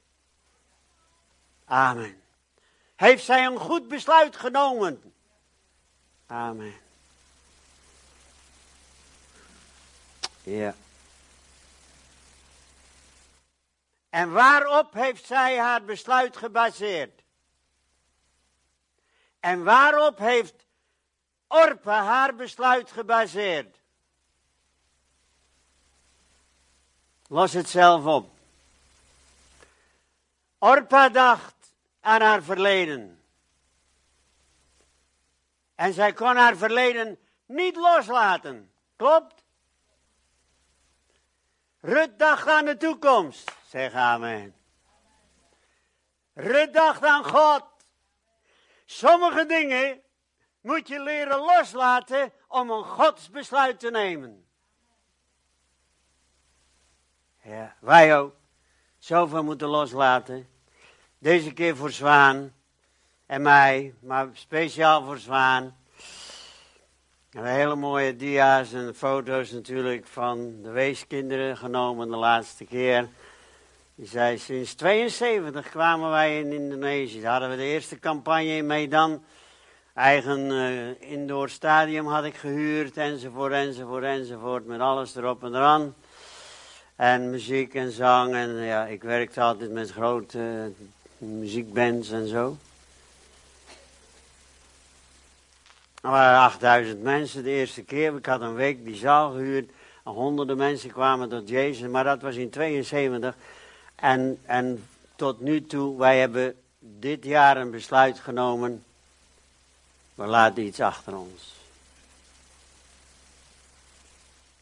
Amen. 1.65 2.23
Heeft 2.97 3.25
zij 3.25 3.47
een 3.47 3.59
goed 3.59 3.89
besluit 3.89 4.37
genomen? 4.37 5.15
Amen. 6.27 6.75
Ja. 10.43 10.75
En 14.13 14.33
waarop 14.33 14.93
heeft 14.93 15.27
zij 15.27 15.59
haar 15.59 15.85
besluit 15.85 16.37
gebaseerd? 16.37 17.23
En 19.41 19.65
waarop 19.65 20.19
heeft 20.19 20.67
Orpa 21.49 22.05
haar 22.05 22.35
besluit 22.35 22.91
gebaseerd? 22.91 23.77
Los 27.29 27.53
het 27.53 27.69
zelf 27.69 28.05
op. 28.05 28.31
Orpa 30.59 31.09
dacht 31.09 31.55
aan 32.01 32.21
haar 32.21 32.43
verleden. 32.43 33.23
En 35.75 35.93
zij 35.93 36.13
kon 36.13 36.37
haar 36.37 36.57
verleden 36.57 37.19
niet 37.47 37.77
loslaten. 37.77 38.73
Klopt? 38.97 39.43
Rut 41.81 42.19
dacht 42.19 42.49
aan 42.49 42.65
de 42.65 42.77
toekomst. 42.77 43.61
Zeg 43.73 43.93
amen. 43.93 44.55
Rut 46.35 46.73
dacht 46.73 47.05
aan 47.05 47.25
God. 47.25 47.65
Sommige 48.85 49.47
dingen 49.47 50.01
moet 50.61 50.89
je 50.89 51.01
leren 51.01 51.39
loslaten 51.39 52.33
om 52.49 52.71
een 52.71 52.85
godsbesluit 52.85 53.81
te 53.81 53.91
nemen. 53.91 54.47
Ja, 57.43 57.77
wij 57.81 58.17
ook. 58.19 58.35
Zoveel 58.99 59.45
moeten 59.45 59.69
loslaten. 59.69 60.49
Deze 61.19 61.53
keer 61.53 61.77
voor 61.77 61.91
Zwaan 61.91 62.55
en 63.27 63.43
mij, 63.43 63.95
maar 64.01 64.29
speciaal 64.33 65.05
voor 65.05 65.19
Zwaan. 65.19 65.77
Hele 67.31 67.75
mooie 67.75 68.17
dia's 68.17 68.73
en 68.73 68.95
foto's 68.95 69.51
natuurlijk 69.51 70.07
van 70.07 70.63
de 70.63 70.71
weeskinderen 70.71 71.57
genomen 71.57 72.11
de 72.11 72.17
laatste 72.17 72.65
keer. 72.65 73.09
Die 73.95 74.07
zei, 74.07 74.39
sinds 74.39 74.75
72 74.75 75.71
kwamen 75.71 76.11
wij 76.11 76.39
in 76.41 76.53
Indonesië. 76.53 77.21
Daar 77.21 77.31
hadden 77.31 77.51
we 77.51 77.57
de 77.57 77.63
eerste 77.63 77.99
campagne 77.99 78.57
in 78.57 78.67
Medan. 78.67 79.25
Eigen 79.95 80.51
uh, 80.51 81.11
indoor 81.11 81.49
stadium 81.49 82.07
had 82.07 82.25
ik 82.25 82.35
gehuurd, 82.35 82.97
enzovoort, 82.97 83.53
enzovoort, 83.53 84.05
enzovoort. 84.05 84.67
Met 84.67 84.81
alles 84.81 85.17
erop 85.17 85.45
en 85.45 85.55
eraan. 85.55 85.95
En 86.97 87.31
muziek 87.31 87.75
en 87.75 87.91
zang. 87.91 88.35
En 88.35 88.55
ja, 88.55 88.87
ik 88.87 89.03
werkte 89.03 89.41
altijd 89.41 89.71
met 89.71 89.91
grote 89.91 90.39
uh, 90.39 91.29
muziekbands 91.29 92.11
en 92.11 92.27
zo. 92.27 92.57
Er 96.03 96.11
waren 96.11 96.39
8000 96.39 97.03
mensen 97.03 97.43
de 97.43 97.51
eerste 97.51 97.83
keer. 97.83 98.17
Ik 98.17 98.27
had 98.27 98.41
een 98.41 98.55
week 98.55 98.85
die 98.85 98.97
zaal 98.97 99.31
gehuurd. 99.31 99.71
Honderden 100.05 100.57
mensen 100.57 100.91
kwamen 100.91 101.29
tot 101.29 101.49
Jezus. 101.49 101.89
Maar 101.89 102.05
dat 102.05 102.23
was 102.23 102.37
in 102.37 102.51
72. 102.51 103.37
En, 104.03 104.41
en 104.45 104.89
tot 105.17 105.41
nu 105.41 105.67
toe, 105.67 105.99
wij 105.99 106.19
hebben 106.19 106.63
dit 106.79 107.25
jaar 107.25 107.57
een 107.57 107.71
besluit 107.71 108.19
genomen. 108.19 108.85
We 110.15 110.27
laten 110.27 110.63
iets 110.63 110.81
achter 110.81 111.17
ons. 111.17 111.55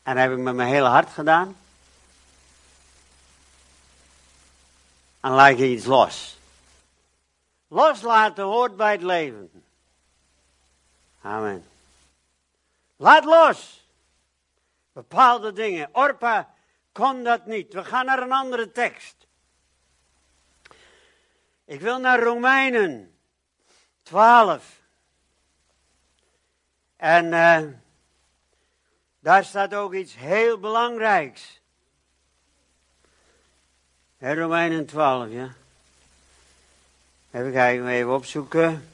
En 0.03 0.14
dat 0.14 0.24
heb 0.24 0.33
ik 0.33 0.38
met 0.38 0.55
mijn 0.55 0.68
hele 0.68 0.88
hart 0.88 1.11
gedaan. 1.11 1.57
En 5.20 5.31
laat 5.31 5.59
je 5.59 5.68
iets 5.68 5.85
los. 5.85 6.38
Loslaten 7.68 8.44
hoort 8.44 8.76
bij 8.76 8.92
het 8.92 9.03
leven. 9.03 9.64
Amen. 11.20 11.64
Laat 12.96 13.24
los. 13.24 13.87
Bepaalde 14.92 15.53
dingen. 15.53 15.88
Orpa 15.92 16.55
kon 16.92 17.22
dat 17.22 17.46
niet. 17.46 17.72
We 17.72 17.85
gaan 17.85 18.07
naar 18.07 18.22
een 18.22 18.33
andere 18.33 18.72
tekst. 18.72 19.19
Ik 21.70 21.80
wil 21.80 21.98
naar 21.98 22.22
Romeinen 22.22 23.14
12. 24.02 24.80
En 26.96 27.24
uh, 27.24 27.61
daar 29.20 29.44
staat 29.44 29.74
ook 29.74 29.94
iets 29.94 30.16
heel 30.16 30.59
belangrijks. 30.59 31.61
Hè, 34.18 34.35
Romeinen 34.35 34.87
12, 34.87 35.30
ja. 35.30 35.54
Even 37.30 37.88
even 37.88 38.14
opzoeken. 38.14 38.88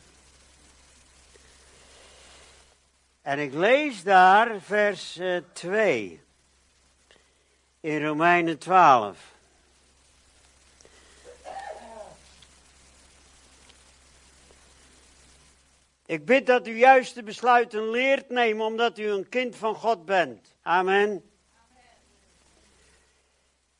En 3.23 3.39
ik 3.39 3.53
lees 3.53 4.03
daar 4.03 4.61
vers 4.61 5.21
2 5.53 6.23
eh, 7.81 7.93
in 7.93 8.05
Romeinen 8.05 8.59
12. 8.59 9.35
Ik 16.07 16.25
bid 16.25 16.47
dat 16.47 16.66
u 16.66 16.79
juiste 16.79 17.23
besluiten 17.23 17.90
leert 17.90 18.29
nemen 18.29 18.66
omdat 18.66 18.99
u 18.99 19.07
een 19.07 19.29
kind 19.29 19.57
van 19.57 19.75
God 19.75 20.05
bent. 20.05 20.55
Amen. 20.62 21.31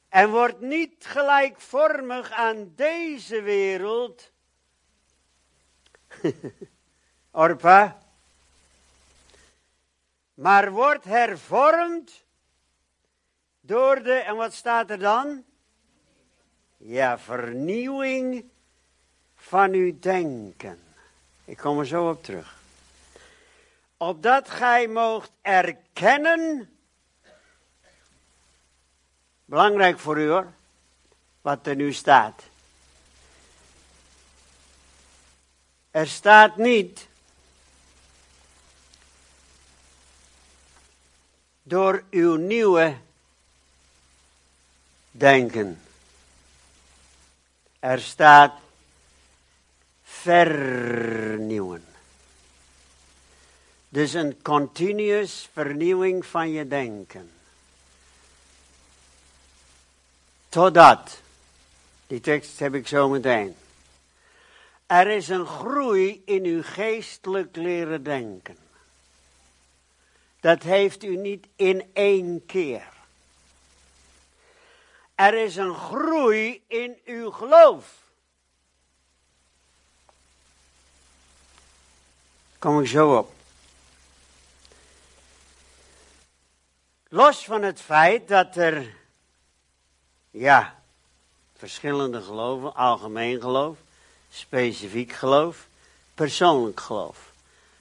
En 0.09 0.31
wordt 0.31 0.61
niet 0.61 1.07
gelijkvormig 1.07 2.31
aan 2.31 2.73
deze 2.75 3.43
wereld. 3.43 4.33
Orpa 7.31 8.05
maar 10.37 10.71
wordt 10.71 11.05
hervormd 11.05 12.25
door 13.61 14.03
de, 14.03 14.13
en 14.13 14.37
wat 14.37 14.53
staat 14.53 14.91
er 14.91 14.99
dan? 14.99 15.45
Ja, 16.77 17.19
vernieuwing 17.19 18.45
van 19.35 19.73
uw 19.73 19.99
denken. 19.99 20.86
Ik 21.47 21.57
kom 21.57 21.79
er 21.79 21.87
zo 21.87 22.09
op 22.09 22.25
terug. 22.25 22.55
Opdat 23.97 24.51
gij 24.51 24.89
moogt 24.89 25.31
erkennen, 25.43 26.71
belangrijk 29.45 29.99
voor 29.99 30.19
u 30.19 30.29
hoor, 30.29 30.53
wat 31.41 31.67
er 31.67 31.77
nu 31.77 31.93
staat. 31.93 32.43
Er 35.91 36.09
staat 36.09 36.57
niet 36.57 37.07
door 41.63 42.05
uw 42.11 42.37
nieuwe 42.37 42.97
denken. 45.11 45.81
Er 47.79 48.01
staat 48.01 48.53
vernieuwen. 50.27 51.85
Dus 53.89 54.13
een 54.13 54.43
continuous 54.43 55.49
vernieuwing 55.53 56.27
van 56.27 56.51
je 56.51 56.69
denken. 56.69 57.31
Totdat, 60.49 61.21
die 62.07 62.21
tekst 62.21 62.59
heb 62.59 62.75
ik 62.75 62.89
zo 62.89 63.09
meteen. 63.09 63.57
Er 64.87 65.07
is 65.07 65.29
een 65.29 65.47
groei 65.47 66.23
in 66.25 66.45
uw 66.45 66.63
geestelijk 66.63 67.57
leren 67.57 68.03
denken. 68.03 68.57
Dat 70.41 70.63
heeft 70.63 71.05
u 71.05 71.17
niet 71.17 71.47
in 71.57 71.91
één 71.93 72.47
keer. 72.47 72.89
Er 75.15 75.35
is 75.35 75.57
een 75.57 75.75
groei 75.75 76.63
in 76.67 76.99
uw 77.05 77.31
geloof. 77.31 78.06
Kom 82.67 82.81
ik 82.81 82.87
zo 82.87 83.17
op. 83.17 83.33
Los 87.09 87.45
van 87.45 87.63
het 87.63 87.81
feit 87.81 88.29
dat 88.29 88.57
er, 88.57 88.95
ja, 90.31 90.83
verschillende 91.57 92.23
geloven, 92.23 92.75
algemeen 92.75 93.41
geloof, 93.41 93.79
specifiek 94.31 95.13
geloof, 95.13 95.67
persoonlijk 96.15 96.81
geloof. 96.81 97.33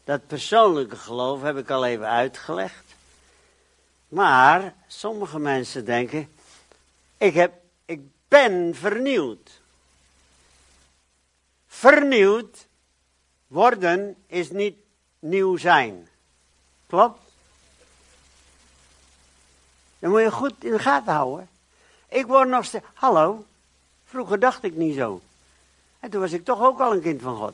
Dat 0.04 0.28
persoonlijke 0.28 0.98
geloof 0.98 1.42
heb 1.42 1.58
ik 1.58 1.70
al 1.70 1.86
even 1.86 2.08
uitgelegd. 2.08 2.96
Maar 4.08 4.74
sommige 4.88 5.40
mensen 5.40 5.86
denken, 5.86 6.30
ik, 7.18 7.34
heb, 7.34 7.54
ik 7.86 8.02
ben 8.28 8.76
vernieuwd. 8.76 9.62
Vernieuwd 11.68 12.68
worden 13.56 14.16
is 14.28 14.52
niet 14.52 14.76
nieuw 15.20 15.58
zijn. 15.58 16.08
Klopt? 16.88 17.20
Dan 20.00 20.10
moet 20.10 20.22
je 20.22 20.32
goed 20.32 20.64
in 20.64 20.72
de 20.72 20.80
gaten 20.80 21.14
houden. 21.14 21.50
Ik 22.10 22.26
word 22.26 22.48
nog 22.48 22.66
steeds. 22.66 22.86
Hallo, 22.94 23.46
vroeger 24.06 24.40
dacht 24.40 24.64
ik 24.64 24.76
niet 24.76 24.96
zo. 24.96 25.22
En 26.00 26.10
toen 26.10 26.22
was 26.22 26.32
ik 26.32 26.46
toch 26.46 26.62
ook 26.62 26.80
al 26.80 26.94
een 26.94 27.02
kind 27.02 27.22
van 27.22 27.38
God. 27.38 27.54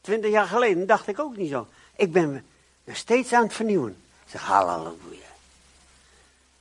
Twintig 0.00 0.30
jaar 0.30 0.46
geleden 0.46 0.86
dacht 0.86 1.06
ik 1.06 1.18
ook 1.18 1.36
niet 1.36 1.50
zo. 1.50 1.66
Ik 1.96 2.12
ben 2.12 2.32
me 2.32 2.42
steeds 2.92 3.32
aan 3.32 3.42
het 3.42 3.52
vernieuwen. 3.52 3.96
Ik 4.24 4.30
zeg 4.30 4.40
halleluja. 4.40 5.30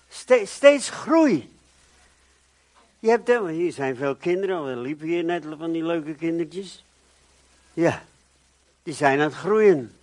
Steeds, 0.09 0.53
steeds 0.53 0.89
groei. 0.89 1.53
Je 2.99 3.09
hebt, 3.09 3.27
hier 3.27 3.71
zijn 3.71 3.95
veel 3.95 4.15
kinderen, 4.15 4.65
we 4.65 4.75
liepen 4.75 5.07
hier 5.07 5.23
net 5.23 5.43
van 5.57 5.71
die 5.71 5.83
leuke 5.83 6.15
kindertjes. 6.15 6.83
Ja, 7.73 8.03
die 8.85 8.93
zijn 8.93 9.19
aan 9.19 9.25
het 9.25 9.33
groeien. 9.33 9.99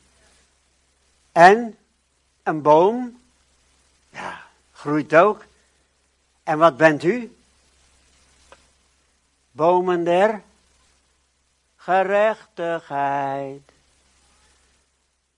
En 1.32 1.78
een 2.42 2.62
boom, 2.62 3.20
ja, 4.10 4.42
groeit 4.72 5.14
ook. 5.14 5.44
En 6.42 6.58
wat 6.58 6.76
bent 6.76 7.02
u? 7.02 7.36
Bomen 9.50 10.04
der 10.04 10.42
gerechtigheid. 11.76 13.62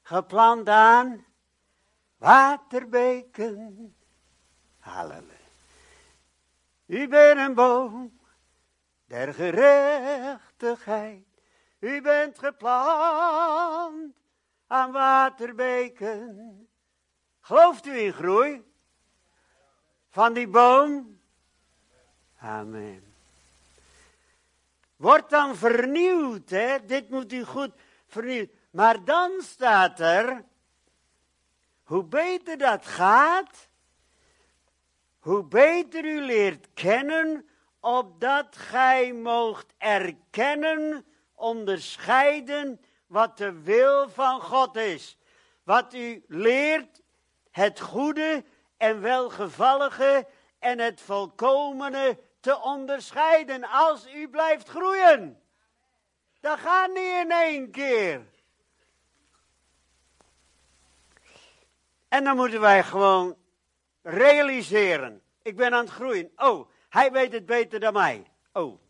Geplant 0.02 0.68
aan 0.68 1.24
waterbeken. 2.16 3.94
Halleluja. 4.78 5.32
U 6.86 7.08
bent 7.08 7.38
een 7.38 7.54
boom 7.54 8.18
der 9.04 9.34
gerechtigheid. 9.34 11.33
U 11.84 12.00
bent 12.00 12.38
geplant 12.38 14.14
aan 14.66 14.92
waterbeken. 14.92 16.68
Gelooft 17.40 17.86
u 17.86 17.98
in 17.98 18.12
groei? 18.12 18.62
Van 20.08 20.32
die 20.32 20.48
boom? 20.48 21.20
Amen. 22.38 23.14
Wordt 24.96 25.30
dan 25.30 25.56
vernieuwd, 25.56 26.50
hè? 26.50 26.84
Dit 26.84 27.10
moet 27.10 27.32
u 27.32 27.44
goed 27.44 27.72
vernieuwd. 28.06 28.50
Maar 28.70 29.04
dan 29.04 29.30
staat 29.40 30.00
er, 30.00 30.44
hoe 31.82 32.04
beter 32.04 32.58
dat 32.58 32.86
gaat, 32.86 33.68
hoe 35.18 35.44
beter 35.44 36.04
u 36.04 36.20
leert 36.20 36.66
kennen, 36.74 37.48
opdat 37.80 38.56
gij 38.56 39.12
moogt 39.12 39.74
erkennen, 39.78 41.04
onderscheiden 41.44 42.80
wat 43.06 43.38
de 43.38 43.62
wil 43.62 44.08
van 44.08 44.40
God 44.40 44.76
is. 44.76 45.18
Wat 45.62 45.94
u 45.94 46.24
leert, 46.28 47.02
het 47.50 47.80
goede 47.80 48.44
en 48.76 49.00
welgevallige 49.00 50.26
en 50.58 50.78
het 50.78 51.00
volkomene 51.00 52.18
te 52.40 52.60
onderscheiden 52.60 53.64
als 53.64 54.14
u 54.14 54.28
blijft 54.28 54.68
groeien. 54.68 55.42
Dat 56.40 56.58
gaat 56.58 56.88
niet 56.88 57.14
in 57.22 57.30
één 57.30 57.70
keer. 57.70 58.22
En 62.08 62.24
dan 62.24 62.36
moeten 62.36 62.60
wij 62.60 62.82
gewoon 62.82 63.36
realiseren. 64.02 65.22
Ik 65.42 65.56
ben 65.56 65.74
aan 65.74 65.84
het 65.84 65.94
groeien. 65.94 66.32
Oh, 66.36 66.70
hij 66.88 67.12
weet 67.12 67.32
het 67.32 67.46
beter 67.46 67.80
dan 67.80 67.92
mij. 67.92 68.26
Oh. 68.52 68.80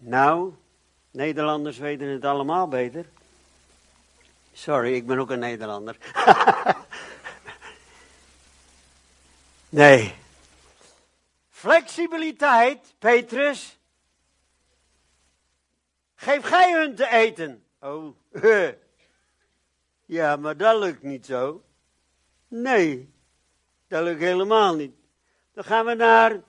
Nou, 0.00 0.54
Nederlanders 1.10 1.78
weten 1.78 2.08
het 2.08 2.24
allemaal 2.24 2.68
beter. 2.68 3.06
Sorry, 4.52 4.94
ik 4.94 5.06
ben 5.06 5.18
ook 5.18 5.30
een 5.30 5.38
Nederlander. 5.38 5.96
nee. 9.68 10.14
Flexibiliteit, 11.48 12.94
Petrus. 12.98 13.78
Geef 16.14 16.42
gij 16.44 16.72
hun 16.72 16.94
te 16.94 17.08
eten. 17.08 17.64
Oh, 17.80 18.16
ja, 20.06 20.36
maar 20.36 20.56
dat 20.56 20.78
lukt 20.78 21.02
niet 21.02 21.26
zo. 21.26 21.64
Nee, 22.48 23.14
dat 23.88 24.02
lukt 24.02 24.20
helemaal 24.20 24.74
niet. 24.74 24.94
Dan 25.52 25.64
gaan 25.64 25.84
we 25.86 25.94
naar. 25.94 26.40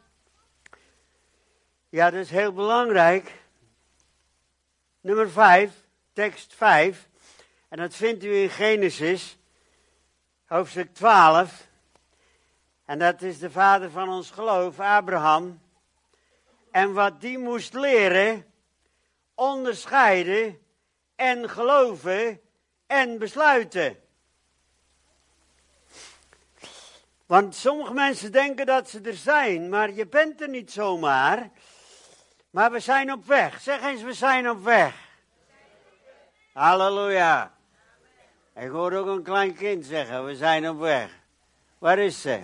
Ja, 1.89 2.09
dat 2.09 2.19
is 2.19 2.29
heel 2.29 2.53
belangrijk. 2.53 3.40
Nummer 5.03 5.29
5, 5.29 5.71
tekst 6.13 6.53
5. 6.53 7.09
En 7.69 7.77
dat 7.77 7.95
vindt 7.95 8.23
u 8.23 8.35
in 8.35 8.49
Genesis, 8.49 9.37
hoofdstuk 10.45 10.93
12. 10.93 11.67
En 12.85 12.99
dat 12.99 13.21
is 13.21 13.39
de 13.39 13.51
vader 13.51 13.91
van 13.91 14.09
ons 14.09 14.31
geloof, 14.31 14.79
Abraham. 14.79 15.61
En 16.71 16.93
wat 16.93 17.21
die 17.21 17.37
moest 17.37 17.73
leren, 17.73 18.45
onderscheiden 19.35 20.59
en 21.15 21.49
geloven 21.49 22.41
en 22.87 23.17
besluiten. 23.17 23.97
Want 27.25 27.55
sommige 27.55 27.93
mensen 27.93 28.31
denken 28.31 28.65
dat 28.65 28.89
ze 28.89 29.01
er 29.01 29.15
zijn, 29.15 29.69
maar 29.69 29.91
je 29.91 30.07
bent 30.07 30.41
er 30.41 30.49
niet 30.49 30.71
zomaar. 30.71 31.51
Maar 32.51 32.71
we 32.71 32.79
zijn 32.79 33.11
op 33.11 33.25
weg. 33.25 33.61
Zeg 33.61 33.81
eens, 33.81 34.01
we 34.01 34.13
zijn 34.13 34.49
op 34.49 34.63
weg. 34.63 35.09
Halleluja. 36.53 37.55
Ik 38.55 38.69
hoor 38.69 38.93
ook 38.93 39.07
een 39.07 39.23
klein 39.23 39.53
kind 39.53 39.85
zeggen, 39.85 40.25
we 40.25 40.35
zijn 40.35 40.69
op 40.69 40.79
weg. 40.79 41.19
Waar 41.77 41.97
is 41.97 42.21
ze? 42.21 42.41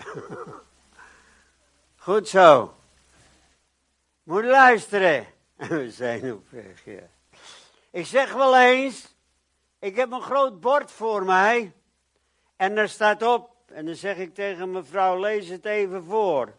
Goed 1.95 2.27
zo. 2.27 2.75
Moet 4.23 4.43
luisteren. 4.43 5.25
We 5.55 5.91
zijn 5.91 6.33
op 6.33 6.49
weg, 6.49 6.85
ja. 6.85 7.09
Ik 7.91 8.05
zeg 8.05 8.33
wel 8.33 8.57
eens, 8.57 9.15
ik 9.79 9.95
heb 9.95 10.11
een 10.11 10.21
groot 10.21 10.59
bord 10.59 10.91
voor 10.91 11.25
mij. 11.25 11.73
En 12.55 12.75
daar 12.75 12.89
staat 12.89 13.21
op, 13.21 13.49
en 13.65 13.85
dan 13.85 13.95
zeg 13.95 14.17
ik 14.17 14.33
tegen 14.33 14.71
mevrouw, 14.71 15.19
lees 15.19 15.47
het 15.47 15.65
even 15.65 16.03
voor. 16.03 16.53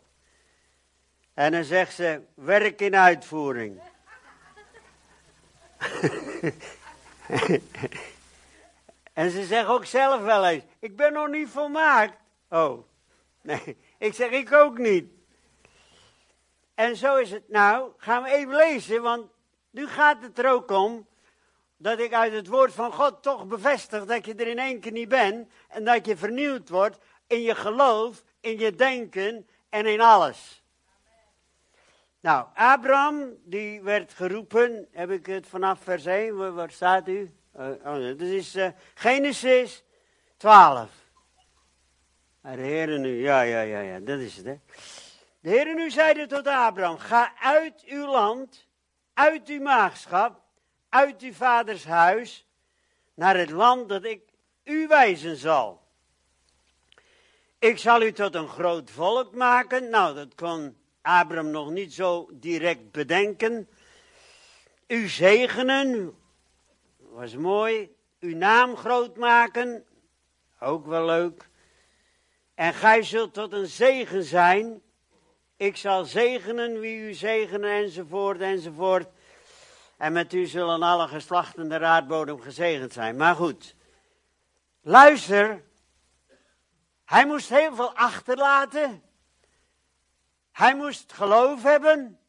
En 1.39 1.53
dan 1.53 1.64
zegt 1.64 1.95
ze, 1.95 2.20
werk 2.34 2.80
in 2.80 2.97
uitvoering. 2.97 3.80
en 9.12 9.30
ze 9.30 9.45
zegt 9.45 9.66
ook 9.66 9.84
zelf 9.84 10.22
wel 10.22 10.47
eens, 10.47 10.64
ik 10.78 10.97
ben 10.97 11.12
nog 11.12 11.28
niet 11.28 11.49
volmaakt. 11.49 12.18
Oh, 12.49 12.86
nee, 13.43 13.76
ik 13.99 14.14
zeg 14.14 14.30
ik 14.30 14.53
ook 14.53 14.78
niet. 14.78 15.11
En 16.74 16.97
zo 16.97 17.16
is 17.16 17.30
het 17.30 17.49
nou, 17.49 17.91
gaan 17.97 18.22
we 18.22 18.30
even 18.30 18.55
lezen, 18.55 19.03
want 19.03 19.30
Nu 19.70 19.89
gaat 19.89 20.22
het 20.22 20.39
er 20.39 20.51
ook 20.51 20.70
om 20.70 21.07
dat 21.76 21.99
ik 21.99 22.12
uit 22.12 22.32
het 22.32 22.47
woord 22.47 22.72
van 22.72 22.93
God 22.93 23.22
toch 23.22 23.47
bevestig 23.47 24.05
dat 24.05 24.26
je 24.26 24.34
er 24.34 24.49
in 24.49 24.59
één 24.59 24.80
keer 24.80 24.93
niet 24.93 25.09
bent 25.09 25.49
en 25.68 25.84
dat 25.84 26.07
je 26.07 26.16
vernieuwd 26.16 26.68
wordt 26.68 26.99
in 27.26 27.43
je 27.43 27.55
geloof, 27.55 28.22
in 28.41 28.59
je 28.59 28.74
denken 28.74 29.49
en 29.68 29.86
in 29.86 30.01
alles. 30.01 30.57
Nou, 32.21 32.47
Abraham, 32.55 33.37
die 33.45 33.83
werd 33.83 34.14
geroepen, 34.14 34.89
heb 34.93 35.11
ik 35.11 35.27
het 35.27 35.47
vanaf 35.47 35.81
vers 35.81 36.07
1, 36.07 36.55
waar, 36.55 36.71
staat 36.71 37.09
u? 37.09 37.35
Uh, 37.57 37.66
oh, 37.66 37.95
dat 37.95 38.21
is 38.21 38.57
uh, 38.57 38.69
Genesis 38.95 39.85
12. 40.37 40.91
De 42.41 42.49
Heer 42.49 42.99
nu, 42.99 43.23
ja, 43.23 43.41
ja, 43.41 43.61
ja, 43.61 43.81
ja, 43.81 44.01
dat 44.01 44.19
is 44.19 44.37
het, 44.37 44.47
hè. 44.47 44.59
De 45.41 45.49
Heer 45.49 45.75
nu 45.75 45.91
zeide 45.91 46.27
tot 46.27 46.47
Abraham, 46.47 46.99
ga 46.99 47.33
uit 47.41 47.83
uw 47.87 48.07
land, 48.07 48.66
uit 49.14 49.49
uw 49.49 49.61
maagschap, 49.61 50.41
uit 50.89 51.21
uw 51.21 51.33
vaders 51.33 51.85
huis, 51.85 52.47
naar 53.14 53.37
het 53.37 53.51
land 53.51 53.89
dat 53.89 54.05
ik 54.05 54.23
u 54.64 54.87
wijzen 54.87 55.37
zal. 55.37 55.87
Ik 57.59 57.79
zal 57.79 58.03
u 58.03 58.12
tot 58.12 58.35
een 58.35 58.49
groot 58.49 58.91
volk 58.91 59.35
maken. 59.35 59.91
Nou, 59.91 60.14
dat 60.14 60.35
kon 60.35 60.78
Abraham 61.09 61.50
nog 61.50 61.70
niet 61.70 61.94
zo 61.94 62.28
direct 62.32 62.90
bedenken. 62.90 63.68
U 64.86 65.09
zegenen, 65.09 66.14
was 66.96 67.36
mooi. 67.36 67.96
Uw 68.20 68.36
naam 68.36 68.76
groot 68.76 69.16
maken, 69.16 69.84
ook 70.61 70.86
wel 70.86 71.04
leuk. 71.04 71.48
En 72.54 72.74
gij 72.74 73.02
zult 73.02 73.34
tot 73.34 73.52
een 73.52 73.66
zegen 73.66 74.24
zijn. 74.24 74.82
Ik 75.56 75.76
zal 75.76 76.04
zegenen 76.04 76.80
wie 76.80 76.98
u 76.98 77.12
zegenen, 77.12 77.70
enzovoort, 77.70 78.40
enzovoort. 78.40 79.09
En 79.96 80.12
met 80.12 80.32
u 80.32 80.46
zullen 80.46 80.82
alle 80.82 81.09
geslachten 81.09 81.68
de 81.68 81.80
aardbodem 81.80 82.40
gezegend 82.40 82.92
zijn. 82.92 83.16
Maar 83.16 83.34
goed, 83.34 83.74
luister. 84.80 85.62
Hij 87.04 87.26
moest 87.26 87.48
heel 87.48 87.74
veel 87.74 87.94
achterlaten. 87.94 89.07
Hij 90.59 90.74
moest 90.74 91.12
geloof 91.12 91.62
hebben. 91.62 92.20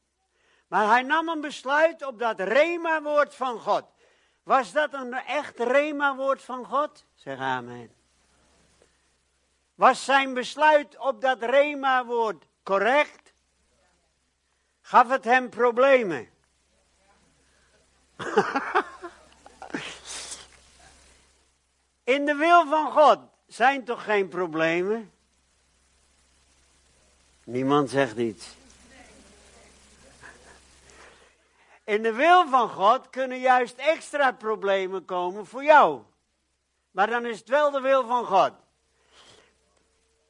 Maar 0.67 0.87
hij 0.87 1.01
nam 1.01 1.29
een 1.29 1.41
besluit 1.41 2.05
op 2.05 2.19
dat 2.19 2.39
Rema-woord 2.39 3.35
van 3.35 3.59
God. 3.59 3.83
Was 4.43 4.71
dat 4.71 4.93
een 4.93 5.13
echt 5.13 5.59
Rema-woord 5.59 6.41
van 6.41 6.65
God? 6.65 7.05
Zeg 7.15 7.39
amen. 7.39 7.91
Was 9.75 10.05
zijn 10.05 10.33
besluit 10.33 10.97
op 10.97 11.21
dat 11.21 11.41
Rema-woord 11.41 12.45
correct? 12.63 13.33
Gaf 14.81 15.09
het 15.09 15.23
hem 15.23 15.49
problemen? 15.49 16.29
In 22.03 22.25
de 22.25 22.35
wil 22.35 22.67
van 22.67 22.91
God 22.91 23.19
zijn 23.47 23.85
toch 23.85 24.03
geen 24.03 24.27
problemen? 24.27 25.11
Niemand 27.49 27.89
zegt 27.89 28.17
iets. 28.17 28.55
In 31.83 32.03
de 32.03 32.13
wil 32.13 32.47
van 32.47 32.69
God 32.69 33.09
kunnen 33.09 33.39
juist 33.39 33.77
extra 33.77 34.31
problemen 34.31 35.05
komen 35.05 35.45
voor 35.45 35.63
jou. 35.63 36.01
Maar 36.91 37.07
dan 37.07 37.25
is 37.25 37.39
het 37.39 37.49
wel 37.49 37.71
de 37.71 37.81
wil 37.81 38.07
van 38.07 38.25
God. 38.25 38.51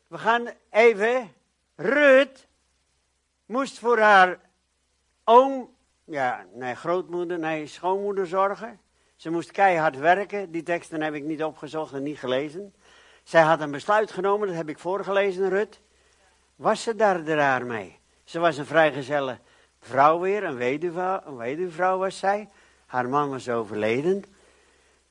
We 0.07 0.17
gaan 0.17 0.49
even. 0.69 1.33
Rut 1.75 2.47
moest 3.45 3.79
voor 3.79 3.99
haar 3.99 4.39
oom, 5.23 5.75
ja, 6.03 6.45
nee, 6.53 6.75
grootmoeder, 6.75 7.39
nee, 7.39 7.67
schoonmoeder 7.67 8.27
zorgen. 8.27 8.79
Ze 9.15 9.29
moest 9.29 9.51
keihard 9.51 9.97
werken. 9.97 10.51
Die 10.51 10.63
teksten 10.63 11.01
heb 11.01 11.13
ik 11.13 11.23
niet 11.23 11.43
opgezocht 11.43 11.93
en 11.93 12.03
niet 12.03 12.19
gelezen. 12.19 12.75
Zij 13.23 13.41
had 13.41 13.61
een 13.61 13.71
besluit 13.71 14.11
genomen, 14.11 14.47
dat 14.47 14.57
heb 14.57 14.69
ik 14.69 14.79
voorgelezen, 14.79 15.49
Rut. 15.49 15.81
Was 16.59 16.83
ze 16.83 16.95
daar 16.95 17.23
raar 17.23 17.65
mee? 17.65 17.99
Ze 18.23 18.39
was 18.39 18.57
een 18.57 18.65
vrijgezelle 18.65 19.37
vrouw 19.81 20.19
weer, 20.19 20.43
een 20.43 20.55
weduwvrouw, 20.55 21.21
een 21.25 21.37
weduwvrouw 21.37 21.97
was 21.97 22.17
zij. 22.17 22.49
Haar 22.85 23.09
man 23.09 23.29
was 23.29 23.49
overleden. 23.49 24.23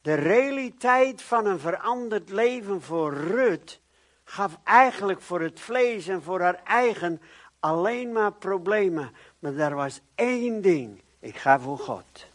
De 0.03 0.15
realiteit 0.15 1.23
van 1.23 1.47
een 1.47 1.59
veranderd 1.59 2.31
leven 2.31 2.83
voor 2.83 3.15
Rut 3.15 3.81
gaf 4.25 4.59
eigenlijk 4.65 5.21
voor 5.21 5.41
het 5.41 5.61
vlees 5.61 6.09
en 6.09 6.23
voor 6.23 6.41
haar 6.41 6.61
eigen 6.65 7.21
alleen 7.61 8.13
maar 8.13 8.33
problemen. 8.33 9.11
Maar 9.39 9.57
er 9.57 9.75
was 9.75 10.01
één 10.15 10.63
ding. 10.63 11.01
Ik 11.21 11.37
ga 11.37 11.61
voor 11.61 11.79
God. 11.79 12.27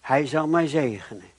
Hij 0.00 0.26
zal 0.26 0.46
mij 0.48 0.66
zegenen. 0.66 1.30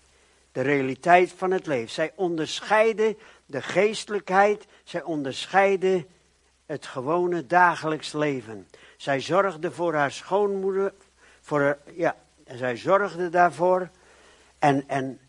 De 0.51 0.61
realiteit 0.61 1.31
van 1.31 1.51
het 1.51 1.65
leven. 1.65 1.89
Zij 1.89 2.11
onderscheiden 2.15 3.17
de 3.45 3.61
geestelijkheid. 3.61 4.65
Zij 4.83 5.03
onderscheiden 5.03 6.07
het 6.73 6.85
gewone 6.85 7.45
dagelijks 7.45 8.13
leven. 8.13 8.67
Zij 8.97 9.19
zorgde 9.19 9.71
voor 9.71 9.93
haar 9.93 10.11
schoonmoeder. 10.11 10.93
Voor 11.41 11.77
ja, 11.95 12.15
zij 12.45 12.77
zorgde 12.77 13.29
daarvoor. 13.29 13.89
En, 14.59 14.87
en 14.87 15.19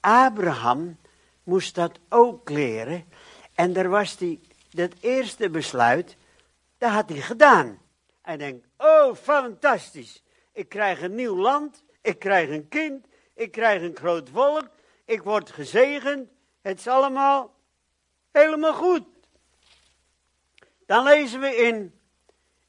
Abraham 0.00 0.96
moest 1.42 1.74
dat 1.74 1.98
ook 2.08 2.50
leren. 2.50 3.04
En 3.54 3.72
daar 3.72 3.88
was 3.88 4.16
die, 4.16 4.40
dat 4.70 4.92
eerste 5.00 5.50
besluit, 5.50 6.16
dat 6.78 6.90
had 6.90 7.08
hij 7.08 7.20
gedaan. 7.20 7.78
Hij 8.22 8.36
denkt, 8.36 8.66
oh 8.76 9.14
fantastisch, 9.14 10.22
ik 10.52 10.68
krijg 10.68 11.02
een 11.02 11.14
nieuw 11.14 11.36
land, 11.36 11.84
ik 12.00 12.18
krijg 12.18 12.48
een 12.48 12.68
kind, 12.68 13.06
ik 13.34 13.50
krijg 13.50 13.82
een 13.82 13.96
groot 13.96 14.28
volk, 14.32 14.68
ik 15.04 15.22
word 15.22 15.50
gezegend, 15.50 16.28
het 16.60 16.78
is 16.78 16.88
allemaal 16.88 17.54
helemaal 18.32 18.74
goed. 18.74 19.02
Dan 20.90 21.04
lezen 21.04 21.40
we 21.40 21.56
in, 21.56 22.00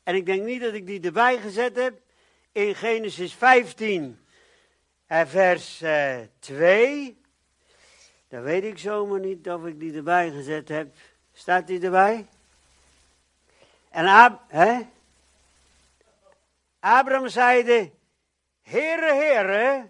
en 0.04 0.16
ik 0.16 0.26
denk 0.26 0.44
niet 0.44 0.62
dat 0.62 0.74
ik 0.74 0.86
die 0.86 1.02
erbij 1.02 1.38
gezet 1.38 1.76
heb, 1.76 2.02
in 2.52 2.76
Genesis 2.76 3.34
15, 3.34 4.26
vers 5.08 5.82
uh, 5.82 6.20
2. 6.40 7.22
Dan 8.28 8.42
weet 8.42 8.64
ik 8.64 8.78
zomaar 8.78 9.20
niet 9.20 9.50
of 9.50 9.66
ik 9.66 9.80
die 9.80 9.94
erbij 9.94 10.32
gezet 10.32 10.70
heb. 10.70 10.96
Staat 11.34 11.68
die 11.68 11.82
erbij? 11.82 12.28
En 13.90 14.06
Ab 14.06 14.44
hè? 14.48 14.80
Abraham 16.80 17.28
zeide, 17.28 17.92
Heere, 18.62 19.14
Heere, 19.14 19.90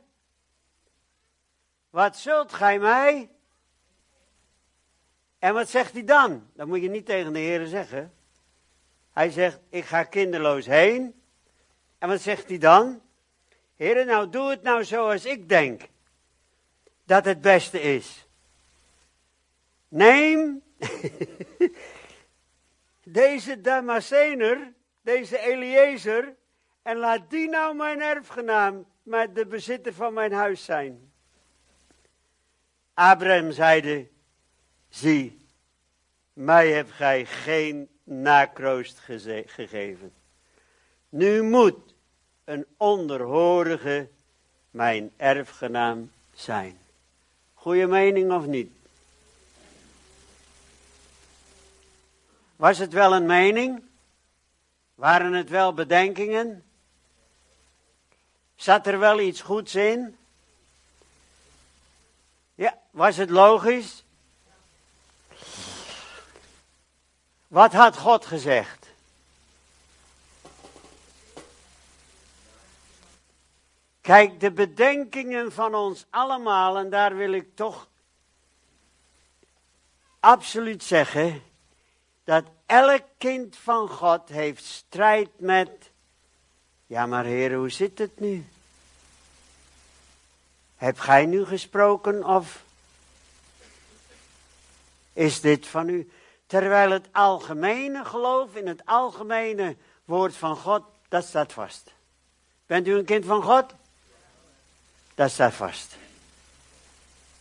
wat 1.89 2.17
zult 2.17 2.53
gij 2.53 2.79
mij? 2.79 3.29
En 5.39 5.53
wat 5.53 5.69
zegt 5.69 5.93
hij 5.93 6.03
dan? 6.03 6.49
Dat 6.53 6.67
moet 6.67 6.82
je 6.82 6.89
niet 6.89 7.05
tegen 7.05 7.34
de 7.34 7.39
Heere 7.39 7.67
zeggen. 7.67 8.19
Hij 9.14 9.30
zegt, 9.30 9.59
ik 9.70 9.86
ga 9.86 10.03
kinderloos 10.03 10.66
heen. 10.66 11.22
En 11.97 12.09
wat 12.09 12.22
zegt 12.22 12.47
hij 12.47 12.57
dan? 12.57 13.01
Heere, 13.76 14.05
nou 14.05 14.30
doe 14.30 14.49
het 14.49 14.62
nou 14.62 14.84
zoals 14.84 15.26
ik 15.26 15.49
denk 15.49 15.82
dat 17.03 17.26
het 17.26 17.41
beste 17.41 17.82
is. 17.82 18.28
Neem 19.88 20.64
deze 23.03 23.62
Damasener, 23.62 24.74
deze 25.01 25.39
Eliezer, 25.39 26.36
en 26.82 26.97
laat 26.97 27.30
die 27.30 27.49
nou 27.49 27.76
mijn 27.76 28.01
erfgenaam, 28.01 28.86
met 29.03 29.36
de 29.36 29.45
bezitter 29.45 29.93
van 29.93 30.14
mijn 30.14 30.32
huis 30.32 30.66
zijn. 30.66 31.12
Abraham 32.93 33.51
zeide, 33.51 34.07
zie, 34.89 35.45
mij 36.34 36.72
hebt 36.72 36.91
gij 36.91 37.26
geen 37.26 37.89
nakroost 38.12 38.99
gegeven. 39.45 40.14
Nu 41.09 41.43
moet 41.43 41.93
een 42.43 42.66
onderhorige 42.78 44.09
mijn 44.72 45.12
erfgenaam 45.18 46.12
zijn. 46.34 46.80
Goeie 47.53 47.88
mening 47.88 48.32
of 48.32 48.45
niet? 48.45 48.72
Was 52.55 52.78
het 52.78 52.93
wel 52.93 53.14
een 53.14 53.26
mening? 53.26 53.84
Waren 54.95 55.34
het 55.34 55.49
wel 55.49 55.74
bedenkingen? 55.74 56.64
Zat 58.55 58.88
er 58.88 58.99
wel 58.99 59.20
iets 59.20 59.41
goeds 59.41 59.76
in? 59.76 60.18
Ja, 62.55 62.78
was 62.91 63.18
het 63.18 63.30
logisch? 63.30 64.03
Wat 67.51 67.73
had 67.73 67.97
God 67.97 68.25
gezegd? 68.25 68.87
Kijk, 74.01 74.39
de 74.39 74.51
bedenkingen 74.51 75.51
van 75.51 75.75
ons 75.75 76.05
allemaal, 76.09 76.77
en 76.77 76.89
daar 76.89 77.15
wil 77.15 77.31
ik 77.31 77.55
toch 77.55 77.87
absoluut 80.19 80.83
zeggen, 80.83 81.43
dat 82.23 82.45
elk 82.65 83.03
kind 83.17 83.57
van 83.57 83.89
God 83.89 84.29
heeft 84.29 84.63
strijd 84.63 85.39
met, 85.39 85.91
ja 86.85 87.05
maar 87.05 87.25
Heer, 87.25 87.53
hoe 87.53 87.69
zit 87.69 87.97
het 87.97 88.19
nu? 88.19 88.45
Heb 90.75 90.99
gij 90.99 91.25
nu 91.25 91.45
gesproken 91.45 92.25
of 92.25 92.63
is 95.13 95.41
dit 95.41 95.67
van 95.67 95.89
u? 95.89 96.11
Terwijl 96.51 96.91
het 96.91 97.07
algemene 97.11 98.05
geloof 98.05 98.55
in 98.55 98.67
het 98.67 98.85
algemene 98.85 99.77
woord 100.05 100.35
van 100.35 100.55
God, 100.55 100.83
dat 101.07 101.25
staat 101.25 101.53
vast. 101.53 101.93
Bent 102.65 102.87
u 102.87 102.95
een 102.95 103.05
kind 103.05 103.25
van 103.25 103.43
God? 103.43 103.73
Dat 105.15 105.31
staat 105.31 105.53
vast. 105.53 105.97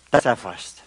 Dat 0.09 0.21
staat 0.21 0.39
vast. 0.39 0.83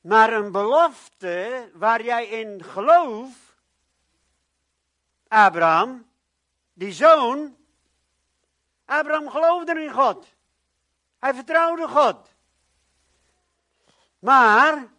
Maar 0.00 0.32
een 0.32 0.52
belofte 0.52 1.68
waar 1.74 2.02
jij 2.02 2.26
in 2.26 2.64
gelooft, 2.64 3.54
Abraham, 5.28 6.06
die 6.72 6.92
zoon, 6.92 7.56
Abraham 8.84 9.30
geloofde 9.30 9.82
in 9.82 9.92
God. 9.92 10.26
Hij 11.18 11.34
vertrouwde 11.34 11.88
God. 11.88 12.28
Maar 14.18 14.94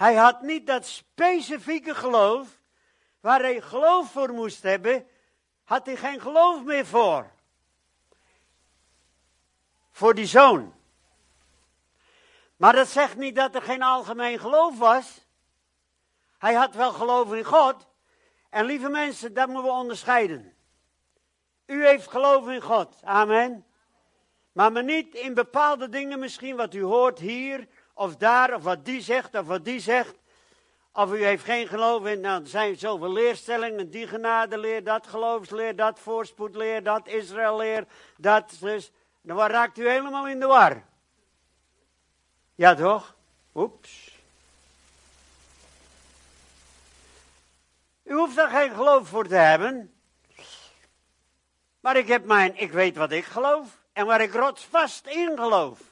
hij 0.00 0.14
had 0.14 0.42
niet 0.42 0.66
dat 0.66 0.86
specifieke 0.86 1.94
geloof 1.94 2.60
waar 3.20 3.40
hij 3.40 3.60
geloof 3.60 4.10
voor 4.10 4.32
moest 4.32 4.62
hebben, 4.62 5.06
had 5.64 5.86
hij 5.86 5.96
geen 5.96 6.20
geloof 6.20 6.64
meer 6.64 6.86
voor. 6.86 7.30
Voor 9.90 10.14
die 10.14 10.26
zoon. 10.26 10.74
Maar 12.56 12.72
dat 12.72 12.88
zegt 12.88 13.16
niet 13.16 13.34
dat 13.34 13.54
er 13.54 13.62
geen 13.62 13.82
algemeen 13.82 14.38
geloof 14.38 14.78
was. 14.78 15.26
Hij 16.38 16.54
had 16.54 16.74
wel 16.74 16.92
geloof 16.92 17.34
in 17.34 17.44
God. 17.44 17.86
En 18.50 18.64
lieve 18.64 18.88
mensen, 18.88 19.34
dat 19.34 19.48
moeten 19.48 19.70
we 19.72 19.78
onderscheiden. 19.78 20.54
U 21.66 21.86
heeft 21.86 22.10
geloof 22.10 22.48
in 22.48 22.62
God. 22.62 22.96
Amen. 23.02 23.66
Maar, 24.52 24.72
maar 24.72 24.84
niet 24.84 25.14
in 25.14 25.34
bepaalde 25.34 25.88
dingen 25.88 26.18
misschien 26.18 26.56
wat 26.56 26.74
u 26.74 26.82
hoort 26.82 27.18
hier 27.18 27.68
of 28.00 28.16
daar, 28.16 28.54
of 28.54 28.62
wat 28.62 28.84
die 28.84 29.00
zegt 29.00 29.34
of 29.34 29.46
wat 29.46 29.64
die 29.64 29.80
zegt. 29.80 30.14
Of 30.92 31.12
u 31.12 31.24
heeft 31.24 31.44
geen 31.44 31.68
geloof 31.68 32.06
in, 32.06 32.20
nou, 32.20 32.42
er 32.42 32.48
zijn 32.48 32.76
zoveel 32.76 33.12
leerstellingen, 33.12 33.90
die 33.90 34.06
genadeleer, 34.06 34.84
dat 34.84 35.06
geloofsleer, 35.06 35.76
dat 35.76 35.98
voorspoedleer, 35.98 36.82
dat 36.82 37.08
Israëlleer, 37.08 37.86
dat, 38.16 38.56
dus, 38.60 38.92
dan 39.22 39.38
raakt 39.38 39.78
u 39.78 39.88
helemaal 39.88 40.28
in 40.28 40.40
de 40.40 40.46
war. 40.46 40.82
Ja 42.54 42.74
toch? 42.74 43.14
Oeps. 43.54 44.18
U 48.02 48.14
hoeft 48.14 48.38
er 48.38 48.48
geen 48.48 48.74
geloof 48.74 49.08
voor 49.08 49.26
te 49.26 49.34
hebben. 49.34 49.94
Maar 51.80 51.96
ik 51.96 52.08
heb 52.08 52.24
mijn, 52.24 52.56
ik 52.56 52.72
weet 52.72 52.96
wat 52.96 53.12
ik 53.12 53.24
geloof 53.24 53.78
en 53.92 54.06
waar 54.06 54.20
ik 54.20 54.32
rotsvast 54.32 55.06
in 55.06 55.36
geloof. 55.36 55.89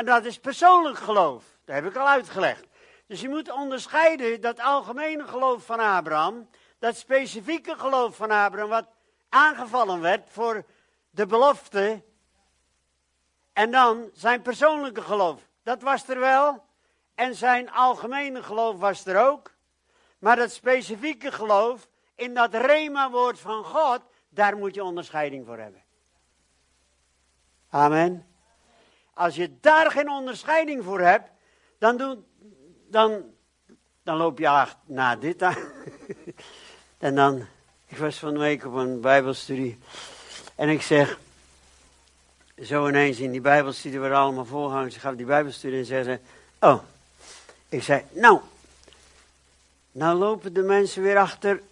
En 0.00 0.06
dat 0.06 0.24
is 0.24 0.38
persoonlijk 0.38 0.98
geloof. 0.98 1.44
Dat 1.64 1.74
heb 1.74 1.86
ik 1.86 1.96
al 1.96 2.08
uitgelegd. 2.08 2.66
Dus 3.06 3.20
je 3.20 3.28
moet 3.28 3.52
onderscheiden 3.52 4.40
dat 4.40 4.60
algemene 4.60 5.26
geloof 5.26 5.64
van 5.64 5.80
Abraham, 5.80 6.48
dat 6.78 6.96
specifieke 6.96 7.78
geloof 7.78 8.16
van 8.16 8.30
Abraham, 8.30 8.68
wat 8.68 8.88
aangevallen 9.28 10.00
werd 10.00 10.30
voor 10.30 10.64
de 11.10 11.26
belofte, 11.26 12.02
en 13.52 13.70
dan 13.70 14.10
zijn 14.12 14.42
persoonlijke 14.42 15.02
geloof. 15.02 15.48
Dat 15.62 15.82
was 15.82 16.08
er 16.08 16.20
wel. 16.20 16.64
En 17.14 17.34
zijn 17.34 17.70
algemene 17.70 18.42
geloof 18.42 18.78
was 18.78 19.06
er 19.06 19.26
ook. 19.26 19.54
Maar 20.18 20.36
dat 20.36 20.50
specifieke 20.50 21.32
geloof, 21.32 21.88
in 22.14 22.34
dat 22.34 22.54
rema-woord 22.54 23.38
van 23.38 23.64
God, 23.64 24.00
daar 24.28 24.56
moet 24.56 24.74
je 24.74 24.84
onderscheiding 24.84 25.46
voor 25.46 25.58
hebben. 25.58 25.82
Amen. 27.70 28.29
Als 29.14 29.34
je 29.34 29.56
daar 29.60 29.90
geen 29.90 30.10
onderscheiding 30.10 30.84
voor 30.84 31.00
hebt, 31.00 31.30
dan, 31.78 32.24
dan, 32.90 33.24
dan 34.02 34.16
loop 34.16 34.38
je 34.38 34.48
achter 34.48 34.78
na 34.84 35.16
dit 35.16 35.42
aan. 35.42 35.72
en 36.98 37.14
dan, 37.14 37.46
ik 37.86 37.96
was 37.96 38.16
van 38.16 38.32
de 38.32 38.38
week 38.38 38.64
op 38.66 38.74
een 38.74 39.00
bijbelstudie. 39.00 39.78
En 40.54 40.68
ik 40.68 40.82
zeg, 40.82 41.18
zo 42.62 42.88
ineens 42.88 43.18
in 43.18 43.30
die 43.30 43.40
bijbelstudie 43.40 44.00
waar 44.00 44.14
allemaal 44.14 44.44
voorgangers, 44.44 44.94
ik 44.94 45.00
gaf 45.00 45.14
die 45.14 45.26
bijbelstudie 45.26 45.78
en 45.78 45.84
zeggen, 45.84 46.20
oh, 46.60 46.82
ik 47.68 47.82
zei, 47.82 48.02
nou, 48.10 48.40
nou 49.92 50.18
lopen 50.18 50.52
de 50.52 50.62
mensen 50.62 51.02
weer 51.02 51.18
achter 51.18 51.62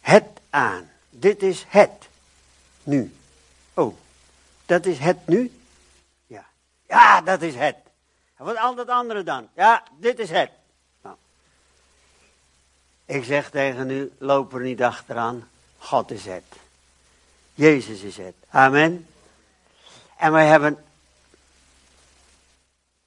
het 0.00 0.40
aan. 0.50 0.90
Dit 1.10 1.42
is 1.42 1.64
het. 1.68 2.08
Nu. 2.82 3.14
Oh, 3.74 3.96
dat 4.66 4.86
is 4.86 4.98
het 4.98 5.26
nu? 5.26 5.52
Ja. 6.26 6.46
Ja, 6.88 7.20
dat 7.20 7.42
is 7.42 7.54
het. 7.54 7.76
En 8.36 8.44
wat 8.44 8.56
al 8.56 8.74
dat 8.74 8.88
andere 8.88 9.22
dan? 9.22 9.48
Ja, 9.54 9.82
dit 9.98 10.18
is 10.18 10.30
het. 10.30 10.50
Nou. 11.02 11.16
Ik 13.04 13.24
zeg 13.24 13.50
tegen 13.50 13.90
u, 13.90 14.12
loop 14.18 14.54
er 14.54 14.60
niet 14.60 14.82
achteraan. 14.82 15.48
God 15.78 16.10
is 16.10 16.24
het. 16.24 16.44
Jezus 17.54 18.00
is 18.00 18.16
het. 18.16 18.34
Amen. 18.50 19.08
En 20.16 20.32
wij 20.32 20.46
hebben 20.46 20.84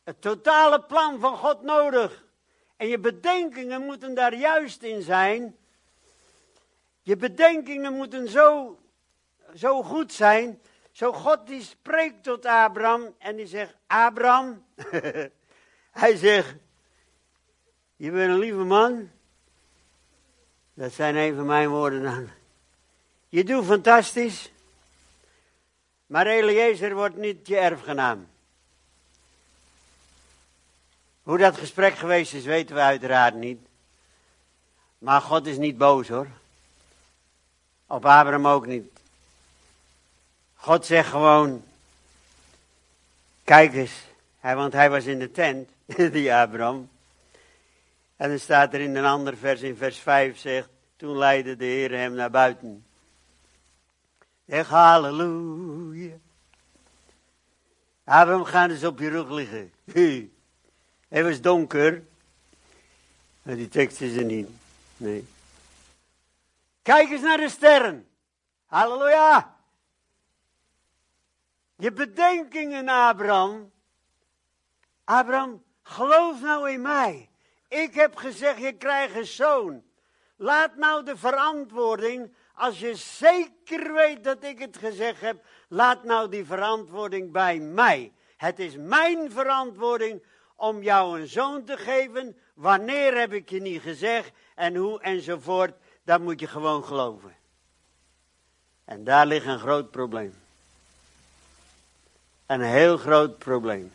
het 0.04 0.22
totale 0.22 0.82
plan 0.82 1.20
van 1.20 1.38
God 1.38 1.62
nodig. 1.62 2.24
En 2.78 2.88
je 2.88 3.00
bedenkingen 3.00 3.86
moeten 3.86 4.14
daar 4.14 4.36
juist 4.36 4.82
in 4.82 5.02
zijn. 5.02 5.56
Je 7.02 7.16
bedenkingen 7.16 7.94
moeten 7.94 8.30
zo, 8.30 8.78
zo 9.56 9.84
goed 9.84 10.14
zijn. 10.14 10.62
Zo 10.98 11.14
God 11.14 11.48
die 11.48 11.62
spreekt 11.62 12.24
tot 12.24 12.46
Abraham 12.46 13.14
en 13.18 13.36
die 13.36 13.48
zegt, 13.48 13.74
Abraham, 13.88 14.66
hij 16.02 16.16
zegt, 16.16 16.56
je 17.96 18.12
bent 18.12 18.32
een 18.32 18.40
lieve 18.40 18.64
man. 18.64 19.10
Dat 20.74 20.94
zijn 20.94 21.16
even 21.16 21.46
mijn 21.46 21.70
woorden 21.70 22.04
dan. 22.04 22.30
Je 23.30 23.44
doet 23.44 23.66
fantastisch. 23.66 24.52
Maar 26.06 26.28
Eliezer 26.28 26.96
wordt 26.96 27.16
niet 27.16 27.48
je 27.48 27.58
erfgenaam. 27.58 28.28
Hoe 31.24 31.38
dat 31.38 31.58
gesprek 31.58 31.96
geweest 31.96 32.34
is, 32.34 32.46
weten 32.46 32.76
we 32.76 32.82
uiteraard 32.82 33.36
niet. 33.36 33.60
Maar 34.98 35.22
God 35.22 35.46
is 35.46 35.58
niet 35.58 35.78
boos 35.78 36.08
hoor. 36.08 36.28
Op 37.88 38.06
Abraham 38.06 38.48
ook 38.48 38.66
niet. 38.66 38.97
God 40.58 40.86
zegt 40.86 41.10
gewoon, 41.10 41.64
kijk 43.44 43.74
eens, 43.74 44.04
want 44.42 44.74
hij 44.74 44.90
was 44.90 45.06
in 45.06 45.20
de 45.20 45.32
tent, 45.32 45.70
die 46.14 46.34
Abraham. 46.34 46.90
En 48.16 48.30
dan 48.30 48.40
staat 48.40 48.74
er 48.74 48.80
in 48.80 48.96
een 48.96 49.06
ander 49.06 49.38
vers, 49.38 49.62
in 49.62 49.78
vers 49.78 49.98
5 49.98 50.38
zegt, 50.38 50.70
toen 50.96 51.18
leidde 51.18 51.56
de 51.56 51.66
Heer 51.66 51.92
hem 51.92 52.14
naar 52.14 52.32
buiten. 52.32 52.86
Zeg 54.48 54.68
halleluja. 54.68 56.16
Abraham 58.04 58.44
gaat 58.44 58.70
eens 58.70 58.84
op 58.84 59.00
je 59.00 59.10
rug 59.10 59.30
liggen. 59.30 59.72
Het 61.08 61.24
was 61.24 61.42
donker. 61.42 62.04
Maar 63.42 63.56
die 63.56 63.68
tekst 63.68 64.02
is 64.02 64.16
er 64.16 64.24
niet. 64.24 64.50
Nee. 64.98 65.28
Kijk 66.82 67.10
eens 67.10 67.22
naar 67.22 67.38
de 67.38 67.50
sterren. 67.50 68.08
Halleluja. 68.66 69.57
Je 71.78 71.92
bedenkingen, 71.92 72.88
Abraham. 72.88 73.72
Abraham, 75.04 75.64
geloof 75.84 76.42
nou 76.42 76.72
in 76.72 76.82
mij. 76.82 77.30
Ik 77.68 77.94
heb 77.94 78.16
gezegd, 78.16 78.62
je 78.62 78.74
krijgt 78.74 79.16
een 79.16 79.26
zoon. 79.26 79.84
Laat 80.36 80.76
nou 80.76 81.06
de 81.06 81.18
verantwoording 81.18 82.36
als 82.54 82.80
je 82.80 82.96
zeker 82.96 83.94
weet 83.94 84.24
dat 84.24 84.44
ik 84.44 84.60
het 84.60 84.78
gezegd 84.78 85.22
heb, 85.22 85.46
laat 85.68 86.04
nou 86.04 86.30
die 86.30 86.46
verantwoording 86.46 87.32
bij 87.32 87.60
mij. 87.60 88.14
Het 88.38 88.60
is 88.60 88.76
mijn 88.78 89.32
verantwoording 89.32 90.24
om 90.56 90.84
jou 90.84 91.20
een 91.20 91.28
zoon 91.28 91.64
te 91.64 91.78
geven. 91.78 92.38
Wanneer 92.54 93.18
heb 93.18 93.34
ik 93.34 93.50
je 93.50 93.62
niet 93.62 93.82
gezegd 93.82 94.32
en 94.56 94.76
hoe 94.76 95.02
enzovoort. 95.02 95.76
Dat 96.04 96.22
moet 96.22 96.40
je 96.40 96.48
gewoon 96.48 96.84
geloven. 96.84 97.36
En 98.86 99.04
daar 99.04 99.26
ligt 99.26 99.46
een 99.46 99.60
groot 99.60 99.92
probleem. 99.92 100.47
Een 102.48 102.62
heel 102.62 102.98
groot 102.98 103.38
probleem. 103.38 103.94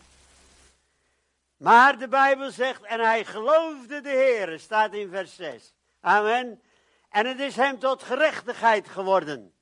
Maar 1.57 1.99
de 1.99 2.09
Bijbel 2.09 2.51
zegt, 2.51 2.83
en 2.83 3.01
hij 3.01 3.25
geloofde 3.25 4.01
de 4.01 4.09
Heer, 4.09 4.59
staat 4.59 4.93
in 4.93 5.11
vers 5.11 5.37
6. 5.37 5.75
Amen. 6.01 6.63
En 7.09 7.27
het 7.27 7.41
is 7.41 7.57
hem 7.57 7.79
tot 7.79 8.03
gerechtigheid 8.03 8.89
geworden. 8.89 9.53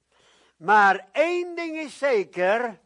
Maar 0.56 1.08
één 1.12 1.56
ding 1.56 1.76
is 1.76 1.98
zeker. 1.98 2.78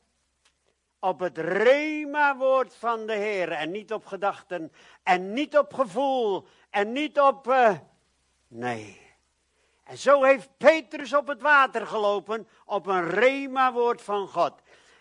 Op 0.99 1.21
het 1.21 1.39
Rema-woord 1.39 2.75
van 2.75 3.07
de 3.07 3.15
Heer. 3.15 3.53
En 3.53 3.71
niet 3.71 3.93
op 3.93 4.07
gedachten. 4.07 4.73
En 5.03 5.33
niet 5.33 5.59
op 5.59 5.75
gevoel. 5.75 6.47
En 6.71 6.93
niet 6.93 7.21
op. 7.21 7.49
Uh, 7.49 7.79
nee. 8.49 9.01
En 9.85 9.99
zo 9.99 10.23
heeft 10.23 10.49
Petrus 10.57 11.15
op 11.15 11.27
het 11.27 11.43
water 11.43 11.87
gelopen 11.87 12.49
op 12.65 12.87
een 12.87 13.11
rema-woord 13.11 14.03
van 14.03 14.29
God. 14.29 14.53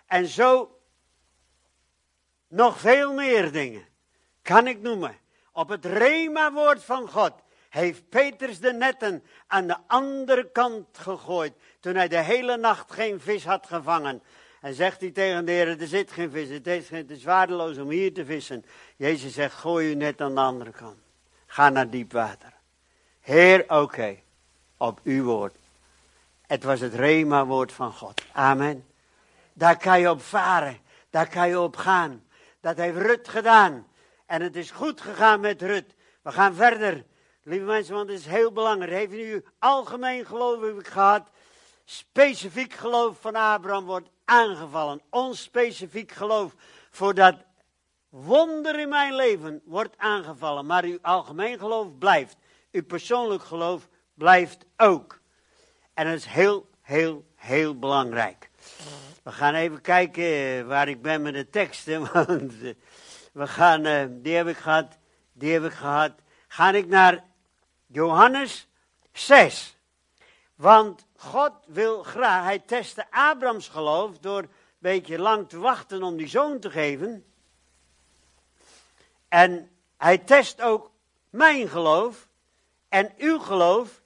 En 0.06 0.28
zo 0.28 0.78
nog 2.54 2.80
veel 2.80 3.14
meer 3.14 3.52
dingen 3.52 3.86
kan 4.42 4.68
ik 4.68 4.82
noemen. 4.82 5.18
Op 5.52 5.70
het 5.70 5.86
rema-woord 5.86 6.84
van 6.84 7.10
God 7.10 7.34
heeft 7.70 8.10
Petrus 8.10 8.60
de 8.60 8.74
netten 8.74 9.24
aan 9.48 9.68
de 9.68 9.78
andere 9.88 10.52
kant 10.52 10.98
gegooid. 10.98 11.54
Toen 11.80 11.96
hij 11.96 12.08
de 12.08 12.22
hele 12.22 12.58
nacht 12.58 12.92
geen 12.92 13.20
vis 13.20 13.46
had 13.46 13.68
gevangen. 13.68 14.22
En 14.62 14.74
zegt 14.74 15.02
hij 15.02 15.12
tegen 15.12 15.46
de 15.46 15.52
Heer, 15.52 15.82
er 15.82 15.88
zit 15.88 16.12
geen 16.12 16.32
vis, 16.32 16.50
het 16.50 16.68
is, 16.68 16.90
het 16.90 17.24
waardeloos 17.24 17.78
om 17.78 17.90
hier 17.90 18.14
te 18.14 18.26
vissen. 18.26 18.66
Jezus 18.96 19.34
zegt, 19.34 19.56
gooi 19.56 19.90
je 19.90 19.96
net 19.96 20.22
aan 20.22 20.36
de 20.36 20.42
andere 20.42 20.72
kant. 20.72 20.98
Ga 21.46 21.70
naar 21.70 21.90
diep 21.90 22.12
water. 22.12 22.54
Heer, 23.20 23.66
oké, 23.68 24.18
op 24.78 25.00
uw 25.04 25.24
woord. 25.24 25.56
Het 26.42 26.64
was 26.64 26.80
het 26.80 26.94
Rema-woord 26.94 27.72
van 27.72 27.94
God. 27.94 28.22
Amen. 28.32 28.86
Daar 29.54 29.78
kan 29.78 30.00
je 30.00 30.10
op 30.10 30.22
varen, 30.22 30.78
daar 31.10 31.28
kan 31.28 31.48
je 31.48 31.60
op 31.60 31.76
gaan. 31.76 32.23
Dat 32.64 32.78
heeft 32.78 32.98
Rut 32.98 33.28
gedaan. 33.28 33.88
En 34.26 34.42
het 34.42 34.56
is 34.56 34.72
goed 34.72 35.02
gegaan 35.02 35.40
met 35.40 35.62
Rut. 35.62 35.96
We 36.22 36.32
gaan 36.32 36.54
verder, 36.54 37.06
lieve 37.44 37.66
mensen, 37.66 37.96
want 37.96 38.10
het 38.10 38.20
is 38.20 38.26
heel 38.26 38.52
belangrijk. 38.52 38.92
Heeft 38.92 39.12
nu 39.12 39.46
algemeen 39.60 40.26
geloof 40.26 40.64
ik 40.64 40.88
gehad. 40.88 41.30
Specifiek 41.86 42.74
geloof 42.74 43.22
van 43.22 43.36
Abraham 43.36 43.86
wordt 43.86 44.10
aangevallen. 44.26 45.02
Ons 45.10 45.42
specifiek 45.42 46.12
geloof 46.12 46.56
voor 46.90 47.14
dat 47.14 47.36
wonder 48.10 48.80
in 48.80 48.90
mijn 48.90 49.16
leven 49.16 49.62
wordt 49.66 49.98
aangevallen. 49.98 50.66
Maar 50.66 50.84
uw 50.84 50.98
algemeen 51.02 51.60
geloof 51.60 51.98
blijft. 51.98 52.36
Uw 52.72 52.84
persoonlijk 52.84 53.44
geloof 53.44 53.88
blijft 54.14 54.66
ook. 54.78 55.20
En 55.94 56.06
dat 56.06 56.16
is 56.16 56.26
heel, 56.26 56.70
heel, 56.82 57.26
heel 57.36 57.80
belangrijk. 57.80 58.50
We 59.24 59.32
gaan 59.32 59.54
even 59.54 59.82
kijken 59.82 60.68
waar 60.68 60.88
ik 60.88 61.02
ben 61.02 61.22
met 61.22 61.34
de 61.34 61.50
teksten. 61.50 62.02
Want 62.14 62.62
eh, 62.62 62.74
we 63.34 63.48
gaan, 63.48 63.86
eh, 63.86 64.06
die 64.10 64.36
heb 64.36 64.48
ik 64.48 64.58
gehad, 64.58 64.98
die 65.34 65.54
heb 65.54 65.64
ik 65.64 65.72
gehad. 65.72 66.12
Ga 66.48 66.72
ik 66.72 66.88
naar 66.88 67.24
Johannes 67.86 68.68
6. 69.12 69.78
Want 70.56 71.06
God 71.16 71.52
wil 71.66 72.04
graag, 72.04 72.44
hij 72.44 72.60
testte 72.60 73.06
Abrahams 73.10 73.68
geloof 73.68 74.20
door 74.20 74.40
een 74.40 74.50
beetje 74.78 75.20
lang 75.20 75.50
te 75.50 75.60
wachten 75.60 76.04
om 76.04 76.18
die 76.18 76.28
zoon 76.28 76.60
te 76.60 76.72
geven. 76.72 77.26
En 79.28 79.72
hij 79.98 80.18
test 80.18 80.62
ook 80.62 80.92
mijn 81.30 81.68
geloof 81.68 82.28
en 82.90 83.14
uw 83.18 83.40
geloof. 83.40 84.02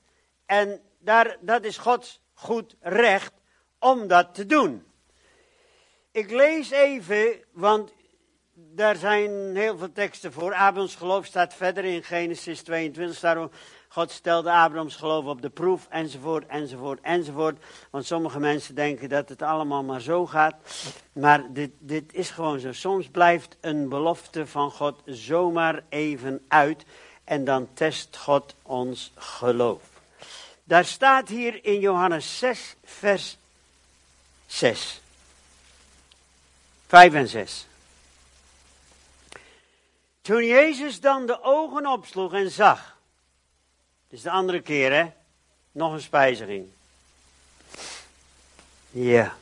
En 0.45 0.82
daar, 0.99 1.38
dat 1.39 1.63
is 1.63 1.78
Gods 1.78 2.22
goed 2.34 2.76
recht 2.80 3.34
om 3.80 4.07
dat 4.07 4.34
te 4.34 4.45
doen. 4.45 4.86
Ik 6.18 6.32
lees 6.32 6.72
even, 6.72 7.28
want 7.51 7.91
daar 8.53 8.95
zijn 8.95 9.55
heel 9.55 9.78
veel 9.78 9.91
teksten 9.91 10.34
voor. 10.34 10.53
Abrahams 10.53 10.95
geloof 10.95 11.26
staat 11.26 11.53
verder 11.53 11.86
in 11.86 12.03
Genesis 12.03 12.61
22. 12.61 13.20
Daarom, 13.20 13.51
God 13.88 14.11
stelde 14.11 14.51
Abrahams 14.51 14.95
geloof 14.95 15.26
op 15.26 15.41
de 15.41 15.49
proef, 15.49 15.88
enzovoort, 15.89 16.47
enzovoort, 16.47 16.99
enzovoort. 17.01 17.57
Want 17.89 18.05
sommige 18.05 18.39
mensen 18.39 18.76
denken 18.76 19.09
dat 19.09 19.30
het 19.30 19.41
allemaal 19.41 19.84
maar 19.84 20.01
zo 20.01 20.26
gaat. 20.26 20.55
Maar 21.13 21.53
dit, 21.53 21.72
dit 21.80 22.13
is 22.13 22.30
gewoon 22.30 22.59
zo. 22.59 22.72
Soms 22.72 23.07
blijft 23.07 23.57
een 23.61 23.89
belofte 23.89 24.47
van 24.47 24.72
God 24.72 25.01
zomaar 25.05 25.84
even 25.89 26.45
uit. 26.47 26.86
En 27.24 27.43
dan 27.43 27.68
test 27.74 28.18
God 28.18 28.55
ons 28.61 29.11
geloof. 29.15 29.82
Daar 30.63 30.86
staat 30.86 31.30
hier 31.30 31.65
in 31.65 31.80
Johannes 31.80 32.39
6, 32.39 32.76
vers 32.84 33.38
6. 34.45 35.01
5 36.88 37.13
en 37.13 37.27
6. 37.27 37.67
Toen 40.21 40.45
Jezus 40.45 40.99
dan 40.99 41.25
de 41.25 41.41
ogen 41.41 41.88
opsloeg 41.88 42.33
en 42.33 42.51
zag. 42.51 42.97
Dus 44.07 44.21
de 44.21 44.29
andere 44.29 44.61
keer, 44.61 44.93
hè? 44.93 45.11
Nog 45.71 45.93
een 45.93 46.01
spijziging. 46.01 46.67
Ja. 48.89 49.38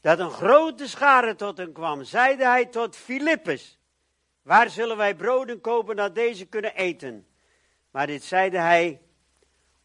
Dat 0.00 0.18
een 0.18 0.30
grote 0.30 0.88
schare 0.88 1.34
tot 1.34 1.58
hem 1.58 1.72
kwam, 1.72 2.04
zeide 2.04 2.44
hij 2.44 2.66
tot 2.66 2.96
Filippus: 2.96 3.78
Waar 4.42 4.70
zullen 4.70 4.96
wij 4.96 5.14
broden 5.14 5.60
kopen 5.60 5.96
dat 5.96 6.14
deze 6.14 6.44
kunnen 6.44 6.74
eten? 6.74 7.26
Maar 7.90 8.06
dit 8.06 8.24
zeide 8.24 8.58
hij 8.58 9.00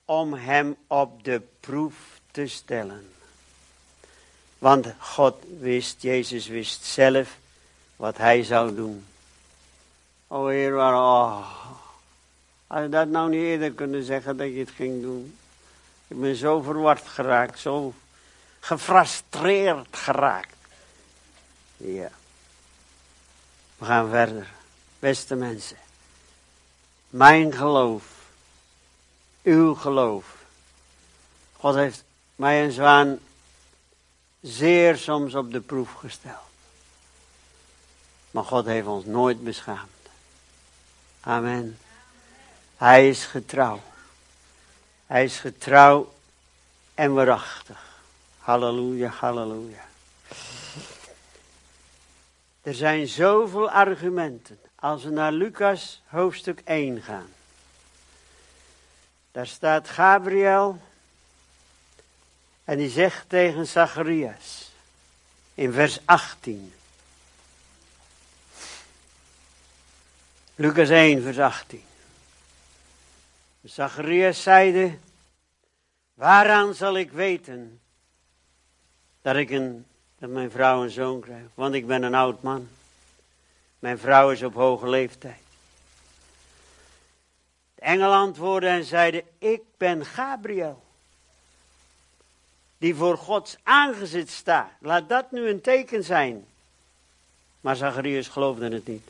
om 0.06 0.34
hem 0.34 0.76
op 0.88 1.24
de 1.24 1.42
proef 1.60 2.22
te 2.32 2.48
stellen. 2.48 3.14
Want 4.62 4.94
God 5.00 5.36
wist, 5.60 6.02
Jezus 6.02 6.48
wist 6.48 6.84
zelf 6.84 7.38
wat 7.96 8.18
hij 8.18 8.44
zou 8.44 8.76
doen. 8.76 9.06
O 10.28 10.48
Heer, 10.48 10.74
waar, 10.74 10.94
oh, 10.94 11.48
had 12.68 12.82
je 12.82 12.90
dat 12.90 13.08
nou 13.08 13.30
niet 13.30 13.42
eerder 13.42 13.72
kunnen 13.72 14.04
zeggen 14.04 14.38
dat 14.38 14.48
je 14.48 14.60
het 14.60 14.70
ging 14.70 15.02
doen? 15.02 15.38
Ik 16.08 16.20
ben 16.20 16.36
zo 16.36 16.62
verward 16.62 17.08
geraakt, 17.08 17.60
zo 17.60 17.94
gefrustreerd 18.60 19.88
geraakt. 19.92 20.56
Ja. 21.78 22.12
We 23.78 23.86
gaan 23.86 24.10
verder. 24.10 24.48
Beste 25.00 25.36
mensen. 25.36 25.78
Mijn 27.10 27.54
geloof. 27.54 28.04
Uw 29.44 29.76
geloof. 29.76 30.26
God 31.58 31.76
heeft 31.76 32.04
mij 32.36 32.64
en 32.64 32.72
Zwaan 32.72 33.20
zeer 34.42 34.98
soms 34.98 35.36
op 35.36 35.52
de 35.52 35.62
proef 35.62 35.94
gesteld. 35.94 36.50
Maar 38.32 38.44
God 38.44 38.66
heeft 38.66 38.88
ons 38.88 39.06
nooit 39.06 39.44
beschaamd. 39.44 39.90
Amen. 41.22 41.78
Hij 42.78 43.10
is 43.10 43.26
getrouw. 43.26 43.82
Hij 45.06 45.24
is 45.24 45.40
getrouw 45.40 46.14
en 46.94 47.14
waarachtig. 47.14 48.00
Halleluja, 48.40 49.10
halleluja. 49.10 49.86
Er 52.62 52.74
zijn 52.74 53.08
zoveel 53.08 53.70
argumenten. 53.70 54.60
Als 54.76 55.04
we 55.04 55.10
naar 55.10 55.32
Lucas 55.32 56.02
hoofdstuk 56.06 56.62
1 56.66 57.02
gaan. 57.02 57.30
Daar 59.32 59.48
staat 59.48 59.90
Gabriel. 59.90 60.80
En 62.64 62.78
die 62.78 62.90
zegt 62.90 63.30
tegen 63.30 63.68
Zacharias. 63.68 64.72
In 65.54 65.74
vers 65.74 66.00
18. 66.06 66.74
Lucas 70.56 70.90
1, 70.90 71.22
vers 71.22 71.40
18. 71.40 71.84
Zacharias 73.64 74.44
zeide, 74.44 74.98
waaraan 76.14 76.74
zal 76.74 76.98
ik 76.98 77.12
weten 77.12 77.82
dat, 79.22 79.36
ik 79.36 79.50
een, 79.50 79.86
dat 80.20 80.30
mijn 80.30 80.52
vrouw 80.52 80.84
een 80.84 80.90
zoon 80.90 81.20
krijgt? 81.20 81.50
Want 81.54 81.74
ik 81.74 81.88
ben 81.88 82.04
een 82.04 82.16
oud 82.16 82.42
man. 82.42 82.70
Mijn 83.80 83.98
vrouw 84.00 84.32
is 84.32 84.44
op 84.44 84.54
hoge 84.54 84.90
leeftijd. 84.90 85.42
De 87.76 87.82
engel 87.82 88.14
antwoordde 88.14 88.68
en 88.68 88.84
zeide, 88.84 89.24
ik 89.38 89.62
ben 89.78 90.06
Gabriel. 90.06 90.84
Die 92.82 92.96
voor 92.96 93.18
Gods 93.18 93.58
aangezicht 93.64 94.30
staat. 94.30 94.70
Laat 94.80 95.10
dat 95.10 95.32
nu 95.32 95.50
een 95.50 95.62
teken 95.62 96.04
zijn. 96.04 96.46
Maar 97.60 97.76
Zacharias 97.76 98.28
geloofde 98.28 98.70
het 98.70 98.88
niet. 98.88 99.08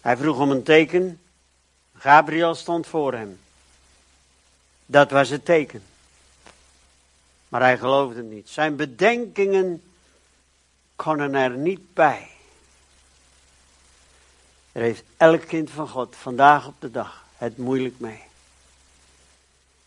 Hij 0.00 0.16
vroeg 0.16 0.38
om 0.38 0.50
een 0.50 0.62
teken. 0.62 1.20
Gabriel 1.96 2.54
stond 2.54 2.86
voor 2.86 3.12
hem. 3.12 3.40
Dat 4.86 5.10
was 5.10 5.28
het 5.28 5.44
teken. 5.44 5.82
Maar 7.48 7.60
hij 7.60 7.78
geloofde 7.78 8.22
niet. 8.22 8.48
Zijn 8.48 8.76
bedenkingen 8.76 9.82
konden 10.96 11.34
er 11.34 11.50
niet 11.50 11.94
bij. 11.94 12.30
Er 14.72 14.82
heeft 14.82 15.04
elk 15.16 15.46
kind 15.46 15.70
van 15.70 15.88
God 15.88 16.16
vandaag 16.16 16.66
op 16.66 16.80
de 16.80 16.90
dag 16.90 17.24
het 17.36 17.56
moeilijk 17.56 17.98
mee. 17.98 18.23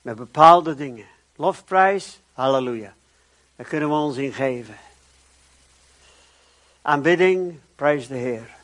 Met 0.08 0.16
bepaalde 0.16 0.76
dingen. 0.76 1.05
Lofprijs, 1.36 2.20
halleluja. 2.34 2.93
Daar 3.55 3.68
kunnen 3.68 3.89
we 3.89 3.95
ons 3.95 4.18
in 4.18 4.34
geven. 4.34 4.78
Aanbidding, 6.82 7.60
prijs 7.76 8.08
de 8.08 8.16
Heer. 8.16 8.55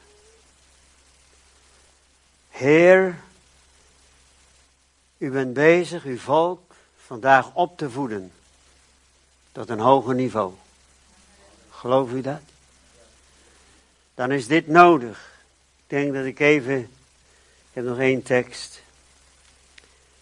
Heer, 2.50 3.20
u 5.18 5.32
bent 5.32 5.54
bezig 5.54 6.04
uw 6.04 6.18
volk 6.18 6.74
vandaag 7.06 7.54
op 7.54 7.78
te 7.78 7.89
voeden 7.89 8.32
tot 9.52 9.70
een 9.70 9.80
hoger 9.80 10.16
niveau. 10.16 10.54
Geloof 11.70 12.12
u 12.12 12.22
dat? 12.22 12.41
Dan 14.16 14.32
is 14.32 14.48
dit 14.48 14.68
nodig. 14.68 15.32
Ik 15.78 15.89
denk 15.89 16.14
dat 16.14 16.26
ik 16.26 16.39
even 16.39 16.80
Ik 16.80 16.89
heb 17.72 17.86
nog 17.86 18.00
één 18.00 18.24
tekst. 18.24 18.82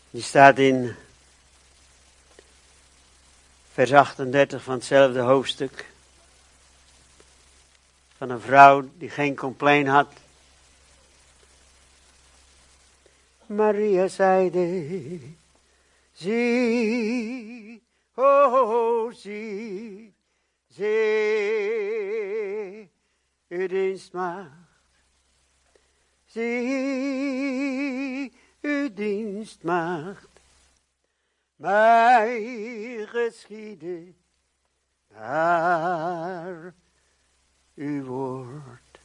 Die 0.09 0.23
staat 0.23 0.57
in 0.57 0.95
vers 3.87 3.93
38 3.93 4.63
van 4.63 4.73
hetzelfde 4.73 5.19
hoofdstuk. 5.19 5.85
Van 8.17 8.29
een 8.29 8.41
vrouw 8.41 8.89
die 8.97 9.09
geen 9.09 9.35
complain 9.35 9.87
had. 9.87 10.13
Maria 13.45 14.07
zeide, 14.07 15.19
zie, 16.11 17.83
oh, 18.15 19.11
zie, 19.13 20.13
zie, 20.67 20.91
uw 23.47 23.67
dienstmaagd. 23.67 24.49
Zie, 26.25 27.61
uw 28.61 28.93
dienstmaagd. 28.93 30.30
Mij 31.61 33.05
geschieden 33.09 34.17
naar 35.07 36.73
uw 37.75 38.03
woord. 38.03 38.99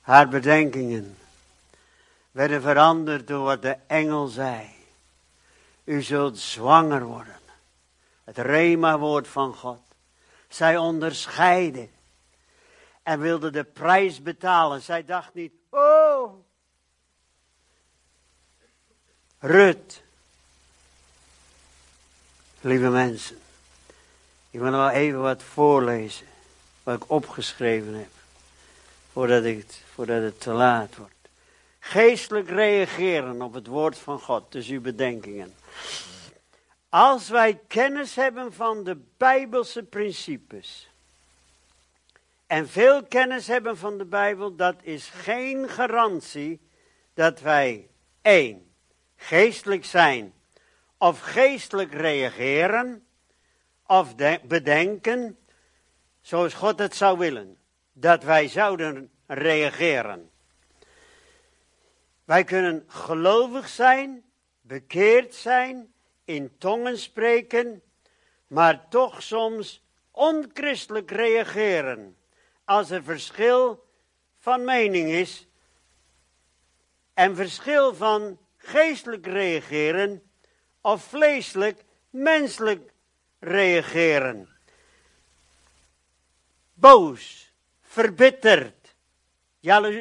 Haar 0.00 0.28
bedenkingen 0.28 1.16
werden 2.30 2.62
veranderd 2.62 3.26
door 3.26 3.44
wat 3.44 3.62
de 3.62 3.76
engel 3.86 4.26
zei. 4.26 4.68
U 5.84 6.02
zult 6.02 6.38
zwanger 6.38 7.04
worden. 7.04 7.40
Het 8.24 8.38
Rema-woord 8.38 9.28
van 9.28 9.54
God. 9.54 9.82
Zij 10.48 10.76
onderscheiden. 10.76 11.90
En 13.02 13.20
wilde 13.20 13.50
de 13.50 13.64
prijs 13.64 14.22
betalen. 14.22 14.82
Zij 14.82 15.04
dacht 15.04 15.34
niet, 15.34 15.52
oh. 15.70 16.34
Rut. 19.38 20.04
Lieve 22.66 22.88
mensen. 22.88 23.38
Ik 24.50 24.60
wil 24.60 24.70
nog 24.70 24.90
even 24.90 25.20
wat 25.20 25.42
voorlezen. 25.42 26.26
Wat 26.82 26.96
ik 26.96 27.10
opgeschreven 27.10 27.94
heb. 27.94 28.10
Voordat, 29.12 29.44
ik 29.44 29.58
het, 29.58 29.82
voordat 29.94 30.22
het 30.22 30.40
te 30.40 30.50
laat 30.50 30.96
wordt. 30.96 31.14
Geestelijk 31.78 32.48
reageren 32.48 33.42
op 33.42 33.54
het 33.54 33.66
woord 33.66 33.98
van 33.98 34.18
God. 34.18 34.52
Dus 34.52 34.68
uw 34.68 34.80
bedenkingen. 34.80 35.54
Als 36.88 37.28
wij 37.28 37.60
kennis 37.66 38.14
hebben 38.14 38.52
van 38.52 38.84
de 38.84 38.98
Bijbelse 39.16 39.82
principes. 39.82 40.90
En 42.46 42.68
veel 42.68 43.04
kennis 43.04 43.46
hebben 43.46 43.76
van 43.76 43.98
de 43.98 44.04
Bijbel, 44.04 44.56
dat 44.56 44.76
is 44.82 45.08
geen 45.08 45.68
garantie 45.68 46.60
dat 47.14 47.40
wij 47.40 47.88
één, 48.22 48.70
geestelijk 49.16 49.84
zijn 49.84 50.34
of 50.98 51.20
geestelijk 51.20 51.94
reageren 51.94 53.06
of 53.86 54.14
bedenken 54.46 55.38
zoals 56.20 56.54
God 56.54 56.78
het 56.78 56.94
zou 56.94 57.18
willen. 57.18 57.58
Dat 57.92 58.22
wij 58.22 58.48
zouden 58.48 59.10
reageren. 59.26 60.30
Wij 62.24 62.44
kunnen 62.44 62.84
gelovig 62.86 63.68
zijn, 63.68 64.24
bekeerd 64.60 65.34
zijn, 65.34 65.92
in 66.24 66.58
tongen 66.58 66.98
spreken, 66.98 67.82
maar 68.46 68.88
toch 68.88 69.22
soms 69.22 69.84
onchristelijk 70.10 71.10
reageren 71.10 72.16
als 72.64 72.90
er 72.90 73.02
verschil 73.02 73.86
van 74.38 74.64
mening 74.64 75.08
is 75.08 75.48
en 77.14 77.36
verschil 77.36 77.94
van 77.94 78.38
geestelijk 78.56 79.26
reageren 79.26 80.25
of 80.86 81.02
vleeselijk, 81.04 81.84
menselijk 82.10 82.92
reageren. 83.38 84.48
Boos, 86.74 87.52
verbitterd, 87.80 88.96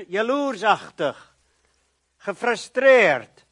jaloersachtig, 0.08 1.36
gefrustreerd. 2.18 3.46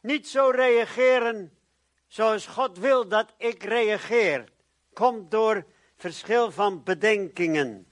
Niet 0.00 0.28
zo 0.28 0.50
reageren 0.50 1.58
zoals 2.06 2.46
God 2.46 2.78
wil 2.78 3.08
dat 3.08 3.34
ik 3.36 3.62
reageer. 3.62 4.44
Komt 4.92 5.30
door 5.30 5.64
verschil 5.96 6.50
van 6.50 6.82
bedenkingen. 6.82 7.86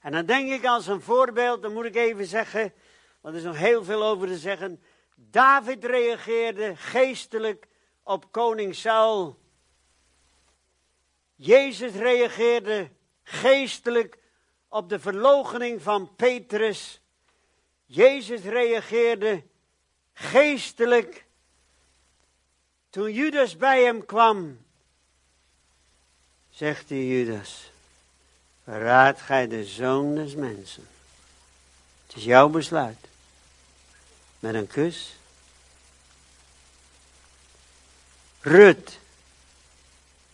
En 0.00 0.12
dan 0.12 0.26
denk 0.26 0.50
ik 0.50 0.64
als 0.64 0.86
een 0.86 1.02
voorbeeld, 1.02 1.62
dan 1.62 1.72
moet 1.72 1.84
ik 1.84 1.96
even 1.96 2.26
zeggen, 2.26 2.72
want 3.20 3.34
er 3.34 3.40
is 3.40 3.46
nog 3.46 3.56
heel 3.56 3.84
veel 3.84 4.04
over 4.04 4.26
te 4.26 4.38
zeggen. 4.38 4.82
David 5.20 5.84
reageerde 5.84 6.76
geestelijk 6.76 7.68
op 8.02 8.32
koning 8.32 8.74
Saul. 8.74 9.38
Jezus 11.34 11.92
reageerde 11.92 12.90
geestelijk 13.22 14.18
op 14.68 14.88
de 14.88 14.98
verloochening 14.98 15.82
van 15.82 16.14
Petrus. 16.16 17.00
Jezus 17.86 18.42
reageerde 18.42 19.42
geestelijk 20.12 21.26
toen 22.90 23.12
Judas 23.12 23.56
bij 23.56 23.82
hem 23.82 24.06
kwam. 24.06 24.58
Zegt 26.50 26.88
hij 26.88 27.06
Judas, 27.06 27.70
verraad 28.64 29.20
gij 29.20 29.48
de 29.48 29.64
zoon 29.64 30.14
des 30.14 30.34
mensen. 30.34 30.88
Het 32.06 32.16
is 32.16 32.24
jouw 32.24 32.48
besluit. 32.48 33.07
Met 34.38 34.54
een 34.54 34.66
kus. 34.66 35.16
Rut 38.40 38.98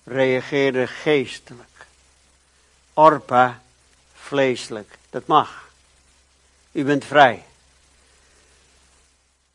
reageerde 0.04 0.86
geestelijk. 0.86 1.86
Orpa 2.92 3.62
vleeselijk. 4.14 4.98
Dat 5.10 5.26
mag. 5.26 5.68
U 6.72 6.84
bent 6.84 7.04
vrij. 7.04 7.44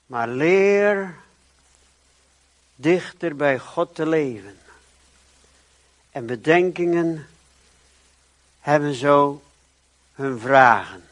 Maar 0.06 0.28
leer 0.28 1.16
dichter 2.76 3.36
bij 3.36 3.60
God 3.60 3.96
te 3.96 4.08
leven. 4.08 4.60
En 6.12 6.26
bedenkingen 6.26 7.28
hebben 8.60 8.94
zo 8.96 9.44
hun 10.14 10.40
vragen. 10.40 11.09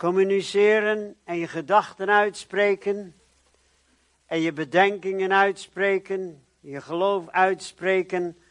Communiceren 0.00 1.16
en 1.24 1.36
je 1.36 1.48
gedachten 1.48 2.10
uitspreken. 2.10 3.20
En 4.26 4.40
je 4.40 4.52
bedenkingen 4.52 5.32
uitspreken. 5.32 6.44
Je 6.60 6.80
geloof 6.80 7.28
uitspreken. 7.28 8.42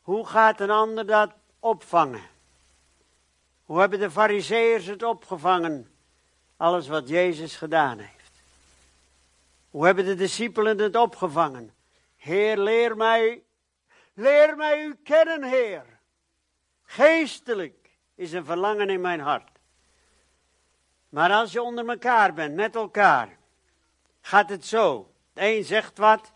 Hoe 0.00 0.26
gaat 0.26 0.60
een 0.60 0.70
ander 0.70 1.06
dat 1.06 1.32
opvangen? 1.58 2.22
Hoe 3.64 3.80
hebben 3.80 3.98
de 3.98 4.10
fariseeërs 4.10 4.86
het 4.86 5.02
opgevangen? 5.02 5.90
Alles 6.56 6.88
wat 6.88 7.08
Jezus 7.08 7.56
gedaan 7.56 7.98
heeft. 7.98 8.32
Hoe 9.70 9.84
hebben 9.86 10.04
de 10.04 10.14
discipelen 10.14 10.78
het 10.78 10.96
opgevangen? 10.96 11.74
Heer, 12.16 12.58
leer 12.58 12.96
mij, 12.96 13.42
leer 14.14 14.56
mij 14.56 14.84
u 14.84 14.96
kennen, 15.02 15.42
Heer. 15.42 15.84
Geestelijk 16.82 17.90
is 18.14 18.32
een 18.32 18.44
verlangen 18.44 18.90
in 18.90 19.00
mijn 19.00 19.20
hart. 19.20 19.51
Maar 21.12 21.30
als 21.30 21.52
je 21.52 21.62
onder 21.62 21.88
elkaar 21.88 22.34
bent, 22.34 22.54
met 22.54 22.74
elkaar, 22.74 23.28
gaat 24.20 24.48
het 24.48 24.66
zo. 24.66 25.10
De 25.32 25.40
een 25.40 25.64
zegt 25.64 25.98
wat, 25.98 26.32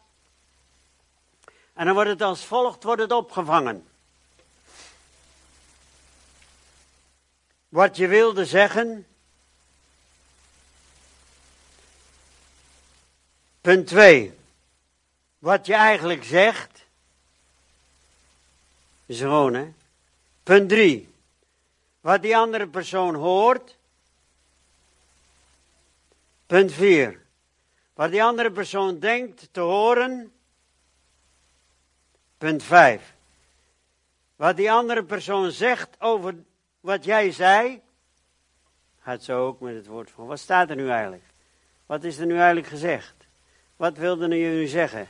en 1.74 1.84
dan 1.84 1.94
wordt 1.94 2.10
het 2.10 2.22
als 2.22 2.44
volgt 2.44 2.82
wordt 2.82 3.02
het 3.02 3.12
opgevangen. 3.12 3.86
Wat 7.68 7.96
je 7.96 8.06
wilde 8.06 8.44
zeggen. 8.46 9.06
Punt 13.60 13.86
2. 13.86 14.38
Wat 15.38 15.66
je 15.66 15.74
eigenlijk 15.74 16.24
zegt. 16.24 16.84
Is 19.06 19.20
gewoon, 19.20 19.54
hè? 19.54 19.72
Punt 20.42 20.68
3. 20.68 21.14
Wat 22.00 22.22
die 22.22 22.36
andere 22.36 22.66
persoon 22.66 23.14
hoort. 23.14 23.76
Punt 26.46 26.72
4. 26.72 27.20
Wat 27.94 28.10
die 28.10 28.22
andere 28.22 28.50
persoon 28.50 28.98
denkt 28.98 29.48
te 29.50 29.60
horen. 29.60 30.32
Punt 32.38 32.62
5. 32.62 33.14
Wat 34.36 34.56
die 34.56 34.72
andere 34.72 35.04
persoon 35.04 35.50
zegt 35.50 35.88
over 35.98 36.34
wat 36.80 37.04
jij 37.04 37.32
zei. 37.32 37.80
Gaat 39.00 39.22
zo 39.22 39.46
ook 39.46 39.60
met 39.60 39.74
het 39.74 39.86
woord 39.86 40.10
van. 40.10 40.26
Wat 40.26 40.38
staat 40.38 40.70
er 40.70 40.76
nu 40.76 40.88
eigenlijk? 40.88 41.24
Wat 41.86 42.04
is 42.04 42.18
er 42.18 42.26
nu 42.26 42.36
eigenlijk 42.36 42.66
gezegd? 42.66 43.14
Wat 43.76 43.96
wilde 43.96 44.36
je 44.36 44.48
nu 44.48 44.66
zeggen? 44.66 45.08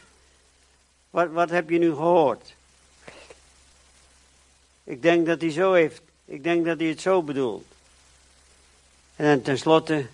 Wat, 1.11 1.31
wat 1.31 1.51
heb 1.51 1.71
je 1.71 1.79
nu 1.79 1.91
gehoord? 1.91 2.55
Ik 4.85 5.03
denk 5.03 5.27
dat 5.27 5.41
hij 5.41 5.51
zo 5.51 5.73
heeft. 5.73 6.03
Ik 6.25 6.43
denk 6.43 6.65
dat 6.65 6.79
hij 6.79 6.89
het 6.89 7.01
zo 7.01 7.23
bedoelt. 7.23 7.67
En 9.17 9.43
tenslotte, 9.43 10.07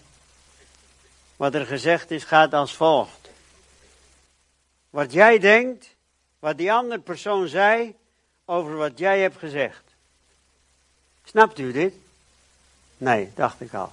wat 1.42 1.54
er 1.54 1.66
gezegd 1.66 2.10
is, 2.10 2.24
gaat 2.24 2.54
als 2.54 2.76
volgt. 2.76 3.30
Wat 4.90 5.12
jij 5.12 5.38
denkt, 5.38 5.96
wat 6.38 6.58
die 6.58 6.72
andere 6.72 7.00
persoon 7.00 7.48
zei, 7.48 7.96
over 8.44 8.76
wat 8.76 8.98
jij 8.98 9.20
hebt 9.20 9.38
gezegd. 9.38 9.82
Snapt 11.24 11.58
u 11.58 11.72
dit? 11.72 11.94
Nee, 12.96 13.32
dacht 13.34 13.60
ik 13.60 13.74
al. 13.74 13.92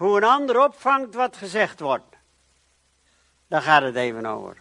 Hoe 0.00 0.16
een 0.16 0.24
ander 0.24 0.62
opvangt 0.62 1.14
wat 1.14 1.36
gezegd 1.36 1.80
wordt. 1.80 2.16
Daar 3.46 3.62
gaat 3.62 3.82
het 3.82 3.96
even 3.96 4.26
over. 4.26 4.56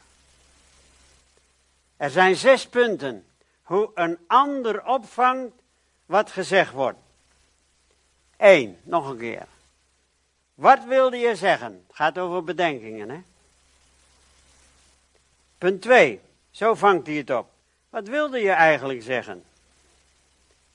Er 1.97 2.09
zijn 2.09 2.35
zes 2.35 2.67
punten. 2.67 3.27
Hoe 3.61 3.91
een 3.93 4.17
ander 4.27 4.85
opvangt 4.85 5.53
wat 6.05 6.31
gezegd 6.31 6.71
wordt. 6.71 7.05
Eén, 8.37 8.77
nog 8.83 9.09
een 9.09 9.17
keer. 9.17 9.47
Wat 10.53 10.83
wilde 10.83 11.17
je 11.17 11.35
zeggen? 11.35 11.83
Het 11.87 11.95
gaat 11.95 12.17
over 12.17 12.43
bedenkingen, 12.43 13.09
hè? 13.09 13.21
Punt 15.57 15.81
2. 15.81 16.21
Zo 16.51 16.73
vangt 16.73 17.07
hij 17.07 17.15
het 17.15 17.29
op. 17.29 17.49
Wat 17.89 18.07
wilde 18.07 18.39
je 18.39 18.51
eigenlijk 18.51 19.03
zeggen? 19.03 19.43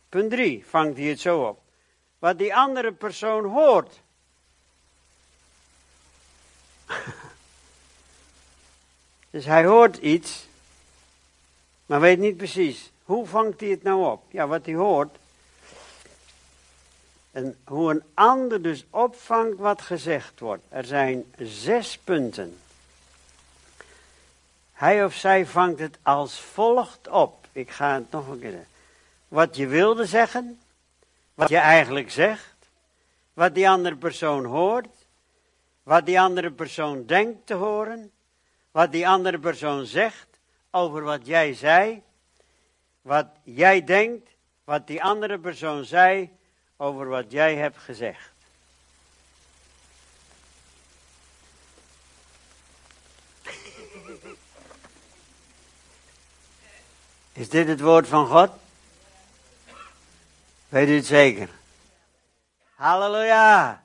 Punt 0.09 0.31
3. 0.31 0.65
Vangt 0.67 0.97
hij 0.97 1.07
het 1.07 1.21
zo 1.21 1.47
op. 1.47 1.61
Wat 2.19 2.39
die 2.39 2.55
andere 2.55 2.93
persoon 2.93 3.45
hoort. 3.45 4.01
dus 9.31 9.45
hij 9.45 9.65
hoort 9.65 9.97
iets, 9.97 10.47
maar 11.87 12.01
weet 12.01 12.19
niet 12.19 12.37
precies. 12.37 12.91
Hoe 13.05 13.27
vangt 13.27 13.61
hij 13.61 13.69
het 13.69 13.83
nou 13.83 14.11
op? 14.11 14.23
Ja, 14.33 14.47
wat 14.47 14.67
hij 14.67 14.75
hoort. 14.75 15.17
En 17.33 17.57
hoe 17.65 17.91
een 17.91 18.03
ander 18.15 18.63
dus 18.63 18.85
opvangt 18.91 19.59
wat 19.59 19.83
gezegd 19.83 20.41
wordt. 20.41 20.63
Er 20.69 20.85
zijn 20.85 21.25
zes 21.39 21.99
punten. 21.99 22.59
Hij 24.73 25.05
of 25.05 25.15
zij 25.15 25.47
vangt 25.47 25.79
het 25.79 25.99
als 26.03 26.41
volgt 26.41 27.09
op. 27.09 27.47
Ik 27.53 27.71
ga 27.71 27.95
het 27.95 28.11
nog 28.11 28.29
een 28.29 28.41
keer. 28.41 28.67
Wat 29.29 29.57
je 29.57 29.67
wilde 29.67 30.07
zeggen, 30.07 30.61
wat 31.35 31.49
je 31.49 31.57
eigenlijk 31.57 32.11
zegt, 32.11 32.55
wat 33.33 33.55
die 33.55 33.69
andere 33.69 33.97
persoon 33.97 34.45
hoort, 34.45 35.07
wat 35.83 36.07
die 36.07 36.21
andere 36.21 36.51
persoon 36.51 37.07
denkt 37.07 37.47
te 37.47 37.55
horen, 37.55 38.11
wat 38.71 38.93
die 38.93 39.09
andere 39.09 39.39
persoon 39.39 39.87
zegt 39.87 40.27
over 40.71 41.03
wat 41.03 41.27
jij 41.27 41.55
zei, 41.55 42.03
wat 43.03 43.27
jij 43.43 43.85
denkt, 43.85 44.31
wat 44.65 44.87
die 44.87 45.03
andere 45.03 45.39
persoon 45.39 45.85
zei 45.85 46.31
over 46.83 47.09
wat 47.09 47.25
jij 47.29 47.57
hebt 47.57 47.79
gezegd. 47.79 48.31
Is 57.33 57.49
dit 57.49 57.69
het 57.69 57.81
woord 57.81 58.09
van 58.09 58.27
God? 58.27 58.51
Weet 60.69 60.89
u 60.89 60.95
het 60.95 61.07
zeker? 61.07 61.49
Halleluja! 62.75 63.83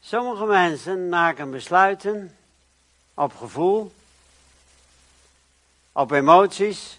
Sommige 0.00 0.44
mensen 0.44 1.08
maken 1.08 1.50
besluiten 1.50 2.36
op 3.14 3.36
gevoel, 3.36 3.92
op 5.96 6.10
emoties, 6.10 6.98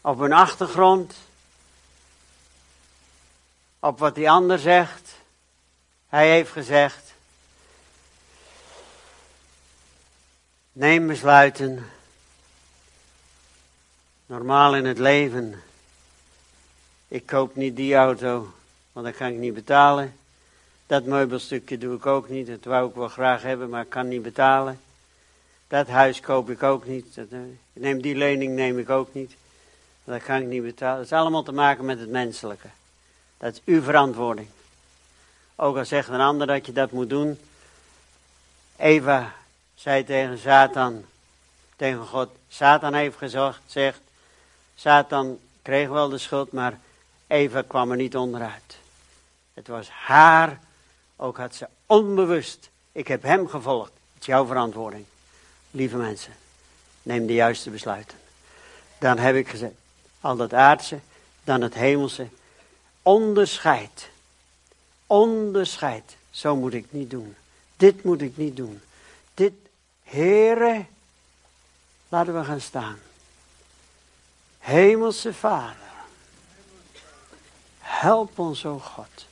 op 0.00 0.18
hun 0.18 0.32
achtergrond, 0.32 1.14
op 3.80 3.98
wat 3.98 4.14
die 4.14 4.30
ander 4.30 4.58
zegt. 4.58 5.14
Hij 6.08 6.30
heeft 6.30 6.50
gezegd, 6.50 7.12
neem 10.72 11.06
besluiten. 11.06 11.90
Normaal 14.26 14.76
in 14.76 14.84
het 14.84 14.98
leven, 14.98 15.62
ik 17.08 17.26
koop 17.26 17.54
niet 17.54 17.76
die 17.76 17.94
auto, 17.94 18.52
want 18.92 19.06
dat 19.06 19.16
kan 19.16 19.28
ik 19.28 19.38
niet 19.38 19.54
betalen. 19.54 20.16
Dat 20.86 21.04
meubelstukje 21.04 21.78
doe 21.78 21.96
ik 21.96 22.06
ook 22.06 22.28
niet, 22.28 22.46
dat 22.46 22.64
wou 22.64 22.88
ik 22.88 22.94
wel 22.94 23.08
graag 23.08 23.42
hebben, 23.42 23.68
maar 23.68 23.82
ik 23.82 23.90
kan 23.90 24.08
niet 24.08 24.22
betalen. 24.22 24.80
Dat 25.68 25.88
huis 25.88 26.20
koop 26.20 26.50
ik 26.50 26.62
ook 26.62 26.86
niet. 26.86 27.14
Dat, 27.14 27.26
uh, 27.30 27.40
neem 27.72 28.02
die 28.02 28.14
lening 28.14 28.54
neem 28.54 28.78
ik 28.78 28.90
ook 28.90 29.14
niet. 29.14 29.36
Dat 30.04 30.22
kan 30.22 30.40
ik 30.40 30.46
niet 30.46 30.62
betalen. 30.62 30.96
Dat 30.96 31.04
is 31.04 31.12
allemaal 31.12 31.42
te 31.42 31.52
maken 31.52 31.84
met 31.84 32.00
het 32.00 32.08
menselijke. 32.08 32.68
Dat 33.38 33.52
is 33.52 33.60
uw 33.64 33.82
verantwoording. 33.82 34.48
Ook 35.56 35.76
al 35.76 35.84
zegt 35.84 36.08
een 36.08 36.20
ander 36.20 36.46
dat 36.46 36.66
je 36.66 36.72
dat 36.72 36.90
moet 36.90 37.10
doen. 37.10 37.38
Eva 38.76 39.34
zei 39.74 40.04
tegen 40.04 40.38
Satan, 40.38 41.04
tegen 41.76 42.06
God, 42.06 42.28
Satan 42.48 42.94
heeft 42.94 43.16
gezegd, 43.16 43.60
zegt, 43.66 44.00
Satan 44.74 45.38
kreeg 45.62 45.88
wel 45.88 46.08
de 46.08 46.18
schuld, 46.18 46.52
maar 46.52 46.78
Eva 47.26 47.62
kwam 47.66 47.90
er 47.90 47.96
niet 47.96 48.16
onderuit. 48.16 48.78
Het 49.54 49.68
was 49.68 49.88
haar, 49.88 50.60
ook 51.16 51.36
had 51.36 51.54
ze 51.54 51.66
onbewust, 51.86 52.70
ik 52.92 53.08
heb 53.08 53.22
hem 53.22 53.48
gevolgd. 53.48 53.92
Het 54.12 54.20
is 54.20 54.26
jouw 54.26 54.46
verantwoording. 54.46 55.04
Lieve 55.76 55.96
mensen, 55.96 56.32
neem 57.02 57.26
de 57.26 57.32
juiste 57.32 57.70
besluiten. 57.70 58.18
Dan 58.98 59.18
heb 59.18 59.34
ik 59.34 59.48
gezegd, 59.48 59.72
al 60.20 60.36
dat 60.36 60.52
aardse, 60.52 60.98
dan 61.44 61.60
het 61.60 61.74
hemelse, 61.74 62.28
onderscheid. 63.02 64.08
Onderscheid. 65.06 66.16
Zo 66.30 66.56
moet 66.56 66.74
ik 66.74 66.86
niet 66.92 67.10
doen. 67.10 67.36
Dit 67.76 68.04
moet 68.04 68.20
ik 68.20 68.36
niet 68.36 68.56
doen. 68.56 68.80
Dit, 69.34 69.52
Heere, 70.02 70.84
laten 72.08 72.38
we 72.38 72.44
gaan 72.44 72.60
staan. 72.60 72.98
Hemelse 74.58 75.34
Vader, 75.34 75.92
help 77.78 78.38
ons, 78.38 78.64
o 78.64 78.78
God. 78.78 79.26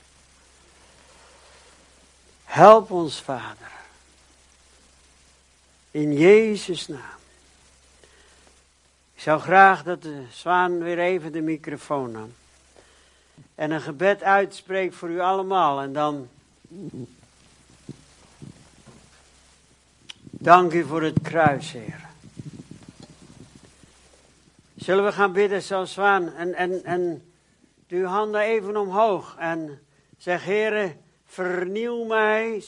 Help 2.44 2.90
ons, 2.90 3.20
Vader. 3.20 3.73
In 5.94 6.12
Jezus' 6.12 6.88
naam. 6.88 7.18
Ik 9.14 9.20
zou 9.20 9.40
graag 9.40 9.82
dat 9.82 10.02
de 10.02 10.22
zwaan 10.30 10.82
weer 10.82 10.98
even 10.98 11.32
de 11.32 11.40
microfoon 11.40 12.10
nam. 12.10 12.34
En 13.54 13.70
een 13.70 13.80
gebed 13.80 14.22
uitspreekt 14.22 14.94
voor 14.94 15.10
u 15.10 15.20
allemaal. 15.20 15.80
En 15.80 15.92
dan. 15.92 16.28
Dank 20.20 20.72
u 20.72 20.84
voor 20.84 21.02
het 21.02 21.20
kruis, 21.22 21.72
Heer. 21.72 22.06
Zullen 24.74 25.04
we 25.04 25.12
gaan 25.12 25.32
bidden 25.32 25.62
zoals 25.62 25.92
zwaan? 25.92 26.34
En, 26.34 26.54
en, 26.54 26.84
en 26.84 27.32
doe 27.86 27.98
uw 27.98 28.06
handen 28.06 28.40
even 28.40 28.76
omhoog. 28.76 29.36
En 29.38 29.80
zeg, 30.18 30.44
Heer, 30.44 30.96
vernieuw 31.26 32.04
mij. 32.04 32.64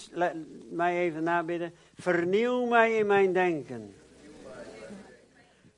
Mij 0.71 0.99
even 0.99 1.23
nabidden. 1.23 1.75
Vernieuw 1.99 2.67
mij 2.67 2.97
in 2.97 3.07
mijn 3.07 3.33
denken. 3.33 3.97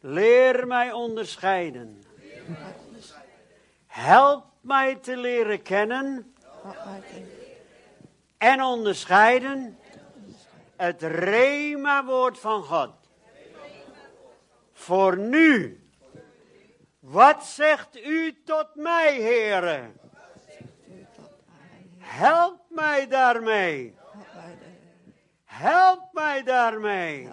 Leer 0.00 0.66
mij 0.66 0.92
onderscheiden. 0.92 2.02
Help 3.86 4.44
mij 4.60 4.94
te 4.94 5.16
leren 5.16 5.62
kennen 5.62 6.34
en 8.38 8.62
onderscheiden 8.62 9.78
het 10.76 11.02
Rema-woord 11.02 12.38
van 12.38 12.62
God. 12.62 12.90
Voor 14.72 15.18
nu. 15.18 15.82
Wat 16.98 17.44
zegt 17.44 18.04
u 18.04 18.42
tot 18.44 18.74
mij, 18.74 19.14
heren? 19.14 19.96
Help 21.98 22.60
mij 22.68 23.06
daarmee. 23.08 23.97
Help 25.58 26.00
mij 26.12 26.42
daarmee. 26.42 27.28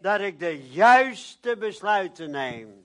Dat 0.00 0.20
ik 0.20 0.38
de 0.38 0.68
juiste 0.68 1.56
besluiten 1.58 2.30
neem. 2.30 2.84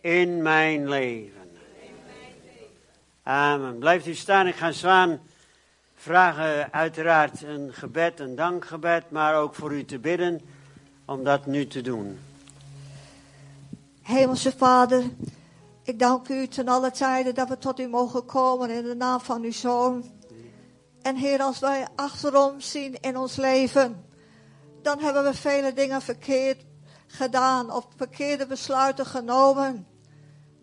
In 0.00 0.42
mijn 0.42 0.88
leven. 0.88 1.50
Amen. 3.22 3.78
Blijft 3.78 4.06
u 4.06 4.14
staan. 4.14 4.46
Ik 4.46 4.54
ga 4.54 4.72
zwaan 4.72 5.20
vragen 5.94 6.72
uiteraard 6.72 7.42
een 7.42 7.72
gebed, 7.72 8.20
een 8.20 8.34
dankgebed, 8.34 9.10
maar 9.10 9.36
ook 9.36 9.54
voor 9.54 9.72
u 9.72 9.84
te 9.84 9.98
bidden 9.98 10.40
om 11.04 11.24
dat 11.24 11.46
nu 11.46 11.66
te 11.66 11.80
doen. 11.80 12.18
Hemelse 14.02 14.52
Vader, 14.56 15.04
ik 15.82 15.98
dank 15.98 16.28
u 16.28 16.46
ten 16.46 16.68
alle 16.68 16.90
tijden 16.90 17.34
dat 17.34 17.48
we 17.48 17.58
tot 17.58 17.80
u 17.80 17.88
mogen 17.88 18.24
komen 18.24 18.70
in 18.70 18.82
de 18.82 18.94
naam 18.94 19.20
van 19.20 19.42
uw 19.42 19.52
Zoon. 19.52 20.16
En 21.08 21.16
Heer, 21.16 21.40
als 21.40 21.58
wij 21.58 21.86
achterom 21.96 22.60
zien 22.60 23.00
in 23.00 23.16
ons 23.16 23.36
leven, 23.36 24.04
dan 24.82 25.00
hebben 25.00 25.24
we 25.24 25.34
vele 25.34 25.72
dingen 25.72 26.02
verkeerd 26.02 26.64
gedaan 27.06 27.70
of 27.70 27.86
verkeerde 27.96 28.46
besluiten 28.46 29.06
genomen. 29.06 29.86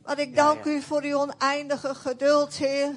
Maar 0.04 0.20
ik 0.20 0.36
dank 0.36 0.66
ja. 0.66 0.72
u 0.72 0.82
voor 0.82 1.02
uw 1.02 1.18
oneindige 1.18 1.96
geduld, 1.96 2.54
Heer. 2.54 2.92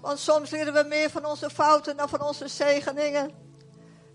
Want 0.00 0.18
soms 0.18 0.50
leren 0.50 0.72
we 0.72 0.84
meer 0.88 1.10
van 1.10 1.24
onze 1.24 1.50
fouten 1.50 1.96
dan 1.96 2.08
van 2.08 2.22
onze 2.22 2.48
zegeningen. 2.48 3.30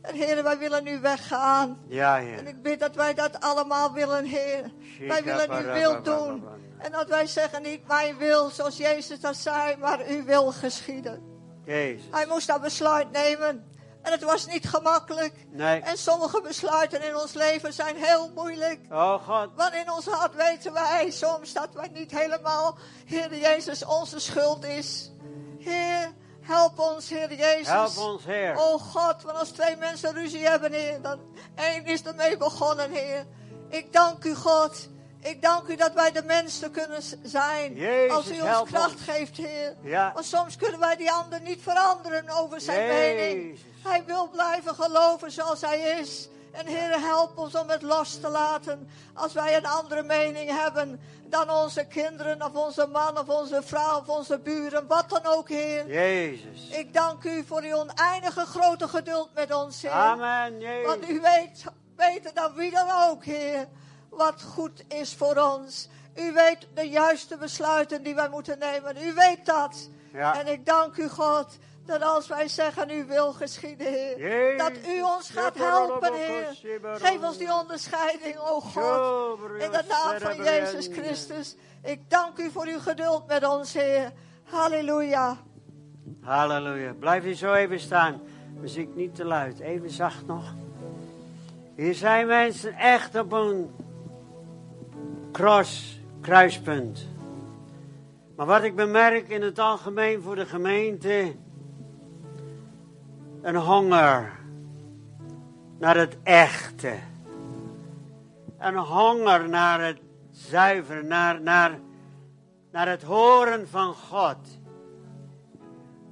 En 0.02 0.16
Heer, 0.16 0.44
wij 0.44 0.58
willen 0.58 0.84
nu 0.84 1.00
weggaan. 1.00 1.78
Ja, 1.88 2.18
En 2.20 2.26
Heer. 2.26 2.48
ik 2.48 2.62
bid 2.62 2.80
dat 2.80 2.96
wij 2.96 3.14
dat 3.14 3.40
allemaal 3.40 3.94
willen, 3.94 4.26
Heer. 4.26 4.72
Wij 5.08 5.24
willen 5.24 5.52
uw 5.52 5.72
wil 5.72 6.04
doen. 6.04 6.44
En 6.78 6.92
dat 6.92 7.10
wij 7.10 7.28
zeggen, 7.28 7.62
niet 7.62 7.88
mijn 7.88 8.18
wil, 8.18 8.50
zoals 8.50 8.78
Jezus 8.78 9.20
dat 9.20 9.36
zei, 9.36 9.78
maar 9.78 10.00
uw 10.08 10.24
wil 10.24 10.52
geschieden. 10.52 11.35
Jezus. 11.66 12.06
Hij 12.12 12.26
moest 12.26 12.48
dat 12.48 12.62
besluit 12.62 13.12
nemen. 13.12 13.74
En 14.06 14.12
het 14.12 14.24
was 14.24 14.46
niet 14.46 14.68
gemakkelijk. 14.68 15.34
Nee. 15.50 15.82
En 15.82 15.98
sommige 15.98 16.42
besluiten 16.42 17.04
in 17.08 17.16
ons 17.16 17.34
leven 17.34 17.74
zijn 17.74 17.96
heel 17.96 18.32
moeilijk. 18.36 18.80
Oh 18.92 19.14
God. 19.14 19.50
Want 19.56 19.74
in 19.74 19.92
ons 19.92 20.06
hart 20.06 20.36
weten 20.36 20.74
wij 20.74 21.12
soms 21.12 21.54
dat 21.54 21.70
wij 21.74 21.90
niet 21.94 22.12
helemaal, 22.12 22.78
Heer 23.06 23.36
Jezus, 23.36 23.86
onze 23.86 24.20
schuld 24.20 24.66
is. 24.66 25.12
Heer, 25.60 26.14
help 26.42 26.80
ons, 26.80 27.10
Heer 27.10 27.34
Jezus. 27.34 27.68
Help 27.68 27.98
ons, 27.98 28.26
Heer. 28.26 28.58
Oh 28.58 28.82
God, 28.82 29.22
want 29.22 29.38
als 29.38 29.50
twee 29.50 29.76
mensen 29.76 30.14
ruzie 30.14 30.48
hebben, 30.48 30.74
Heer, 30.74 31.02
dan 31.02 31.20
één 31.56 31.86
is 31.86 32.04
ermee 32.04 32.38
begonnen, 32.38 32.92
Heer. 32.92 33.26
Ik 33.70 33.94
dank 33.94 34.24
u, 34.24 34.36
God. 34.36 34.90
Ik 35.26 35.42
dank 35.42 35.68
u 35.68 35.76
dat 35.76 35.94
wij 35.94 36.12
de 36.12 36.24
mensen 36.24 36.72
kunnen 36.72 37.02
zijn. 37.24 37.76
Jezus, 37.76 38.16
als 38.16 38.32
u 38.32 38.42
ons 38.42 38.70
kracht 38.70 38.94
ons. 38.94 39.02
geeft, 39.02 39.38
Heer. 39.38 39.76
Ja. 39.82 40.12
Want 40.14 40.26
soms 40.26 40.56
kunnen 40.56 40.80
wij 40.80 40.96
die 40.96 41.12
ander 41.12 41.42
niet 41.42 41.62
veranderen 41.62 42.30
over 42.30 42.62
zijn 42.62 42.88
mening. 42.88 43.60
Hij 43.84 44.04
wil 44.06 44.30
blijven 44.30 44.76
geloven 44.76 45.32
zoals 45.32 45.62
hij 45.62 45.80
is. 45.80 46.30
En 46.52 46.66
Heer, 46.66 47.00
help 47.00 47.38
ons 47.38 47.56
om 47.56 47.70
het 47.70 47.82
los 47.82 48.20
te 48.20 48.30
laten. 48.30 48.90
Als 49.14 49.34
wij 49.34 49.58
een 49.58 49.66
andere 49.66 50.04
mening 50.04 50.50
hebben 50.50 51.00
dan 51.24 51.50
onze 51.50 51.86
kinderen, 51.86 52.44
of 52.44 52.54
onze 52.54 52.88
man, 52.88 53.20
of 53.20 53.28
onze 53.28 53.62
vrouw, 53.64 54.00
of 54.00 54.08
onze 54.08 54.40
buren, 54.40 54.88
wat 54.88 55.10
dan 55.10 55.26
ook, 55.26 55.50
Heer. 55.50 55.88
Jezus. 55.88 56.70
Ik 56.70 56.94
dank 56.94 57.24
u 57.24 57.44
voor 57.44 57.62
uw 57.62 57.76
oneindige 57.76 58.46
grote 58.46 58.88
geduld 58.88 59.30
met 59.34 59.54
ons, 59.54 59.82
Heer. 59.82 59.92
Amen. 59.92 60.60
Jezus. 60.60 60.86
Want 60.86 61.10
u 61.10 61.22
weet 61.22 61.64
beter 61.96 62.34
dan 62.34 62.54
wie 62.54 62.72
dan 62.72 62.88
ook, 63.10 63.24
Heer, 63.24 63.68
wat 64.18 64.42
goed 64.42 64.84
is 64.88 65.16
voor 65.16 65.36
ons. 65.36 65.90
U 66.16 66.34
weet 66.34 66.68
de 66.74 66.90
juiste 66.90 67.38
besluiten 67.38 68.04
die 68.04 68.16
wij 68.16 68.30
moeten 68.30 68.60
nemen. 68.60 68.98
U 69.04 69.14
weet 69.14 69.46
dat. 69.46 69.90
Ja. 70.14 70.40
En 70.40 70.48
ik 70.48 70.66
dank 70.66 70.98
u, 70.98 71.10
God, 71.10 71.58
dat 71.86 72.02
als 72.02 72.28
wij 72.28 72.48
zeggen, 72.48 72.90
u 72.90 73.06
wil 73.06 73.34
geschieden, 73.34 73.88
Heer. 73.88 74.20
Jezus. 74.20 74.58
Dat 74.58 74.72
u 74.88 75.02
ons 75.02 75.30
gaat 75.30 75.58
helpen, 75.58 76.14
Heer. 76.14 76.58
Geef 76.82 77.24
ons 77.24 77.38
die 77.38 77.54
onderscheiding, 77.54 78.38
o 78.38 78.60
God. 78.60 79.40
In 79.60 79.72
de 79.72 79.84
naam 79.88 80.20
van 80.20 80.44
Jezus 80.44 80.88
Christus. 80.88 81.56
Ik 81.84 82.10
dank 82.10 82.38
u 82.38 82.52
voor 82.52 82.66
uw 82.66 82.80
geduld 82.80 83.28
met 83.28 83.48
ons, 83.48 83.74
Heer. 83.74 84.12
Halleluja. 84.44 85.38
Halleluja. 86.22 86.94
Blijf 86.94 87.24
hier 87.24 87.36
zo 87.36 87.54
even 87.54 87.80
staan. 87.80 88.22
Muziek 88.54 88.96
niet 88.96 89.16
te 89.16 89.26
luid. 89.26 89.60
Even 89.60 89.90
zacht 89.90 90.26
nog. 90.26 90.54
Hier 91.76 91.96
zijn 91.96 92.28
mensen 92.28 92.74
echt 92.74 93.16
op 93.16 93.32
een 93.32 93.76
cross, 95.36 96.00
kruispunt. 96.22 97.08
Maar 98.36 98.46
wat 98.46 98.64
ik 98.64 98.76
bemerk 98.76 99.30
in 99.30 99.42
het 99.42 99.60
algemeen 99.60 100.22
voor 100.22 100.36
de 100.36 100.46
gemeente. 100.46 101.36
Een 103.42 103.56
honger 103.56 104.32
naar 105.80 105.98
het 105.98 106.18
echte. 106.24 106.94
Een 108.58 108.78
honger 108.78 109.50
naar 109.50 109.82
het 109.82 110.00
zuivere, 110.32 111.04
naar, 111.04 111.42
naar, 111.42 111.80
naar 112.72 112.88
het 112.88 113.04
horen 113.04 113.68
van 113.70 113.94
God. 113.94 114.38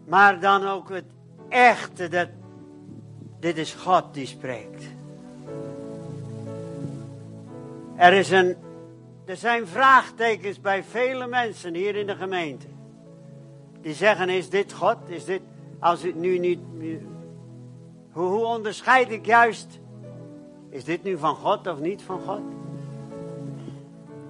Maar 0.05 0.39
dan 0.39 0.67
ook 0.67 0.89
het 0.89 1.11
echte, 1.49 2.07
dat 2.07 2.30
dit 3.39 3.57
is 3.57 3.74
God 3.74 4.13
die 4.13 4.26
spreekt. 4.26 4.84
Er, 7.95 8.13
is 8.13 8.32
een, 8.32 8.55
er 9.26 9.38
zijn 9.38 9.67
vraagtekens 9.67 10.61
bij 10.61 10.84
vele 10.84 11.28
mensen 11.28 11.74
hier 11.74 11.95
in 11.95 12.07
de 12.07 12.15
gemeente. 12.15 12.67
Die 13.82 13.93
zeggen, 13.93 14.30
is 14.30 14.49
dit 14.49 14.74
God? 14.74 14.97
Is 15.05 15.26
dit, 15.26 15.41
als 15.80 16.03
het 16.03 16.15
nu 16.15 16.38
niet... 16.38 16.59
Hoe, 18.11 18.45
onderscheid 18.45 19.11
ik 19.11 19.26
juist, 19.26 19.80
is 20.69 20.84
dit 20.84 21.03
nu 21.03 21.17
van 21.17 21.36
God 21.36 21.67
of 21.67 21.80
niet 21.80 22.01
van 22.01 22.19
God? 22.19 22.41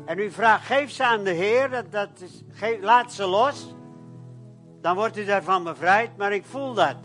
En 0.06 0.20
u 0.20 0.32
vraagt, 0.32 0.66
geef 0.66 0.92
ze 0.92 1.04
aan 1.04 1.24
de 1.24 1.34
Heer, 1.34 1.70
dat, 1.70 1.92
dat 1.92 2.10
is, 2.16 2.44
laat 2.82 3.14
ze 3.14 3.26
los. 3.26 3.76
Dan 4.82 4.96
wordt 4.96 5.18
u 5.18 5.26
daarvan 5.26 5.64
bevrijd, 5.64 6.18
maar 6.18 6.34
ik 6.34 6.46
voel 6.46 6.74
dat. 6.74 6.96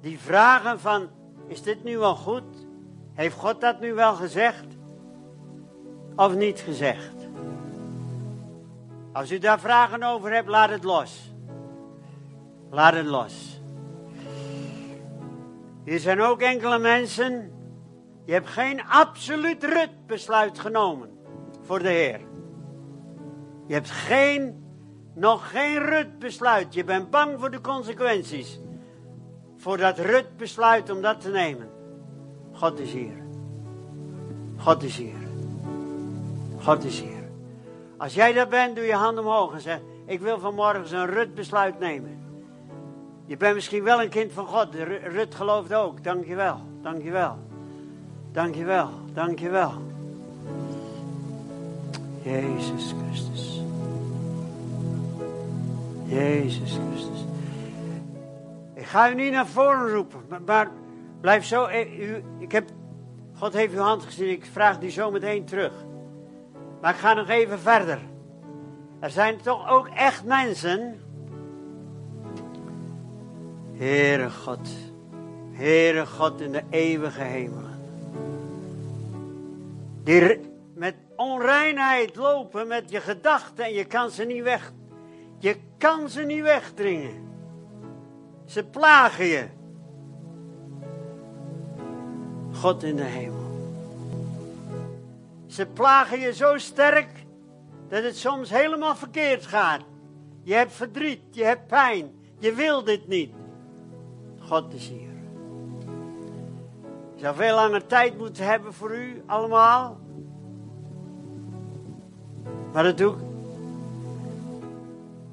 Die 0.00 0.18
vragen 0.18 0.80
van, 0.80 1.08
is 1.46 1.62
dit 1.62 1.84
nu 1.84 1.98
wel 1.98 2.14
goed? 2.14 2.66
Heeft 3.14 3.36
God 3.36 3.60
dat 3.60 3.80
nu 3.80 3.94
wel 3.94 4.14
gezegd? 4.14 4.77
Of 6.18 6.34
niet 6.34 6.60
gezegd? 6.60 7.14
Als 9.12 9.30
u 9.30 9.38
daar 9.38 9.60
vragen 9.60 10.02
over 10.02 10.32
hebt, 10.32 10.48
laat 10.48 10.70
het 10.70 10.84
los. 10.84 11.32
Laat 12.70 12.94
het 12.94 13.06
los. 13.06 13.60
Hier 15.84 15.98
zijn 15.98 16.20
ook 16.20 16.40
enkele 16.40 16.78
mensen, 16.78 17.52
je 18.24 18.32
hebt 18.32 18.48
geen 18.48 18.82
absoluut 18.84 19.64
rutbesluit 19.64 20.58
genomen 20.58 21.10
voor 21.62 21.78
de 21.78 21.88
Heer. 21.88 22.20
Je 23.66 23.74
hebt 23.74 23.90
geen, 23.90 24.64
nog 25.14 25.50
geen 25.50 25.78
rutbesluit. 25.78 26.74
Je 26.74 26.84
bent 26.84 27.10
bang 27.10 27.40
voor 27.40 27.50
de 27.50 27.60
consequenties. 27.60 28.60
Voor 29.56 29.76
dat 29.76 29.98
rutbesluit 29.98 30.90
om 30.90 31.02
dat 31.02 31.20
te 31.20 31.30
nemen. 31.30 31.68
God 32.52 32.78
is 32.78 32.92
hier. 32.92 33.22
God 34.56 34.82
is 34.82 34.96
hier. 34.96 35.17
God 36.68 36.84
is 36.84 37.00
hier. 37.00 37.24
Als 37.96 38.14
jij 38.14 38.32
dat 38.32 38.48
bent, 38.48 38.76
doe 38.76 38.84
je 38.84 38.92
hand 38.94 39.18
omhoog 39.18 39.52
en 39.52 39.60
zeg: 39.60 39.80
Ik 40.06 40.20
wil 40.20 40.38
vanmorgen 40.38 40.88
zo'n 40.88 41.06
rutbesluit 41.06 41.78
nemen. 41.78 42.18
Je 43.24 43.36
bent 43.36 43.54
misschien 43.54 43.82
wel 43.82 44.02
een 44.02 44.08
kind 44.08 44.32
van 44.32 44.46
God. 44.46 44.74
Ru- 44.74 45.08
Rut 45.08 45.34
gelooft 45.34 45.74
ook. 45.74 46.04
Dankjewel. 46.04 46.60
Dankjewel. 46.82 47.36
Dankjewel. 48.32 48.88
Dankjewel. 49.12 49.72
Jezus 52.22 52.94
Christus. 53.02 53.60
Jezus 56.04 56.78
Christus. 56.90 57.24
Ik 58.74 58.84
ga 58.84 59.10
u 59.10 59.14
niet 59.14 59.32
naar 59.32 59.46
voren 59.46 59.90
roepen, 59.94 60.20
maar, 60.28 60.42
maar 60.46 60.70
blijf 61.20 61.44
zo. 61.44 61.64
eh, 61.64 62.00
U, 62.00 62.22
ik 62.38 62.52
heb, 62.52 62.68
God 63.34 63.52
heeft 63.52 63.74
uw 63.74 63.80
hand 63.80 64.02
gezien, 64.02 64.28
ik 64.30 64.44
vraag 64.52 64.78
die 64.78 64.90
zo 64.90 65.10
meteen 65.10 65.44
terug. 65.44 65.72
Maar 66.80 66.94
ik 66.94 67.00
ga 67.00 67.14
nog 67.14 67.28
even 67.28 67.58
verder. 67.58 67.98
Er 69.00 69.10
zijn 69.10 69.40
toch 69.40 69.70
ook 69.70 69.88
echt 69.88 70.24
mensen. 70.24 71.00
Heere 73.72 74.30
God, 74.30 74.68
Heere 75.50 76.06
God 76.06 76.40
in 76.40 76.52
de 76.52 76.62
eeuwige 76.70 77.22
hemelen. 77.22 77.80
Die 80.02 80.40
met 80.74 80.94
onreinheid 81.16 82.16
lopen 82.16 82.66
met 82.66 82.90
je 82.90 83.00
gedachten 83.00 83.64
en 83.64 83.72
je 83.72 83.84
kan 83.84 84.10
ze 84.10 84.24
niet 84.24 84.42
weg. 84.42 84.72
Je 85.38 85.56
kan 85.78 86.08
ze 86.08 86.22
niet 86.22 86.42
wegdringen. 86.42 87.28
Ze 88.44 88.64
plagen 88.64 89.24
je. 89.24 89.46
God 92.52 92.82
in 92.82 92.96
de 92.96 93.02
hemel. 93.02 93.47
Ze 95.48 95.66
plagen 95.66 96.20
je 96.20 96.34
zo 96.34 96.58
sterk 96.58 97.26
dat 97.88 98.02
het 98.02 98.16
soms 98.16 98.50
helemaal 98.50 98.96
verkeerd 98.96 99.46
gaat. 99.46 99.80
Je 100.42 100.54
hebt 100.54 100.72
verdriet, 100.72 101.20
je 101.30 101.44
hebt 101.44 101.66
pijn, 101.66 102.12
je 102.38 102.52
wil 102.52 102.84
dit 102.84 103.08
niet. 103.08 103.32
God 104.38 104.74
is 104.74 104.88
hier. 104.88 105.16
Je 107.14 107.20
zou 107.20 107.36
veel 107.36 107.54
langer 107.54 107.86
tijd 107.86 108.18
moeten 108.18 108.44
hebben 108.44 108.74
voor 108.74 108.96
u 108.96 109.22
allemaal. 109.26 110.00
Maar 112.72 112.82
dat 112.82 112.96
doe 112.96 113.12
ik. 113.12 113.20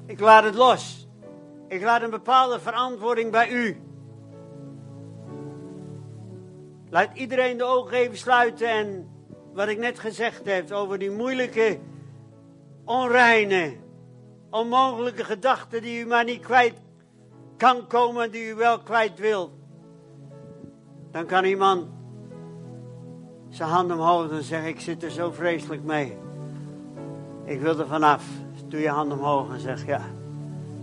Ik 0.06 0.20
laat 0.20 0.44
het 0.44 0.54
los. 0.54 1.08
Ik 1.68 1.82
laat 1.82 2.02
een 2.02 2.10
bepaalde 2.10 2.60
verantwoording 2.60 3.30
bij 3.30 3.50
u. 3.50 3.80
Laat 6.90 7.10
iedereen 7.14 7.56
de 7.56 7.64
ogen 7.64 7.96
even 7.96 8.16
sluiten 8.16 8.68
en 8.68 9.15
wat 9.56 9.68
ik 9.68 9.78
net 9.78 9.98
gezegd 9.98 10.44
heb 10.44 10.70
over 10.70 10.98
die 10.98 11.10
moeilijke, 11.10 11.78
onreine, 12.84 13.76
onmogelijke 14.50 15.24
gedachten 15.24 15.82
die 15.82 16.00
u 16.00 16.06
maar 16.06 16.24
niet 16.24 16.40
kwijt 16.40 16.74
kan 17.56 17.86
komen 17.86 18.30
die 18.30 18.48
u 18.48 18.54
wel 18.54 18.78
kwijt 18.78 19.18
wilt. 19.18 19.50
Dan 21.10 21.26
kan 21.26 21.44
iemand 21.44 21.86
zijn 23.48 23.68
hand 23.68 23.92
omhoog 23.92 24.30
en 24.30 24.42
zeggen, 24.42 24.68
ik 24.68 24.80
zit 24.80 25.02
er 25.02 25.10
zo 25.10 25.30
vreselijk 25.30 25.82
mee. 25.82 26.16
Ik 27.44 27.60
wil 27.60 27.78
er 27.78 27.86
vanaf. 27.86 28.24
Doe 28.68 28.80
je 28.80 28.88
hand 28.88 29.12
omhoog 29.12 29.52
en 29.52 29.60
zeg, 29.60 29.86
ja, 29.86 30.00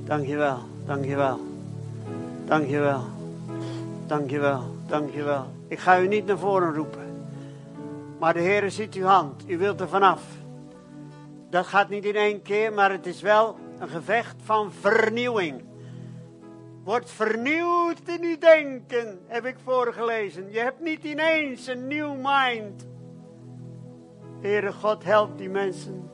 dankjewel, 0.03 0.57
dankjewel, 0.85 1.39
dankjewel, 2.45 3.01
dankjewel, 4.07 4.63
dankjewel. 4.87 5.45
Ik 5.67 5.79
ga 5.79 5.99
u 5.99 6.07
niet 6.07 6.25
naar 6.25 6.37
voren 6.37 6.73
roepen. 6.73 7.02
Maar 8.23 8.33
de 8.33 8.39
Heer 8.39 8.71
ziet 8.71 8.93
uw 8.93 9.05
hand. 9.05 9.43
U 9.47 9.57
wilt 9.57 9.79
er 9.79 9.89
vanaf. 9.89 10.21
Dat 11.49 11.65
gaat 11.65 11.89
niet 11.89 12.05
in 12.05 12.15
één 12.15 12.41
keer, 12.41 12.73
maar 12.73 12.91
het 12.91 13.05
is 13.05 13.21
wel 13.21 13.55
een 13.79 13.89
gevecht 13.89 14.35
van 14.43 14.71
vernieuwing. 14.71 15.61
Wordt 16.83 17.09
vernieuwd 17.09 17.99
in 18.05 18.23
uw 18.23 18.37
denken, 18.37 19.19
heb 19.27 19.45
ik 19.45 19.55
voorgelezen. 19.63 20.51
Je 20.51 20.59
hebt 20.59 20.79
niet 20.79 21.03
ineens 21.03 21.67
een 21.67 21.87
nieuw 21.87 22.13
mind. 22.13 22.85
Heere 24.41 24.73
God, 24.73 25.03
help 25.03 25.37
die 25.37 25.49
mensen. 25.49 26.09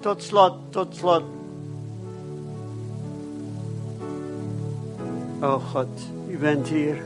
Tot 0.00 0.22
slot, 0.22 0.72
tot 0.72 0.96
slot. 0.96 1.24
Oh 5.42 5.70
God, 5.70 6.00
u 6.28 6.38
bent 6.38 6.68
hier. 6.68 7.02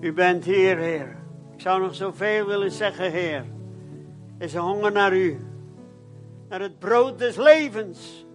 U 0.00 0.12
bent 0.12 0.44
hier, 0.44 0.78
Heer. 0.78 1.20
Zou 1.62 1.80
nog 1.80 1.94
zoveel 1.94 2.46
willen 2.46 2.70
zeggen, 2.70 3.10
Heer. 3.10 3.44
Er 4.38 4.44
is 4.44 4.54
een 4.54 4.60
honger 4.60 4.92
naar 4.92 5.12
u. 5.12 5.40
Naar 6.48 6.60
het 6.60 6.78
brood 6.78 7.18
des 7.18 7.36
levens. 7.36 8.26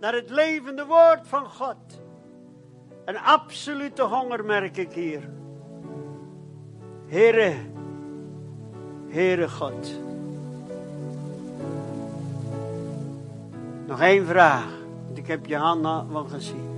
Naar 0.00 0.14
het 0.14 0.30
levende 0.30 0.86
woord 0.86 1.20
van 1.22 1.46
God. 1.46 1.76
Een 3.04 3.18
absolute 3.18 4.02
honger 4.02 4.44
merk 4.44 4.76
ik 4.76 4.92
hier. 4.92 5.28
Heere, 7.06 7.54
Heere 9.08 9.48
God. 9.48 9.90
Nog 13.86 14.00
één 14.00 14.26
vraag, 14.26 14.70
want 15.06 15.18
ik 15.18 15.26
heb 15.26 15.46
je 15.46 15.56
hand 15.56 16.10
wel 16.12 16.24
gezien. 16.24 16.70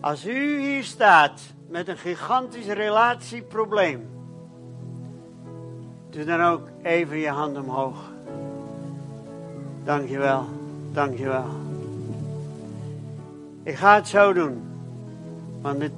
Als 0.00 0.26
u 0.26 0.60
hier 0.60 0.84
staat 0.84 1.40
met 1.72 1.88
een 1.88 1.98
gigantisch 1.98 2.66
relatieprobleem, 2.66 4.08
doe 6.10 6.24
dan 6.24 6.40
ook 6.40 6.68
even 6.82 7.18
je 7.18 7.28
hand 7.28 7.56
omhoog. 7.56 7.96
Dankjewel, 9.84 10.44
dankjewel. 10.92 11.44
Ik 13.62 13.74
ga 13.74 13.94
het 13.94 14.08
zo 14.08 14.32
doen, 14.32 14.62
want, 15.60 15.80
dit, 15.80 15.92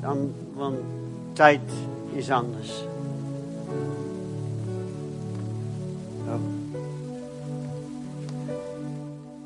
dan, 0.00 0.34
want 0.54 0.78
tijd 1.32 1.70
is 2.12 2.30
anders. 2.30 2.84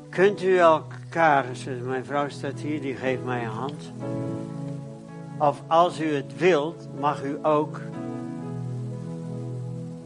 Kunt 0.09 0.43
u 0.43 0.57
elkaar, 0.57 1.45
mijn 1.83 2.05
vrouw 2.05 2.29
staat 2.29 2.59
hier, 2.59 2.81
die 2.81 2.95
geeft 2.95 3.23
mij 3.23 3.43
een 3.43 3.49
hand. 3.49 3.91
Of 5.41 5.61
als 5.67 5.99
u 5.99 6.15
het 6.15 6.37
wilt, 6.37 6.87
mag 6.99 7.23
u 7.23 7.37
ook 7.41 7.81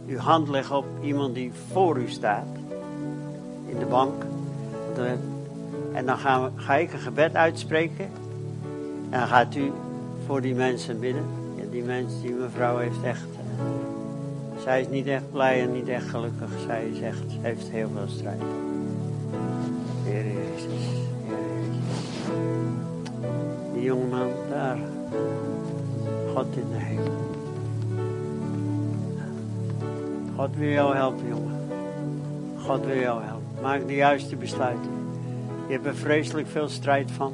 uw 0.08 0.18
hand 0.18 0.48
leggen 0.50 0.78
op 0.78 0.86
iemand 1.02 1.36
die 1.36 1.52
voor 1.72 1.98
u 1.98 2.10
staat. 2.10 2.48
In 3.66 3.80
de 3.80 3.86
bank. 3.86 4.24
En 5.94 6.06
dan 6.06 6.18
gaan 6.18 6.52
ga 6.56 6.76
ik 6.76 6.94
een 6.94 7.00
gebed 7.00 7.36
uitspreken. 7.36 8.06
En 9.10 9.20
dan 9.20 9.28
gaat 9.28 9.56
u 9.56 9.72
voor 10.26 10.42
die 10.42 10.56
mensen 10.56 11.00
bidden. 11.00 11.26
Ja, 11.56 11.64
die 11.72 11.84
mensen, 11.84 12.22
die 12.22 12.34
mevrouw 12.34 12.78
heeft 12.78 13.04
echt... 13.04 13.26
Uh, 13.26 14.62
zij 14.64 14.82
is 14.82 14.88
niet 14.88 15.08
echt 15.08 15.32
blij 15.32 15.62
en 15.62 15.72
niet 15.72 15.88
echt 15.88 16.08
gelukkig. 16.08 16.50
Zij 16.66 16.86
is 16.86 17.02
echt, 17.02 17.24
heeft 17.42 17.70
heel 17.70 17.90
veel 17.94 18.08
strijd. 18.08 18.42
Heer 20.04 20.24
Jezus, 20.24 20.86
Heer 21.26 21.38
Jezus. 21.62 21.84
Die 23.74 23.84
jongeman 23.84 24.30
daar. 24.50 24.78
God 26.36 26.56
in 26.56 26.70
de 26.70 26.78
hemel. 26.78 27.14
God 30.36 30.56
wil 30.56 30.70
jou 30.70 30.96
helpen, 30.96 31.28
jongen. 31.28 31.60
God 32.58 32.86
wil 32.86 33.00
jou 33.00 33.24
helpen. 33.24 33.62
Maak 33.62 33.88
de 33.88 33.96
juiste 33.96 34.36
besluiten. 34.36 34.92
Je 35.68 35.74
hebt 35.74 35.86
er 35.86 35.96
vreselijk 35.96 36.48
veel 36.48 36.70
strijd 36.70 37.12
van. 37.12 37.34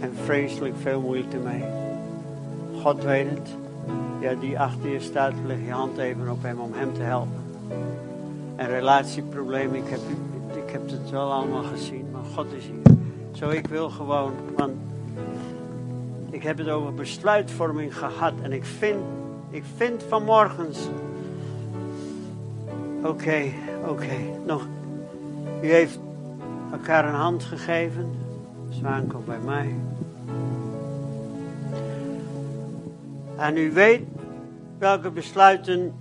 En 0.00 0.12
vreselijk 0.24 0.74
veel 0.80 1.00
moeite 1.00 1.36
mee. 1.36 1.64
God 2.82 3.04
weet 3.04 3.30
het. 3.30 3.48
Ja, 4.20 4.34
die 4.34 4.58
achter 4.58 4.90
je 4.90 5.00
staat, 5.00 5.32
leg 5.46 5.58
je 5.64 5.72
hand 5.72 5.98
even 5.98 6.30
op 6.30 6.42
hem 6.42 6.60
om 6.60 6.72
hem 6.72 6.92
te 6.94 7.02
helpen. 7.02 7.42
En 8.56 8.66
relatieproblemen, 8.66 9.76
ik 9.76 9.88
heb, 9.88 10.00
ik 10.64 10.70
heb 10.70 10.90
het 10.90 11.10
wel 11.10 11.32
allemaal 11.32 11.62
gezien, 11.62 12.06
maar 12.12 12.24
God 12.34 12.52
is 12.52 12.64
hier. 12.64 12.96
Zo, 13.32 13.48
ik 13.48 13.66
wil 13.66 13.90
gewoon, 13.90 14.32
want 14.56 14.72
ik 16.38 16.44
heb 16.44 16.58
het 16.58 16.68
over 16.68 16.94
besluitvorming 16.94 17.98
gehad. 17.98 18.32
En 18.42 18.52
ik 18.52 18.64
vind, 18.64 18.98
ik 19.50 19.64
vind 19.76 20.02
vanmorgens. 20.02 20.88
Oké, 23.02 23.42
oké. 23.86 24.16
Nog. 24.46 24.66
U 25.62 25.66
heeft 25.66 25.98
elkaar 26.72 27.08
een 27.08 27.14
hand 27.14 27.44
gegeven. 27.44 28.10
Zwaan 28.68 29.06
komt 29.06 29.26
bij 29.26 29.38
mij. 29.38 29.74
En 33.36 33.56
u 33.56 33.72
weet 33.72 34.02
welke 34.78 35.10
besluiten 35.10 35.94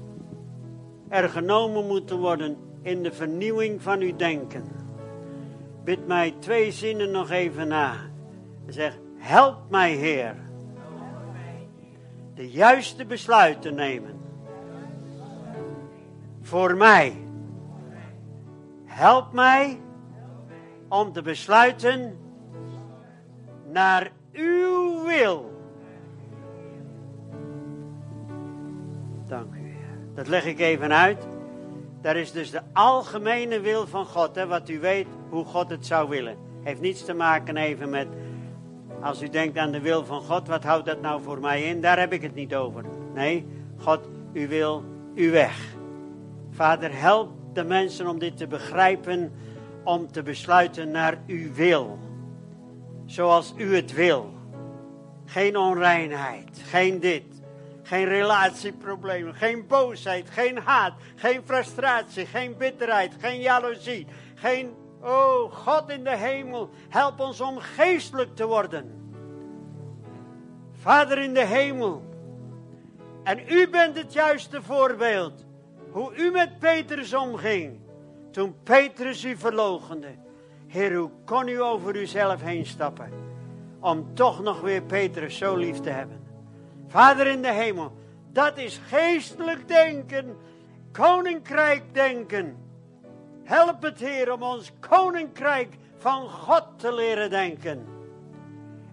er 1.10 1.30
genomen 1.30 1.88
moeten 1.88 2.18
worden 2.18 2.58
in 2.82 3.04
de 3.04 3.12
vernieuwing 3.12 3.82
van 3.82 4.00
uw 4.00 4.16
denken. 4.16 4.64
Bid 5.84 6.08
mij 6.08 6.34
twee 6.40 6.72
zinnen 6.72 7.12
nog 7.12 7.30
even 7.30 7.68
na. 7.68 7.94
Zeg, 8.68 8.98
help 9.28 9.58
mij 9.70 9.92
Heer. 9.92 10.36
De 12.34 12.50
juiste 12.50 13.06
besluiten 13.06 13.76
nemen. 13.76 14.20
Voor 16.42 16.76
mij. 16.76 17.18
Help 18.86 19.34
mij 19.34 19.80
om 20.88 21.12
te 21.12 21.22
besluiten 21.22 22.18
naar 23.72 24.12
uw 24.32 25.06
wil. 25.06 25.52
Dank 29.28 29.54
u. 29.54 29.76
Dat 30.16 30.28
leg 30.28 30.46
ik 30.46 30.60
even 30.60 30.94
uit. 30.94 31.28
Daar 32.02 32.16
is 32.16 32.32
dus 32.32 32.52
de 32.52 32.62
algemene 32.74 33.60
wil 33.60 33.88
van 33.88 34.06
God, 34.06 34.36
hè, 34.36 34.48
wat 34.48 34.70
u 34.70 34.80
weet 34.80 35.08
hoe 35.30 35.46
God 35.46 35.70
het 35.70 35.86
zou 35.86 36.10
willen. 36.10 36.38
Heeft 36.64 36.82
niets 36.82 37.06
te 37.06 37.14
maken 37.14 37.58
even 37.58 37.90
met, 37.90 38.08
als 39.08 39.22
u 39.22 39.30
denkt 39.30 39.58
aan 39.58 39.72
de 39.72 39.82
wil 39.82 40.06
van 40.06 40.22
God, 40.22 40.48
wat 40.48 40.64
houdt 40.64 40.86
dat 40.86 41.02
nou 41.02 41.22
voor 41.22 41.40
mij 41.40 41.64
in? 41.64 41.82
Daar 41.82 42.00
heb 42.00 42.14
ik 42.14 42.22
het 42.22 42.36
niet 42.36 42.56
over. 42.56 42.84
Nee, 43.14 43.48
God, 43.78 44.00
u 44.34 44.48
wil 44.48 44.84
uw 45.16 45.32
weg. 45.32 45.76
Vader, 46.52 47.00
help 47.00 47.32
de 47.54 47.64
mensen 47.64 48.08
om 48.08 48.20
dit 48.20 48.38
te 48.38 48.48
begrijpen, 48.48 49.34
om 49.84 50.12
te 50.12 50.24
besluiten 50.24 50.92
naar 50.92 51.18
uw 51.28 51.54
wil. 51.54 52.00
Zoals 53.06 53.54
u 53.58 53.76
het 53.76 53.94
wil. 53.94 54.34
Geen 55.26 55.58
onreinheid, 55.58 56.62
geen 56.64 57.00
dit, 57.00 57.42
geen 57.84 58.06
relatieproblemen, 58.06 59.34
geen 59.34 59.68
boosheid, 59.68 60.30
geen 60.30 60.58
haat, 60.58 60.94
geen 61.16 61.42
frustratie, 61.46 62.26
geen 62.26 62.58
bitterheid, 62.58 63.14
geen 63.20 63.40
jaloezie, 63.40 64.08
geen, 64.36 64.74
oh 65.02 65.52
God 65.54 65.90
in 65.90 66.04
de 66.04 66.18
hemel, 66.18 66.70
help 66.90 67.20
ons 67.20 67.42
om 67.42 67.58
geestelijk 67.58 68.36
te 68.36 68.46
worden. 68.46 68.97
Vader 70.88 71.18
in 71.18 71.34
de 71.34 71.46
hemel, 71.46 72.04
en 73.24 73.40
u 73.50 73.70
bent 73.70 73.98
het 73.98 74.14
juiste 74.14 74.62
voorbeeld, 74.62 75.46
hoe 75.92 76.16
u 76.16 76.32
met 76.32 76.60
Petrus 76.60 77.14
omging, 77.14 77.80
toen 78.32 78.56
Petrus 78.64 79.24
u 79.24 79.38
verlogende. 79.38 80.08
Heer, 80.68 80.96
hoe 80.96 81.10
kon 81.26 81.48
u 81.48 81.62
over 81.62 81.96
uzelf 81.96 82.42
heen 82.42 82.66
stappen, 82.66 83.12
om 83.80 84.14
toch 84.14 84.42
nog 84.42 84.62
weer 84.62 84.82
Petrus 84.82 85.38
zo 85.38 85.56
lief 85.56 85.80
te 85.80 85.90
hebben? 85.90 86.20
Vader 86.88 87.28
in 87.28 87.42
de 87.42 87.54
hemel, 87.54 87.92
dat 88.32 88.58
is 88.58 88.82
geestelijk 88.88 89.68
denken, 89.68 90.38
koninkrijk 90.92 91.84
denken. 91.92 92.58
Help 93.44 93.82
het 93.82 94.00
Heer 94.00 94.34
om 94.34 94.44
ons 94.44 94.72
koninkrijk 94.80 95.78
van 95.98 96.30
God 96.30 96.66
te 96.76 96.94
leren 96.94 97.30
denken. 97.30 97.86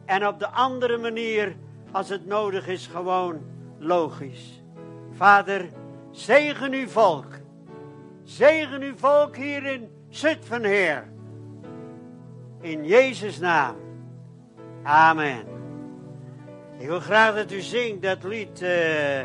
En 0.04 0.26
op 0.26 0.38
de 0.38 0.48
andere 0.48 0.98
manier, 0.98 1.56
als 1.94 2.08
het 2.08 2.26
nodig 2.26 2.68
is, 2.68 2.86
gewoon 2.86 3.36
logisch. 3.78 4.62
Vader, 5.12 5.68
zegen 6.10 6.72
uw 6.72 6.88
volk. 6.88 7.26
Zegen 8.22 8.82
uw 8.82 8.96
volk 8.96 9.36
hier 9.36 9.64
in 9.66 9.88
Zutphen, 10.08 10.64
Heer. 10.64 11.08
In 12.60 12.84
Jezus' 12.84 13.38
naam. 13.38 13.74
Amen. 14.82 15.44
Ik 16.78 16.86
wil 16.86 17.00
graag 17.00 17.34
dat 17.34 17.52
u 17.52 17.60
zingt 17.60 18.02
dat 18.02 18.22
lied. 18.24 18.62
eh, 18.62 19.20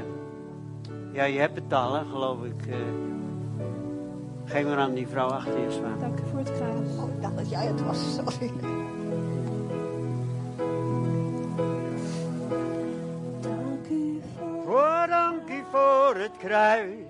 ja, 1.12 1.24
je 1.24 1.40
hebt 1.40 1.56
het 1.56 1.74
al, 1.74 1.94
hè, 1.94 2.06
geloof 2.06 2.44
ik. 2.44 2.68
eh. 2.68 2.76
geef 4.46 4.66
maar 4.66 4.78
aan 4.78 4.94
die 4.94 5.08
vrouw 5.08 5.28
achter 5.30 5.60
je 5.60 5.72
staan. 5.72 6.00
Dank 6.00 6.20
u 6.20 6.24
voor 6.30 6.40
het 6.40 6.52
kruis. 6.52 6.98
Oh, 6.98 7.10
ik 7.10 7.22
dacht 7.22 7.38
dat 7.38 7.50
jij 7.50 7.66
het 7.66 7.82
was, 7.84 8.16
sorry. 8.16 8.52
Oh, 14.70 15.06
dankie 15.10 15.64
vir 15.72 16.20
dit 16.22 16.36
kry. 16.44 17.08